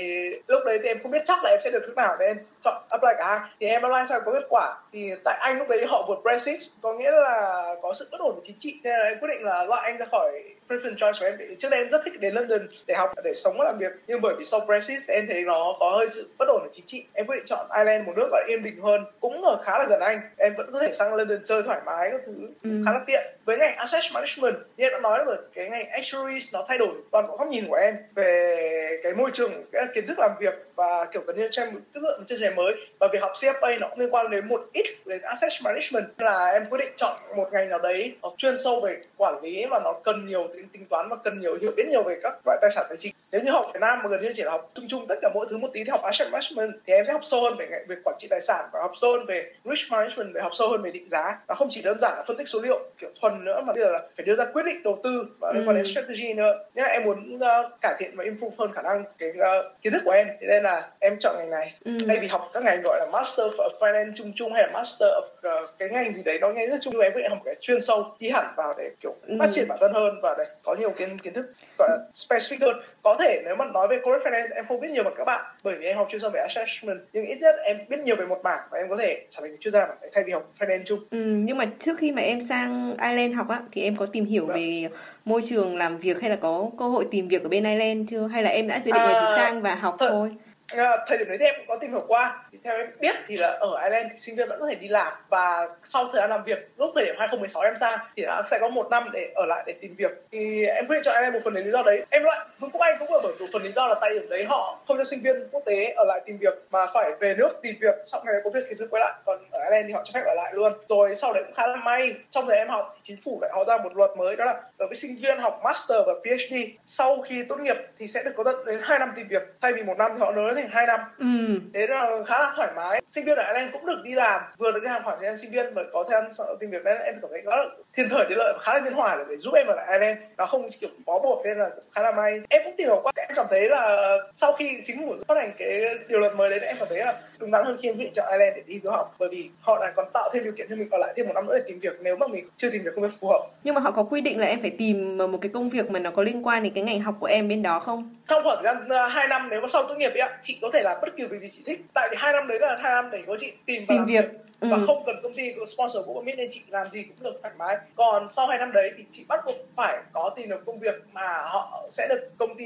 lúc 0.48 0.62
đấy 0.66 0.80
thì 0.84 0.90
em 0.90 1.00
không 1.04 1.12
biết 1.12 1.22
chắc 1.26 1.44
là 1.44 1.50
em 1.50 1.60
sẽ 1.62 1.72
được 1.72 1.84
thứ 1.88 1.94
nào 1.96 2.16
nên 2.20 2.28
em 2.28 2.38
chọn 2.62 2.84
apply 2.90 3.10
cả 3.18 3.26
hai 3.28 3.40
thì 3.60 3.68
em 3.68 3.82
online 3.82 4.06
sao 4.06 4.20
có 4.26 4.32
kết 4.34 4.46
quả? 4.50 4.78
Thì 4.94 5.12
tại 5.24 5.38
Anh 5.42 5.58
lúc 5.58 5.68
đấy 5.70 5.86
họ 5.90 6.06
vượt 6.08 6.20
Brexit, 6.24 6.60
có 6.82 6.94
nghĩa 6.94 7.12
là 7.12 7.76
có 7.82 7.94
sự 7.94 8.10
bất 8.12 8.20
ổn 8.22 8.36
về 8.36 8.42
chính 8.44 8.56
trị, 8.60 8.80
nên 8.84 9.00
là 9.00 9.06
em 9.06 9.20
quyết 9.20 9.30
định 9.30 9.44
là 9.44 9.66
loại 9.66 9.82
Anh 9.86 9.98
ra 9.98 10.06
khỏi 10.12 10.44
preference 10.70 10.96
choice 10.96 11.18
của 11.20 11.26
em 11.26 11.56
trước 11.58 11.70
đây 11.72 11.80
em 11.80 11.90
rất 11.90 12.02
thích 12.06 12.20
đến 12.20 12.34
London 12.34 12.68
để 12.88 12.96
học 12.96 13.10
để 13.24 13.34
sống 13.34 13.54
và 13.58 13.66
làm 13.66 13.78
việc. 13.78 13.92
Nhưng 14.08 14.22
bởi 14.22 14.36
vì 14.38 14.46
sau 14.46 14.60
Brexit 14.68 15.00
em 15.08 15.28
thấy 15.28 15.42
nó 15.42 15.76
có 15.80 15.90
hơi 15.98 16.08
sự 16.08 16.30
bất 16.38 16.48
ổn 16.48 16.62
về 16.64 16.70
chính 16.72 16.86
trị. 16.86 17.06
Em 17.14 17.26
quyết 17.26 17.36
định 17.36 17.46
chọn 17.46 17.68
Ireland 17.78 18.08
một 18.08 18.14
nước 18.16 18.28
gọi 18.32 18.44
yên 18.48 18.64
bình 18.64 18.82
hơn. 18.82 19.06
Cũng 19.20 19.44
ở 19.44 19.62
khá 19.64 19.78
là 19.78 19.86
gần 19.90 20.00
Anh. 20.00 20.22
Em 20.38 20.54
vẫn 20.58 20.70
có 20.74 20.80
thể 20.80 20.92
sang 20.92 21.16
London 21.16 21.40
chơi 21.46 21.64
thoải 21.64 21.82
mái 21.86 22.10
các 22.12 22.22
thứ. 22.26 22.34
Ừ. 22.64 22.70
khá 22.86 22.92
là 22.94 23.00
tiện. 23.08 23.24
Với 23.46 23.58
ngành 23.58 23.76
asset 23.76 24.04
management 24.14 24.56
như 24.78 24.86
em 24.86 24.92
đã 24.94 25.00
nói 25.00 25.20
rồi 25.26 25.38
cái 25.54 25.70
ngành 25.70 25.90
actuaries 25.90 26.54
nó 26.54 26.66
thay 26.68 26.78
đổi 26.78 26.96
toàn 27.12 27.28
bộ 27.28 27.38
góc 27.38 27.48
nhìn 27.48 27.68
của 27.68 27.76
em 27.76 27.98
về 28.16 29.00
cái 29.04 29.14
môi 29.14 29.30
trường 29.34 29.52
cái 29.72 29.86
kiến 29.96 30.08
thức 30.08 30.20
làm 30.20 30.32
việc 30.40 30.54
và 30.76 31.06
kiểu 31.14 31.22
cần 31.28 31.38
như 31.38 31.48
trên 31.52 31.74
một 31.74 31.80
chất 31.94 32.04
lượng 32.04 32.24
chia 32.26 32.36
sẻ 32.36 32.50
mới. 32.50 32.74
Và 33.00 33.08
việc 33.14 33.20
học 33.22 33.32
CFA 33.36 33.80
nó 33.80 33.88
cũng 33.90 34.00
liên 34.00 34.10
quan 34.12 34.30
đến 34.30 34.48
một 34.48 34.66
ít 34.74 34.86
đến 35.06 35.22
asset 35.22 35.52
management. 35.64 36.06
Là 36.18 36.46
em 36.46 36.66
quyết 36.70 36.80
định 36.80 36.94
chọn 36.96 37.16
một 37.36 37.50
ngành 37.52 37.70
nào 37.70 37.80
đấy 37.80 38.16
học 38.22 38.34
chuyên 38.38 38.58
sâu 38.58 38.80
về 38.80 38.98
quản 39.18 39.44
lý 39.44 39.66
và 39.70 39.82
nó 39.84 39.94
cần 40.04 40.28
nhiều 40.28 40.48
tính, 40.60 40.70
tính 40.70 40.86
toán 40.86 41.10
và 41.10 41.16
cần 41.24 41.40
nhiều 41.40 41.58
hiểu 41.62 41.72
biết 41.78 41.88
nhiều 41.90 42.04
về 42.04 42.20
các 42.24 42.34
loại 42.46 42.58
tài 42.62 42.72
sản 42.72 42.86
tài 42.90 42.98
chính 42.98 43.14
nếu 43.32 43.42
như 43.42 43.52
học 43.52 43.66
Việt 43.74 43.80
Nam 43.80 44.00
mà 44.04 44.10
gần 44.10 44.22
như 44.22 44.32
chỉ 44.34 44.44
là 44.44 44.52
học 44.52 44.72
chung 44.76 44.86
chung 44.88 45.06
tất 45.08 45.16
cả 45.22 45.30
mỗi 45.34 45.48
thứ 45.50 45.58
một 45.58 45.68
tí 45.74 45.84
thì 45.84 45.90
học 45.90 46.02
asset 46.02 46.32
management 46.32 46.74
thì 46.88 46.94
em 46.94 47.06
sẽ 47.06 47.14
học 47.14 47.22
sâu 47.24 47.42
hơn 47.42 47.56
về 47.58 47.68
về 47.88 47.96
quản 48.04 48.16
trị 48.20 48.28
tài 48.30 48.42
sản 48.42 48.66
và 48.74 48.82
học 48.82 48.92
sâu 48.96 49.12
hơn 49.12 49.26
về 49.26 49.52
risk 49.66 49.92
management 49.92 50.34
về 50.34 50.42
học 50.42 50.52
sâu 50.56 50.70
hơn 50.70 50.82
về 50.82 50.92
định 50.92 51.10
giá 51.10 51.40
và 51.48 51.56
không 51.56 51.68
chỉ 51.72 51.82
đơn 51.82 52.00
giản 52.00 52.18
là 52.18 52.24
phân 52.28 52.38
tích 52.38 52.48
số 52.48 52.62
liệu 52.62 52.80
kiểu 52.98 53.10
thuần 53.22 53.46
nữa 53.46 53.62
mà 53.66 53.74
bây 53.74 53.84
giờ 53.84 53.92
là 53.92 54.00
phải 54.18 54.26
đưa 54.26 54.36
ra 54.36 54.46
quyết 54.54 54.64
định 54.66 54.84
đầu 54.84 55.00
tư 55.04 55.26
và 55.40 55.52
liên 55.56 55.68
quan 55.68 55.76
đến 55.76 55.86
ừ. 55.86 55.92
strategy 55.92 56.34
nữa 56.34 56.54
nên 56.76 56.86
là 56.86 56.92
em 56.92 57.04
muốn 57.04 57.36
uh, 57.36 57.82
cải 57.82 57.96
thiện 58.00 58.12
và 58.16 58.24
improve 58.24 58.56
hơn 58.60 58.72
khả 58.72 58.82
năng 58.82 59.04
cái 59.18 59.30
uh, 59.30 59.82
kiến 59.82 59.94
thức 59.94 60.02
của 60.06 60.12
em 60.12 60.28
thế 60.42 60.48
nên 60.48 60.64
là 60.64 60.90
em 61.00 61.18
chọn 61.20 61.36
ngành 61.38 61.50
này 61.50 61.76
ừ. 61.86 61.92
thay 62.08 62.20
vì 62.20 62.28
học 62.28 62.50
các 62.54 62.64
ngành 62.64 62.82
gọi 62.82 63.00
là 63.00 63.06
master 63.12 63.46
of 63.46 63.78
finance 63.80 64.12
chung 64.16 64.32
chung 64.36 64.54
hay 64.54 64.64
là 64.64 64.70
master 64.74 65.10
of 65.10 65.60
uh, 65.64 65.70
cái 65.78 65.90
ngành 65.90 66.14
gì 66.14 66.24
đấy 66.24 66.40
nó 66.42 66.50
nghe 66.50 66.68
rất 66.68 66.78
chung 66.82 66.94
nhưng 66.94 67.04
em 67.04 67.14
định 67.16 67.30
học 67.30 67.40
cái 67.46 67.56
chuyên 67.60 67.82
sâu 67.82 68.06
đi 68.20 68.30
hẳn 68.30 68.46
vào 68.56 68.76
để 68.78 68.90
kiểu 69.02 69.16
ừ. 69.28 69.36
phát 69.40 69.50
triển 69.52 69.68
bản 69.68 69.78
thân 69.82 69.94
hơn 69.94 70.20
và 70.22 70.36
để 70.38 70.46
có 70.64 70.76
nhiều 70.80 70.92
kiến 70.98 71.20
kiến 71.20 71.34
thức 71.34 71.46
gọi 71.78 71.90
là 71.90 71.98
specific 72.14 72.58
hơn 72.62 72.82
có 73.04 73.16
thể 73.20 73.42
nếu 73.46 73.56
mà 73.56 73.66
nói 73.66 73.88
về 73.88 74.00
corporate 74.04 74.32
finance 74.32 74.56
em 74.56 74.66
không 74.68 74.80
biết 74.82 74.92
nhiều 74.92 75.04
bằng 75.04 75.14
các 75.18 75.26
bạn. 75.26 75.46
Bởi 75.64 75.76
vì 75.76 75.86
em 75.86 75.98
học 75.98 76.08
chuyên 76.12 76.22
sâu 76.22 76.32
về 76.34 76.40
assessment 76.40 77.00
nhưng 77.14 77.26
ít 77.26 77.38
nhất 77.42 77.56
em 77.64 77.78
biết 77.90 78.00
nhiều 78.00 78.16
về 78.16 78.26
một 78.26 78.42
mảng 78.44 78.60
và 78.72 78.78
em 78.78 78.90
có 78.90 78.98
thể 78.98 79.26
trở 79.30 79.42
thành 79.42 79.58
chuyên 79.60 79.74
gia 79.74 79.88
mảng 79.88 79.98
thay 80.14 80.24
vì 80.28 80.32
học 80.34 80.52
finance 80.60 80.84
chung. 80.86 81.00
Ừ, 81.12 81.18
nhưng 81.18 81.58
mà 81.58 81.66
trước 81.80 81.98
khi 81.98 82.12
mà 82.12 82.22
em 82.22 82.42
sang 82.42 82.96
Ireland 83.02 83.36
học 83.36 83.50
á 83.50 83.62
thì 83.72 83.82
em 83.82 83.96
có 83.96 84.06
tìm 84.06 84.26
hiểu 84.26 84.46
vâng. 84.46 84.58
về 84.58 84.90
môi 85.26 85.42
trường 85.50 85.78
làm 85.78 85.98
việc 85.98 86.22
hay 86.22 86.30
là 86.30 86.36
có 86.36 86.70
cơ 86.80 86.86
hội 86.86 87.08
tìm 87.12 87.28
việc 87.28 87.44
ở 87.44 87.50
bên 87.50 87.64
Ireland 87.64 88.10
chưa? 88.10 88.28
Hay 88.28 88.44
là 88.44 88.50
em 88.50 88.68
đã 88.68 88.82
dự 88.86 88.92
định 88.92 89.02
à, 89.02 89.12
là 89.12 89.36
sang 89.36 89.62
và 89.62 89.76
học 89.76 89.96
th- 90.00 90.10
thôi 90.10 90.32
Ờ, 90.78 91.06
thời 91.08 91.18
điểm 91.18 91.28
đấy 91.28 91.38
thì 91.38 91.46
em 91.46 91.54
cũng 91.58 91.68
có 91.68 91.78
tìm 91.82 91.92
hiểu 91.92 92.06
qua. 92.08 92.44
Thì 92.52 92.58
theo 92.64 92.78
em 92.78 92.88
biết 93.00 93.16
thì 93.28 93.38
là 93.38 93.48
ở 93.48 93.84
Ireland 93.84 94.08
thì 94.12 94.18
sinh 94.18 94.36
viên 94.36 94.50
vẫn 94.50 94.60
có 94.60 94.68
thể 94.68 94.76
đi 94.76 94.88
làm. 94.88 95.14
Và 95.30 95.68
sau 95.84 96.06
thời 96.12 96.22
gian 96.22 96.30
làm 96.30 96.44
việc, 96.44 96.70
lúc 96.78 96.92
thời 96.96 97.06
điểm 97.06 97.16
2016 97.20 97.64
em 97.64 97.76
sang 97.76 98.00
thì 98.16 98.24
đã 98.24 98.44
sẽ 98.46 98.58
có 98.62 98.70
một 98.70 98.88
năm 98.92 99.10
để 99.14 99.32
ở 99.36 99.46
lại 99.46 99.64
để 99.68 99.74
tìm 99.82 99.96
việc. 99.96 100.12
Thì 100.32 100.66
em 100.66 100.88
quyết 100.88 100.96
định 100.96 101.04
chọn 101.04 101.14
Ireland 101.16 101.34
một 101.34 101.40
phần 101.44 101.54
lý 101.54 101.72
do 101.72 101.84
đấy. 101.84 102.06
Em 102.10 102.24
loại 102.24 102.40
Vương 102.60 102.72
quốc 102.72 102.82
Anh 102.82 102.96
cũng 103.00 103.14
là 103.14 103.20
bởi 103.24 103.34
một 103.40 103.46
phần 103.54 103.64
lý 103.64 103.72
do 103.72 103.88
là 103.88 103.96
tại 104.02 104.10
điểm 104.14 104.30
đấy 104.30 104.46
họ 104.46 104.80
không 104.88 104.98
cho 104.98 105.04
sinh 105.04 105.20
viên 105.24 105.48
quốc 105.52 105.64
tế 105.66 105.94
ở 105.96 106.04
lại 106.06 106.22
tìm 106.26 106.38
việc, 106.38 106.54
mà 106.72 106.86
phải 106.94 107.12
về 107.20 107.36
nước 107.38 107.50
tìm 107.62 107.76
việc 107.82 107.96
sau 108.04 108.22
này 108.26 108.36
có 108.44 108.50
việc 108.50 108.64
thì 108.70 108.76
quay 108.90 109.02
lại. 109.02 109.14
Còn 109.26 109.40
ở 109.52 109.60
Ireland 109.64 109.88
thì 109.88 109.94
họ 109.94 110.02
cho 110.06 110.12
phép 110.14 110.26
ở 110.26 110.34
lại 110.34 110.54
luôn. 110.54 110.74
Rồi 110.90 111.16
sau 111.16 111.34
đấy 111.34 111.44
cũng 111.44 111.54
khá 111.54 111.68
là 111.68 111.76
may, 111.76 112.14
trong 112.30 112.48
thời 112.48 112.58
em 112.58 112.70
học 112.70 112.92
thì 112.96 113.00
chính 113.04 113.18
phủ 113.26 113.40
lại 113.42 113.52
họ 113.54 113.64
ra 113.64 113.78
một 113.78 113.96
luật 113.96 114.12
mới, 114.18 114.36
đó 114.36 114.46
là 114.46 114.62
đối 114.78 114.88
với 114.88 114.96
sinh 114.96 115.16
viên 115.22 115.40
học 115.40 115.62
master 115.64 115.98
và 116.08 116.14
PhD 116.24 116.56
sau 116.86 117.22
khi 117.22 117.44
tốt 117.50 117.60
nghiệp 117.60 117.78
thì 118.00 118.08
sẽ 118.08 118.24
được 118.26 118.32
có 118.38 118.44
tận 118.44 118.66
đến 118.66 118.80
2 118.84 119.00
năm 119.00 119.14
tìm 119.16 119.28
việc. 119.28 119.44
Thay 119.62 119.74
vì 119.74 119.84
một 119.84 119.98
năm 119.98 120.12
thì 120.14 120.20
họ 120.20 120.32
nới 120.32 120.59
thành 120.62 120.70
hai 120.72 120.88
năm. 120.88 121.00
Ừ. 121.18 121.26
thế 121.74 121.88
là 121.88 122.08
khá 122.26 122.40
là 122.40 122.54
thoải 122.56 122.70
mái. 122.76 123.02
Sinh 123.08 123.26
viên 123.26 123.38
ở 123.38 123.44
Ireland 123.44 123.74
cũng 123.74 123.86
được 123.86 124.02
đi 124.04 124.14
làm 124.14 124.42
vừa 124.58 124.72
được 124.72 124.80
đi 124.84 124.90
làm 124.90 125.04
khoảng 125.04 125.18
thời 125.20 125.28
gian 125.28 125.38
sinh 125.38 125.52
viên 125.52 125.74
và 125.74 125.84
có 125.94 126.04
thời 126.10 126.22
gian 126.22 126.32
tìm 126.60 126.70
việc 126.72 126.84
nên 126.86 126.98
em 126.98 127.16
cảm 127.22 127.32
thấy 127.32 127.42
khá 127.46 127.56
là 127.58 127.66
thiên 127.94 128.10
thời 128.10 128.26
địa 128.30 128.36
lợi 128.38 128.54
và 128.54 128.60
khá 128.62 128.74
là 128.74 128.80
nhân 128.80 128.94
hòa 128.94 129.16
để, 129.18 129.24
để 129.30 129.38
giúp 129.38 129.54
em 129.54 129.68
ở 129.68 129.76
lại 129.76 129.88
Ireland. 129.92 130.20
Nó 130.38 130.46
không 130.46 130.68
kiểu 130.82 130.90
bó 131.06 131.20
buộc 131.20 131.46
nên 131.46 131.58
là 131.58 131.70
khá 131.92 132.02
là 132.02 132.12
may. 132.12 132.42
Em 132.50 132.62
cũng 132.66 132.74
tìm 132.78 132.88
hiểu 132.88 133.00
qua 133.04 133.12
cảm 133.40 133.48
thấy 133.50 133.70
là 133.70 134.16
sau 134.34 134.54
khi 134.54 134.78
chính 134.84 134.98
phủ 134.98 135.16
phát 135.28 135.38
hành 135.38 135.52
cái 135.60 135.82
điều 136.08 136.20
luật 136.20 136.36
mới 136.36 136.50
đấy 136.50 136.60
em 136.60 136.76
cảm 136.80 136.88
thấy 136.90 137.00
là 137.00 137.14
đúng 137.38 137.52
đắn 137.52 137.66
hơn 137.66 137.78
khi 137.82 137.90
em 137.90 137.96
quyết 137.96 138.04
định 138.04 138.14
chọn 138.14 138.26
Ireland 138.32 138.56
để 138.56 138.64
đi 138.68 138.80
du 138.80 138.90
học. 138.90 139.16
Bởi 139.20 139.30
vì 139.32 139.50
họ 139.62 139.80
lại 139.80 139.92
còn 139.96 140.06
tạo 140.14 140.30
thêm 140.34 140.44
điều 140.44 140.54
kiện 140.54 140.68
cho 140.70 140.76
mình 140.76 140.88
ở 140.92 140.98
lại 140.98 141.14
thêm 141.16 141.28
một 141.28 141.34
năm 141.36 141.46
nữa 141.48 141.54
để 141.58 141.64
tìm 141.68 141.80
việc 141.80 141.98
nếu 142.02 142.16
mà 142.16 142.28
mình 142.28 142.50
chưa 142.58 142.70
tìm 142.70 142.84
được 142.84 142.92
công 142.96 143.04
việc 143.04 143.14
phù 143.20 143.28
hợp. 143.28 143.48
Nhưng 143.64 143.76
mà 143.76 143.82
họ 143.82 143.92
có 143.92 144.04
quy 144.04 144.22
định 144.22 144.40
là 144.40 144.48
em 144.48 144.62
phải 144.62 144.72
tìm 144.78 145.18
một 145.18 145.38
cái 145.42 145.52
công 145.54 145.70
việc 145.70 145.92
mà 145.92 146.00
nó 146.00 146.12
có 146.12 146.24
liên 146.24 146.48
quan 146.48 146.64
đến 146.64 146.74
cái 146.74 146.84
ngành 146.84 147.02
học 147.02 147.16
của 147.20 147.28
em 147.28 147.48
bên 147.48 147.62
đó 147.62 147.80
không? 147.80 148.16
Trong 148.28 148.44
khoảng 148.44 148.64
thời 148.64 148.64
gian 148.64 148.90
à, 148.90 149.08
hai 149.08 149.28
năm 149.28 149.48
nếu 149.52 149.62
mà 149.62 149.68
sau 149.68 149.84
tốt 149.84 149.96
nghiệp 149.98 150.12
ấy, 150.16 150.30
chị 150.42 150.60
có 150.62 150.70
thể 150.74 150.82
làm 150.84 150.98
bất 151.02 151.16
kỳ 151.18 151.24
việc 151.28 151.38
gì 151.38 151.48
chị 151.50 151.64
thích. 151.66 151.82
Tại 151.94 152.08
vì 152.12 152.18
hai 152.20 152.34
năm 152.34 152.48
đấy 152.48 152.60
là 152.60 152.78
hai 152.82 152.92
năm 152.92 153.10
để 153.12 153.20
có 153.28 153.36
chị 153.40 153.54
tìm 153.66 153.84
và 153.88 153.96
tìm 153.96 154.06
việc, 154.06 154.22
việc 154.22 154.49
ừ. 154.60 154.68
và 154.72 154.78
không 154.88 155.04
cần 155.06 155.16
công 155.24 155.34
ty 155.34 155.54
sponsor 155.66 156.06
của 156.06 156.14
Commit 156.14 156.38
nên 156.38 156.50
chị 156.52 156.62
làm 156.70 156.88
gì 156.92 157.04
cũng 157.04 157.24
được 157.24 157.40
thoải 157.42 157.54
mái. 157.58 157.78
Còn 157.96 158.30
sau 158.30 158.48
hai 158.48 158.58
năm 158.58 158.72
đấy 158.72 158.92
thì 158.98 159.04
chị 159.12 159.26
bắt 159.28 159.40
buộc 159.46 159.56
phải 159.76 160.02
có 160.14 160.34
tìm 160.36 160.50
được 160.50 160.66
công 160.66 160.80
việc 160.80 160.96
mà 161.14 161.28
họ 161.28 161.86
sẽ 161.90 162.08
được 162.10 162.30
công 162.38 162.58
ty 162.58 162.66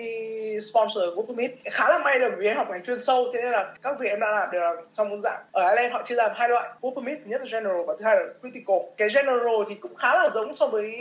sponsor 0.60 1.04
của 1.16 1.22
Commit. 1.22 1.52
Khá 1.72 1.90
là 1.90 2.00
may 2.04 2.20
là 2.20 2.30
vì 2.38 2.48
em 2.48 2.58
học 2.58 2.68
ngành 2.70 2.84
chuyên 2.84 3.00
sâu 3.00 3.26
thế 3.34 3.42
nên 3.42 3.52
là 3.52 3.74
các 3.82 4.00
việc 4.00 4.10
em 4.10 4.20
đã 4.20 4.28
làm 4.32 4.50
là 4.52 4.76
trong 4.94 5.10
một 5.10 5.18
dạng. 5.20 5.44
Ở 5.52 5.70
Ireland 5.70 5.94
họ 5.94 6.04
chia 6.04 6.16
làm 6.16 6.32
hai 6.36 6.50
loại 6.50 6.70
work 6.82 6.96
permit 6.96 7.18
thứ 7.18 7.32
nhất 7.32 7.42
là 7.42 7.48
general 7.52 7.84
và 7.88 7.94
thứ 8.00 8.06
hai 8.06 8.16
là 8.16 8.26
critical. 8.42 8.78
Cái 8.98 9.08
general 9.16 9.56
thì 9.70 9.76
cũng 9.76 9.96
khá 9.96 10.16
là 10.16 10.30
giống 10.30 10.56
so 10.56 10.68
với 10.68 10.96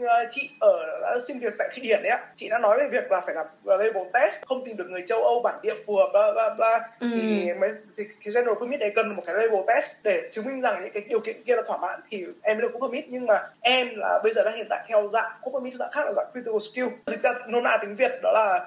ờ, 0.00 0.26
chị 0.30 0.50
ở 0.60 1.18
xin 1.28 1.38
việc 1.38 1.52
tại 1.58 1.68
Thụy 1.74 1.82
Điển 1.82 2.02
đấy 2.02 2.10
ạ. 2.10 2.26
Chị 2.36 2.48
đã 2.48 2.58
nói 2.58 2.78
về 2.78 2.88
việc 2.92 3.12
là 3.12 3.20
phải 3.26 3.34
làm 3.34 3.46
label 3.64 4.02
test 4.12 4.46
không 4.46 4.64
tìm 4.64 4.76
được 4.76 4.90
người 4.90 5.02
châu 5.06 5.22
Âu 5.22 5.40
bản 5.40 5.58
địa 5.62 5.74
phù 5.86 5.96
hợp 5.96 6.08
bla 6.12 6.32
bla 6.32 6.54
bla. 6.54 6.80
Ừ. 7.00 7.06
thì 7.12 7.52
mấy 7.60 7.70
thì 7.96 8.04
cái 8.04 8.32
general 8.34 8.54
permit 8.60 8.80
đấy 8.80 8.92
cần 8.94 9.16
một 9.16 9.22
cái 9.26 9.34
label 9.34 9.60
test 9.66 9.90
để 10.04 10.27
chứng 10.30 10.46
minh 10.46 10.60
rằng 10.60 10.80
những 10.82 10.92
cái 10.94 11.02
điều 11.08 11.20
kiện 11.20 11.42
kia 11.44 11.56
là 11.56 11.62
thỏa 11.66 11.78
mãn 11.78 12.00
thì 12.10 12.24
em 12.42 12.56
mới 12.56 12.62
được 12.62 12.70
quốc 12.72 12.88
permit 12.88 13.04
nhưng 13.08 13.26
mà 13.26 13.40
em 13.60 13.88
là 13.96 14.20
bây 14.22 14.32
giờ 14.32 14.42
đang 14.44 14.56
hiện 14.56 14.66
tại 14.70 14.84
theo 14.88 15.08
dạng 15.08 15.30
quốc 15.42 15.52
permit 15.52 15.74
dạng 15.74 15.90
khác 15.92 16.06
là 16.06 16.12
dạng 16.16 16.26
critical 16.32 16.58
skill 16.58 16.86
dịch 17.06 17.20
ra 17.20 17.34
nôm 17.46 17.64
na 17.64 17.78
tiếng 17.80 17.96
việt 17.96 18.12
đó 18.22 18.32
là 18.32 18.66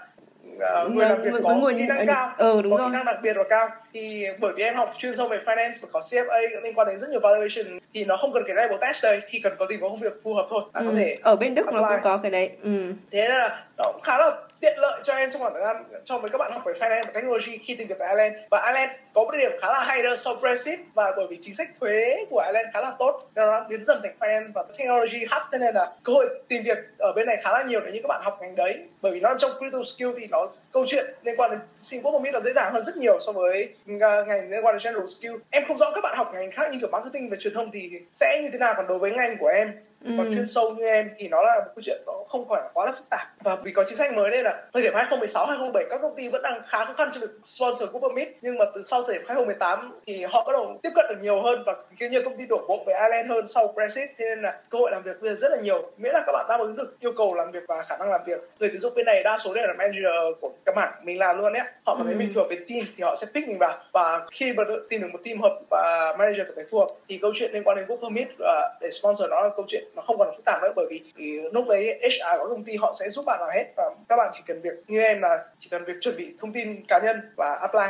uh, 0.83 0.91
người 0.91 1.05
làm 1.09 1.21
việc 1.21 1.31
có 1.43 1.55
người, 1.55 1.73
kỹ 1.73 1.85
năng 1.87 2.07
cao 2.07 2.33
ừ, 2.37 2.61
đúng 2.61 2.71
có 2.71 2.77
rồi. 2.77 2.89
kỹ 2.89 2.93
năng 2.93 3.05
đặc 3.05 3.17
biệt 3.23 3.33
và 3.37 3.43
cao 3.49 3.69
thì 3.93 4.25
bởi 4.39 4.53
vì 4.55 4.63
em 4.63 4.75
học 4.75 4.93
chuyên 4.97 5.13
sâu 5.13 5.27
về 5.27 5.39
finance 5.45 5.71
và 5.81 5.89
có 5.91 5.99
CFA 5.99 6.61
liên 6.63 6.73
quan 6.75 6.87
đến 6.87 6.97
rất 6.97 7.09
nhiều 7.09 7.19
valuation 7.19 7.79
thì 7.93 8.05
nó 8.05 8.17
không 8.17 8.31
cần 8.33 8.43
cái 8.47 8.55
level 8.55 8.77
test 8.81 9.03
đây 9.03 9.21
chỉ 9.25 9.39
cần 9.39 9.53
có 9.59 9.65
tìm 9.69 9.81
có 9.81 9.89
công 9.89 9.99
việc 9.99 10.23
phù 10.23 10.33
hợp 10.33 10.47
thôi 10.49 10.63
là 10.73 10.81
ừ. 10.81 10.87
có 10.89 10.93
thể 10.95 11.17
ở 11.21 11.35
bên 11.35 11.55
Đức 11.55 11.65
nó 11.65 11.71
apply. 11.71 11.95
cũng 11.95 12.03
có 12.03 12.17
cái 12.17 12.31
đấy 12.31 12.49
ừ. 12.63 12.93
thế 13.11 13.27
là 13.29 13.63
nó 13.77 13.83
cũng 13.91 14.01
khá 14.01 14.17
là 14.17 14.31
tiện 14.61 14.73
lợi 14.77 15.01
cho 15.03 15.13
em 15.13 15.31
trong 15.31 15.41
khoảng 15.41 15.53
thời 15.53 15.63
gian, 15.63 15.83
cho 16.05 16.17
mấy 16.17 16.29
các 16.29 16.37
bạn 16.37 16.51
học 16.51 16.61
về 16.65 16.73
finance 16.73 17.03
và 17.05 17.11
technology 17.13 17.59
khi 17.65 17.75
tìm 17.75 17.87
việc 17.87 17.95
tại 17.99 18.07
Ireland. 18.09 18.35
Và 18.51 18.65
Ireland 18.65 18.91
có 19.13 19.23
một 19.23 19.31
điểm 19.37 19.51
khá 19.61 19.67
là 19.67 19.83
hay 19.83 20.03
đó, 20.03 20.15
sau 20.15 20.33
Brexit. 20.41 20.79
Và 20.93 21.11
bởi 21.17 21.27
vì 21.29 21.37
chính 21.41 21.55
sách 21.55 21.67
thuế 21.79 22.15
của 22.29 22.43
Ireland 22.45 22.67
khá 22.73 22.81
là 22.81 22.91
tốt, 22.99 23.29
nên 23.35 23.47
nó 23.47 23.65
biến 23.69 23.83
dần 23.83 23.99
thành 24.03 24.15
finance 24.19 24.51
và 24.53 24.63
technology 24.77 25.19
hub. 25.31 25.43
Thế 25.51 25.57
nên 25.57 25.75
là 25.75 25.91
cơ 26.03 26.13
hội 26.13 26.25
tìm 26.47 26.63
việc 26.63 26.77
ở 26.97 27.11
bên 27.15 27.25
này 27.27 27.37
khá 27.43 27.51
là 27.51 27.63
nhiều 27.63 27.79
để 27.79 27.91
những 27.91 28.03
các 28.03 28.07
bạn 28.07 28.21
học 28.23 28.37
ngành 28.41 28.55
đấy. 28.55 28.79
Bởi 29.01 29.11
vì 29.11 29.19
nó 29.19 29.35
trong 29.37 29.51
critical 29.57 29.81
skill 29.83 30.09
thì 30.17 30.27
nó, 30.31 30.47
câu 30.73 30.85
chuyện 30.87 31.05
liên 31.23 31.35
quan 31.37 31.51
đến 31.51 31.59
Singapore 31.79 32.19
Mỹ 32.23 32.29
nó 32.33 32.39
dễ 32.39 32.51
dàng 32.53 32.73
hơn 32.73 32.83
rất 32.83 32.97
nhiều 32.97 33.19
so 33.19 33.31
với 33.31 33.69
à, 34.01 34.23
ngành 34.27 34.51
liên 34.51 34.65
quan 34.65 34.75
đến 34.75 34.81
general 34.83 35.07
skill. 35.07 35.35
Em 35.49 35.63
không 35.67 35.77
rõ 35.77 35.91
các 35.95 36.01
bạn 36.03 36.17
học 36.17 36.31
ngành 36.33 36.51
khác 36.51 36.71
như 36.71 36.77
kiểu 36.79 36.89
marketing 36.91 37.29
và 37.29 37.37
truyền 37.39 37.53
thông 37.53 37.71
thì 37.71 37.89
sẽ 38.11 38.39
như 38.43 38.49
thế 38.53 38.59
nào, 38.59 38.73
còn 38.77 38.87
đối 38.87 38.99
với 38.99 39.11
ngành 39.11 39.37
của 39.37 39.47
em 39.47 39.73
còn 40.03 40.29
chuyên 40.31 40.47
sâu 40.47 40.69
như 40.69 40.85
em 40.85 41.09
thì 41.17 41.27
nó 41.27 41.41
là 41.41 41.55
một 41.65 41.71
câu 41.75 41.81
chuyện 41.85 42.01
nó 42.05 42.13
không 42.27 42.49
phải 42.49 42.61
quá 42.73 42.85
là 42.85 42.91
phức 42.91 43.09
tạp. 43.09 43.27
Và 43.43 43.55
vì 43.55 43.71
có 43.71 43.83
chính 43.83 43.97
sách 43.97 44.13
mới 44.13 44.31
nên 44.31 44.43
là 44.43 44.63
thời 44.73 44.83
điểm 44.83 44.93
2016 44.95 45.45
2017 45.45 45.85
các 45.89 46.01
công 46.01 46.15
ty 46.15 46.29
vẫn 46.29 46.41
đang 46.41 46.61
khá 46.67 46.85
khó 46.85 46.93
khăn 46.93 47.09
trong 47.13 47.21
việc 47.21 47.29
sponsor 47.45 47.91
Cooper 47.91 48.09
Permit 48.09 48.37
nhưng 48.41 48.57
mà 48.57 48.65
từ 48.75 48.83
sau 48.83 49.03
thời 49.03 49.13
điểm 49.13 49.23
2018 49.27 49.99
thì 50.07 50.23
họ 50.23 50.43
bắt 50.47 50.53
đầu 50.53 50.79
tiếp 50.83 50.89
cận 50.95 51.05
được 51.09 51.17
nhiều 51.21 51.41
hơn 51.41 51.63
và 51.65 51.75
kiểu 51.99 52.09
nhiều 52.09 52.21
công 52.25 52.37
ty 52.37 52.45
đổ 52.49 52.65
bộ 52.67 52.83
về 52.87 52.93
Ireland 52.93 53.29
hơn 53.29 53.47
sau 53.47 53.67
Brexit. 53.67 54.09
Thế 54.17 54.25
nên 54.25 54.41
là 54.41 54.59
cơ 54.69 54.77
hội 54.77 54.91
làm 54.91 55.03
việc 55.03 55.21
bây 55.21 55.29
giờ 55.29 55.35
rất 55.35 55.51
là 55.51 55.61
nhiều. 55.61 55.91
Miễn 55.97 56.13
là 56.13 56.23
các 56.25 56.31
bạn 56.31 56.45
đáp 56.49 56.59
ứng 56.59 56.75
được 56.75 56.95
yêu 56.99 57.11
cầu 57.17 57.33
làm 57.33 57.51
việc 57.51 57.63
và 57.67 57.83
khả 57.83 57.97
năng 57.97 58.09
làm 58.09 58.21
việc. 58.25 58.39
Người 58.59 58.69
tuyển 58.69 58.79
dụng 58.79 58.93
bên 58.95 59.05
này 59.05 59.23
đa 59.23 59.37
số 59.37 59.53
đều 59.53 59.67
là 59.67 59.73
manager 59.73 60.05
của 60.41 60.51
các 60.65 60.75
mảng 60.75 60.93
mình 61.03 61.19
làm 61.19 61.37
luôn 61.37 61.53
nhé 61.53 61.63
họ 61.85 61.95
cảm 61.95 62.05
thấy 62.05 62.15
mình 62.15 62.31
phù 62.35 62.41
hợp 62.41 62.47
với 62.47 62.57
team 62.57 62.85
thì 62.97 63.03
họ 63.03 63.15
sẽ 63.15 63.27
pick 63.33 63.47
mình 63.47 63.57
vào. 63.57 63.77
Và 63.91 64.27
khi 64.31 64.53
mà 64.53 64.63
tìm 64.89 65.01
được 65.01 65.07
một 65.11 65.19
team 65.25 65.41
hợp 65.41 65.59
và 65.69 66.15
manager 66.19 66.47
cảm 66.47 66.55
thấy 66.55 66.65
phù 66.71 66.79
hợp 66.79 66.89
thì 67.09 67.19
câu 67.21 67.31
chuyện 67.35 67.51
liên 67.53 67.63
quan 67.63 67.77
đến 67.77 67.99
Permit 68.01 68.27
và 68.39 68.73
để 68.81 68.89
sponsor 68.91 69.29
nó 69.29 69.41
là 69.41 69.49
câu 69.55 69.65
chuyện 69.67 69.83
nó 69.95 70.01
không 70.01 70.17
còn 70.17 70.27
là 70.27 70.33
phức 70.37 70.45
tạp 70.45 70.61
nữa 70.61 70.73
bởi 70.75 70.85
vì 70.89 71.01
thì 71.17 71.39
lúc 71.53 71.65
đấy 71.69 71.99
HR 72.03 72.39
của 72.39 72.49
công 72.49 72.63
ty 72.63 72.75
họ 72.75 72.91
sẽ 72.99 73.09
giúp 73.09 73.25
bạn 73.25 73.39
làm 73.41 73.49
hết 73.53 73.65
và 73.77 73.83
các 74.09 74.15
bạn 74.15 74.29
chỉ 74.33 74.43
cần 74.47 74.61
việc 74.61 74.73
như 74.87 75.01
em 75.01 75.21
là 75.21 75.45
chỉ 75.57 75.67
cần 75.71 75.85
việc 75.85 75.93
chuẩn 76.01 76.17
bị 76.17 76.33
thông 76.39 76.53
tin 76.53 76.85
cá 76.87 76.99
nhân 76.99 77.21
và 77.37 77.53
apply 77.53 77.87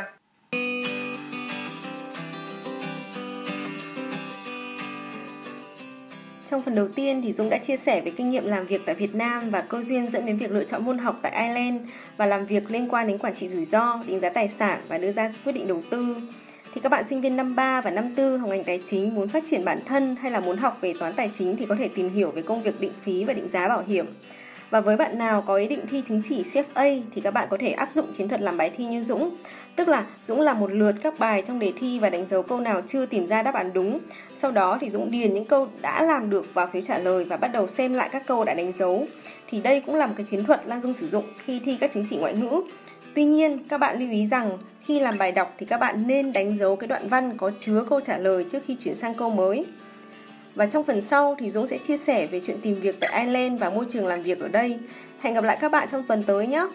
Trong 6.52 6.62
phần 6.62 6.74
đầu 6.74 6.88
tiên 6.88 7.22
thì 7.22 7.32
Dũng 7.32 7.50
đã 7.50 7.58
chia 7.58 7.76
sẻ 7.76 8.00
về 8.00 8.12
kinh 8.16 8.30
nghiệm 8.30 8.46
làm 8.46 8.66
việc 8.66 8.80
tại 8.86 8.94
Việt 8.94 9.14
Nam 9.14 9.50
và 9.50 9.60
cơ 9.60 9.82
duyên 9.82 10.06
dẫn 10.06 10.26
đến 10.26 10.36
việc 10.36 10.50
lựa 10.50 10.64
chọn 10.64 10.84
môn 10.84 10.98
học 10.98 11.16
tại 11.22 11.32
Ireland 11.46 11.82
và 12.16 12.26
làm 12.26 12.46
việc 12.46 12.70
liên 12.70 12.88
quan 12.88 13.06
đến 13.06 13.18
quản 13.18 13.34
trị 13.34 13.48
rủi 13.48 13.64
ro, 13.64 14.02
đánh 14.08 14.20
giá 14.20 14.30
tài 14.30 14.48
sản 14.48 14.80
và 14.88 14.98
đưa 14.98 15.12
ra 15.12 15.32
quyết 15.44 15.52
định 15.52 15.66
đầu 15.66 15.82
tư. 15.90 16.16
Thì 16.74 16.80
các 16.80 16.88
bạn 16.88 17.04
sinh 17.10 17.20
viên 17.20 17.36
năm 17.36 17.54
3 17.54 17.80
và 17.80 17.90
năm 17.90 18.14
4 18.16 18.38
học 18.38 18.50
ngành 18.50 18.64
tài 18.64 18.80
chính 18.86 19.14
muốn 19.14 19.28
phát 19.28 19.44
triển 19.50 19.64
bản 19.64 19.78
thân 19.86 20.16
hay 20.20 20.30
là 20.30 20.40
muốn 20.40 20.56
học 20.56 20.78
về 20.80 20.94
toán 20.98 21.12
tài 21.12 21.30
chính 21.34 21.56
thì 21.56 21.66
có 21.66 21.74
thể 21.74 21.88
tìm 21.88 22.10
hiểu 22.10 22.30
về 22.30 22.42
công 22.42 22.62
việc 22.62 22.80
định 22.80 22.92
phí 23.02 23.24
và 23.24 23.32
định 23.32 23.48
giá 23.48 23.68
bảo 23.68 23.82
hiểm. 23.86 24.06
Và 24.70 24.80
với 24.80 24.96
bạn 24.96 25.18
nào 25.18 25.44
có 25.46 25.56
ý 25.56 25.66
định 25.68 25.80
thi 25.90 26.02
chứng 26.08 26.22
chỉ 26.28 26.42
CFA 26.42 27.00
thì 27.14 27.20
các 27.20 27.34
bạn 27.34 27.48
có 27.50 27.56
thể 27.60 27.68
áp 27.68 27.92
dụng 27.92 28.06
chiến 28.16 28.28
thuật 28.28 28.40
làm 28.40 28.56
bài 28.56 28.70
thi 28.76 28.84
như 28.84 29.02
Dũng. 29.02 29.30
Tức 29.76 29.88
là 29.88 30.04
Dũng 30.22 30.40
làm 30.40 30.60
một 30.60 30.72
lượt 30.72 30.94
các 31.02 31.18
bài 31.18 31.42
trong 31.46 31.58
đề 31.58 31.72
thi 31.78 31.98
và 31.98 32.10
đánh 32.10 32.26
dấu 32.30 32.42
câu 32.42 32.60
nào 32.60 32.82
chưa 32.86 33.06
tìm 33.06 33.26
ra 33.26 33.42
đáp 33.42 33.54
án 33.54 33.72
đúng. 33.72 33.98
Sau 34.38 34.50
đó 34.50 34.78
thì 34.80 34.90
Dũng 34.90 35.10
điền 35.10 35.34
những 35.34 35.44
câu 35.44 35.68
đã 35.82 36.02
làm 36.02 36.30
được 36.30 36.54
vào 36.54 36.68
phiếu 36.72 36.82
trả 36.82 36.98
lời 36.98 37.24
và 37.24 37.36
bắt 37.36 37.48
đầu 37.48 37.68
xem 37.68 37.94
lại 37.94 38.08
các 38.12 38.26
câu 38.26 38.44
đã 38.44 38.54
đánh 38.54 38.72
dấu. 38.78 39.06
Thì 39.50 39.60
đây 39.60 39.80
cũng 39.80 39.94
là 39.94 40.06
một 40.06 40.14
cái 40.16 40.26
chiến 40.30 40.44
thuật 40.44 40.60
Lan 40.66 40.80
Dung 40.80 40.94
sử 40.94 41.08
dụng 41.08 41.24
khi 41.38 41.60
thi 41.64 41.76
các 41.80 41.92
chứng 41.92 42.06
chỉ 42.10 42.16
ngoại 42.16 42.34
ngữ. 42.34 42.62
Tuy 43.14 43.24
nhiên, 43.24 43.58
các 43.68 43.78
bạn 43.78 43.98
lưu 44.00 44.10
ý 44.10 44.26
rằng 44.26 44.58
khi 44.80 45.00
làm 45.00 45.18
bài 45.18 45.32
đọc 45.32 45.54
thì 45.58 45.66
các 45.66 45.80
bạn 45.80 46.02
nên 46.06 46.32
đánh 46.32 46.58
dấu 46.58 46.76
cái 46.76 46.88
đoạn 46.88 47.08
văn 47.08 47.36
có 47.36 47.50
chứa 47.60 47.84
câu 47.90 48.00
trả 48.00 48.18
lời 48.18 48.46
trước 48.52 48.62
khi 48.66 48.76
chuyển 48.80 48.94
sang 48.94 49.14
câu 49.14 49.30
mới. 49.30 49.64
Và 50.54 50.66
trong 50.66 50.84
phần 50.84 51.02
sau 51.02 51.36
thì 51.38 51.50
Dũng 51.50 51.68
sẽ 51.68 51.78
chia 51.78 51.96
sẻ 51.96 52.26
về 52.26 52.40
chuyện 52.44 52.56
tìm 52.62 52.74
việc 52.74 52.96
tại 53.00 53.24
Ireland 53.24 53.60
và 53.60 53.70
môi 53.70 53.86
trường 53.90 54.06
làm 54.06 54.22
việc 54.22 54.40
ở 54.40 54.48
đây. 54.48 54.78
Hẹn 55.20 55.34
gặp 55.34 55.44
lại 55.44 55.58
các 55.60 55.72
bạn 55.72 55.88
trong 55.92 56.02
tuần 56.08 56.22
tới 56.22 56.46
nhé! 56.46 56.66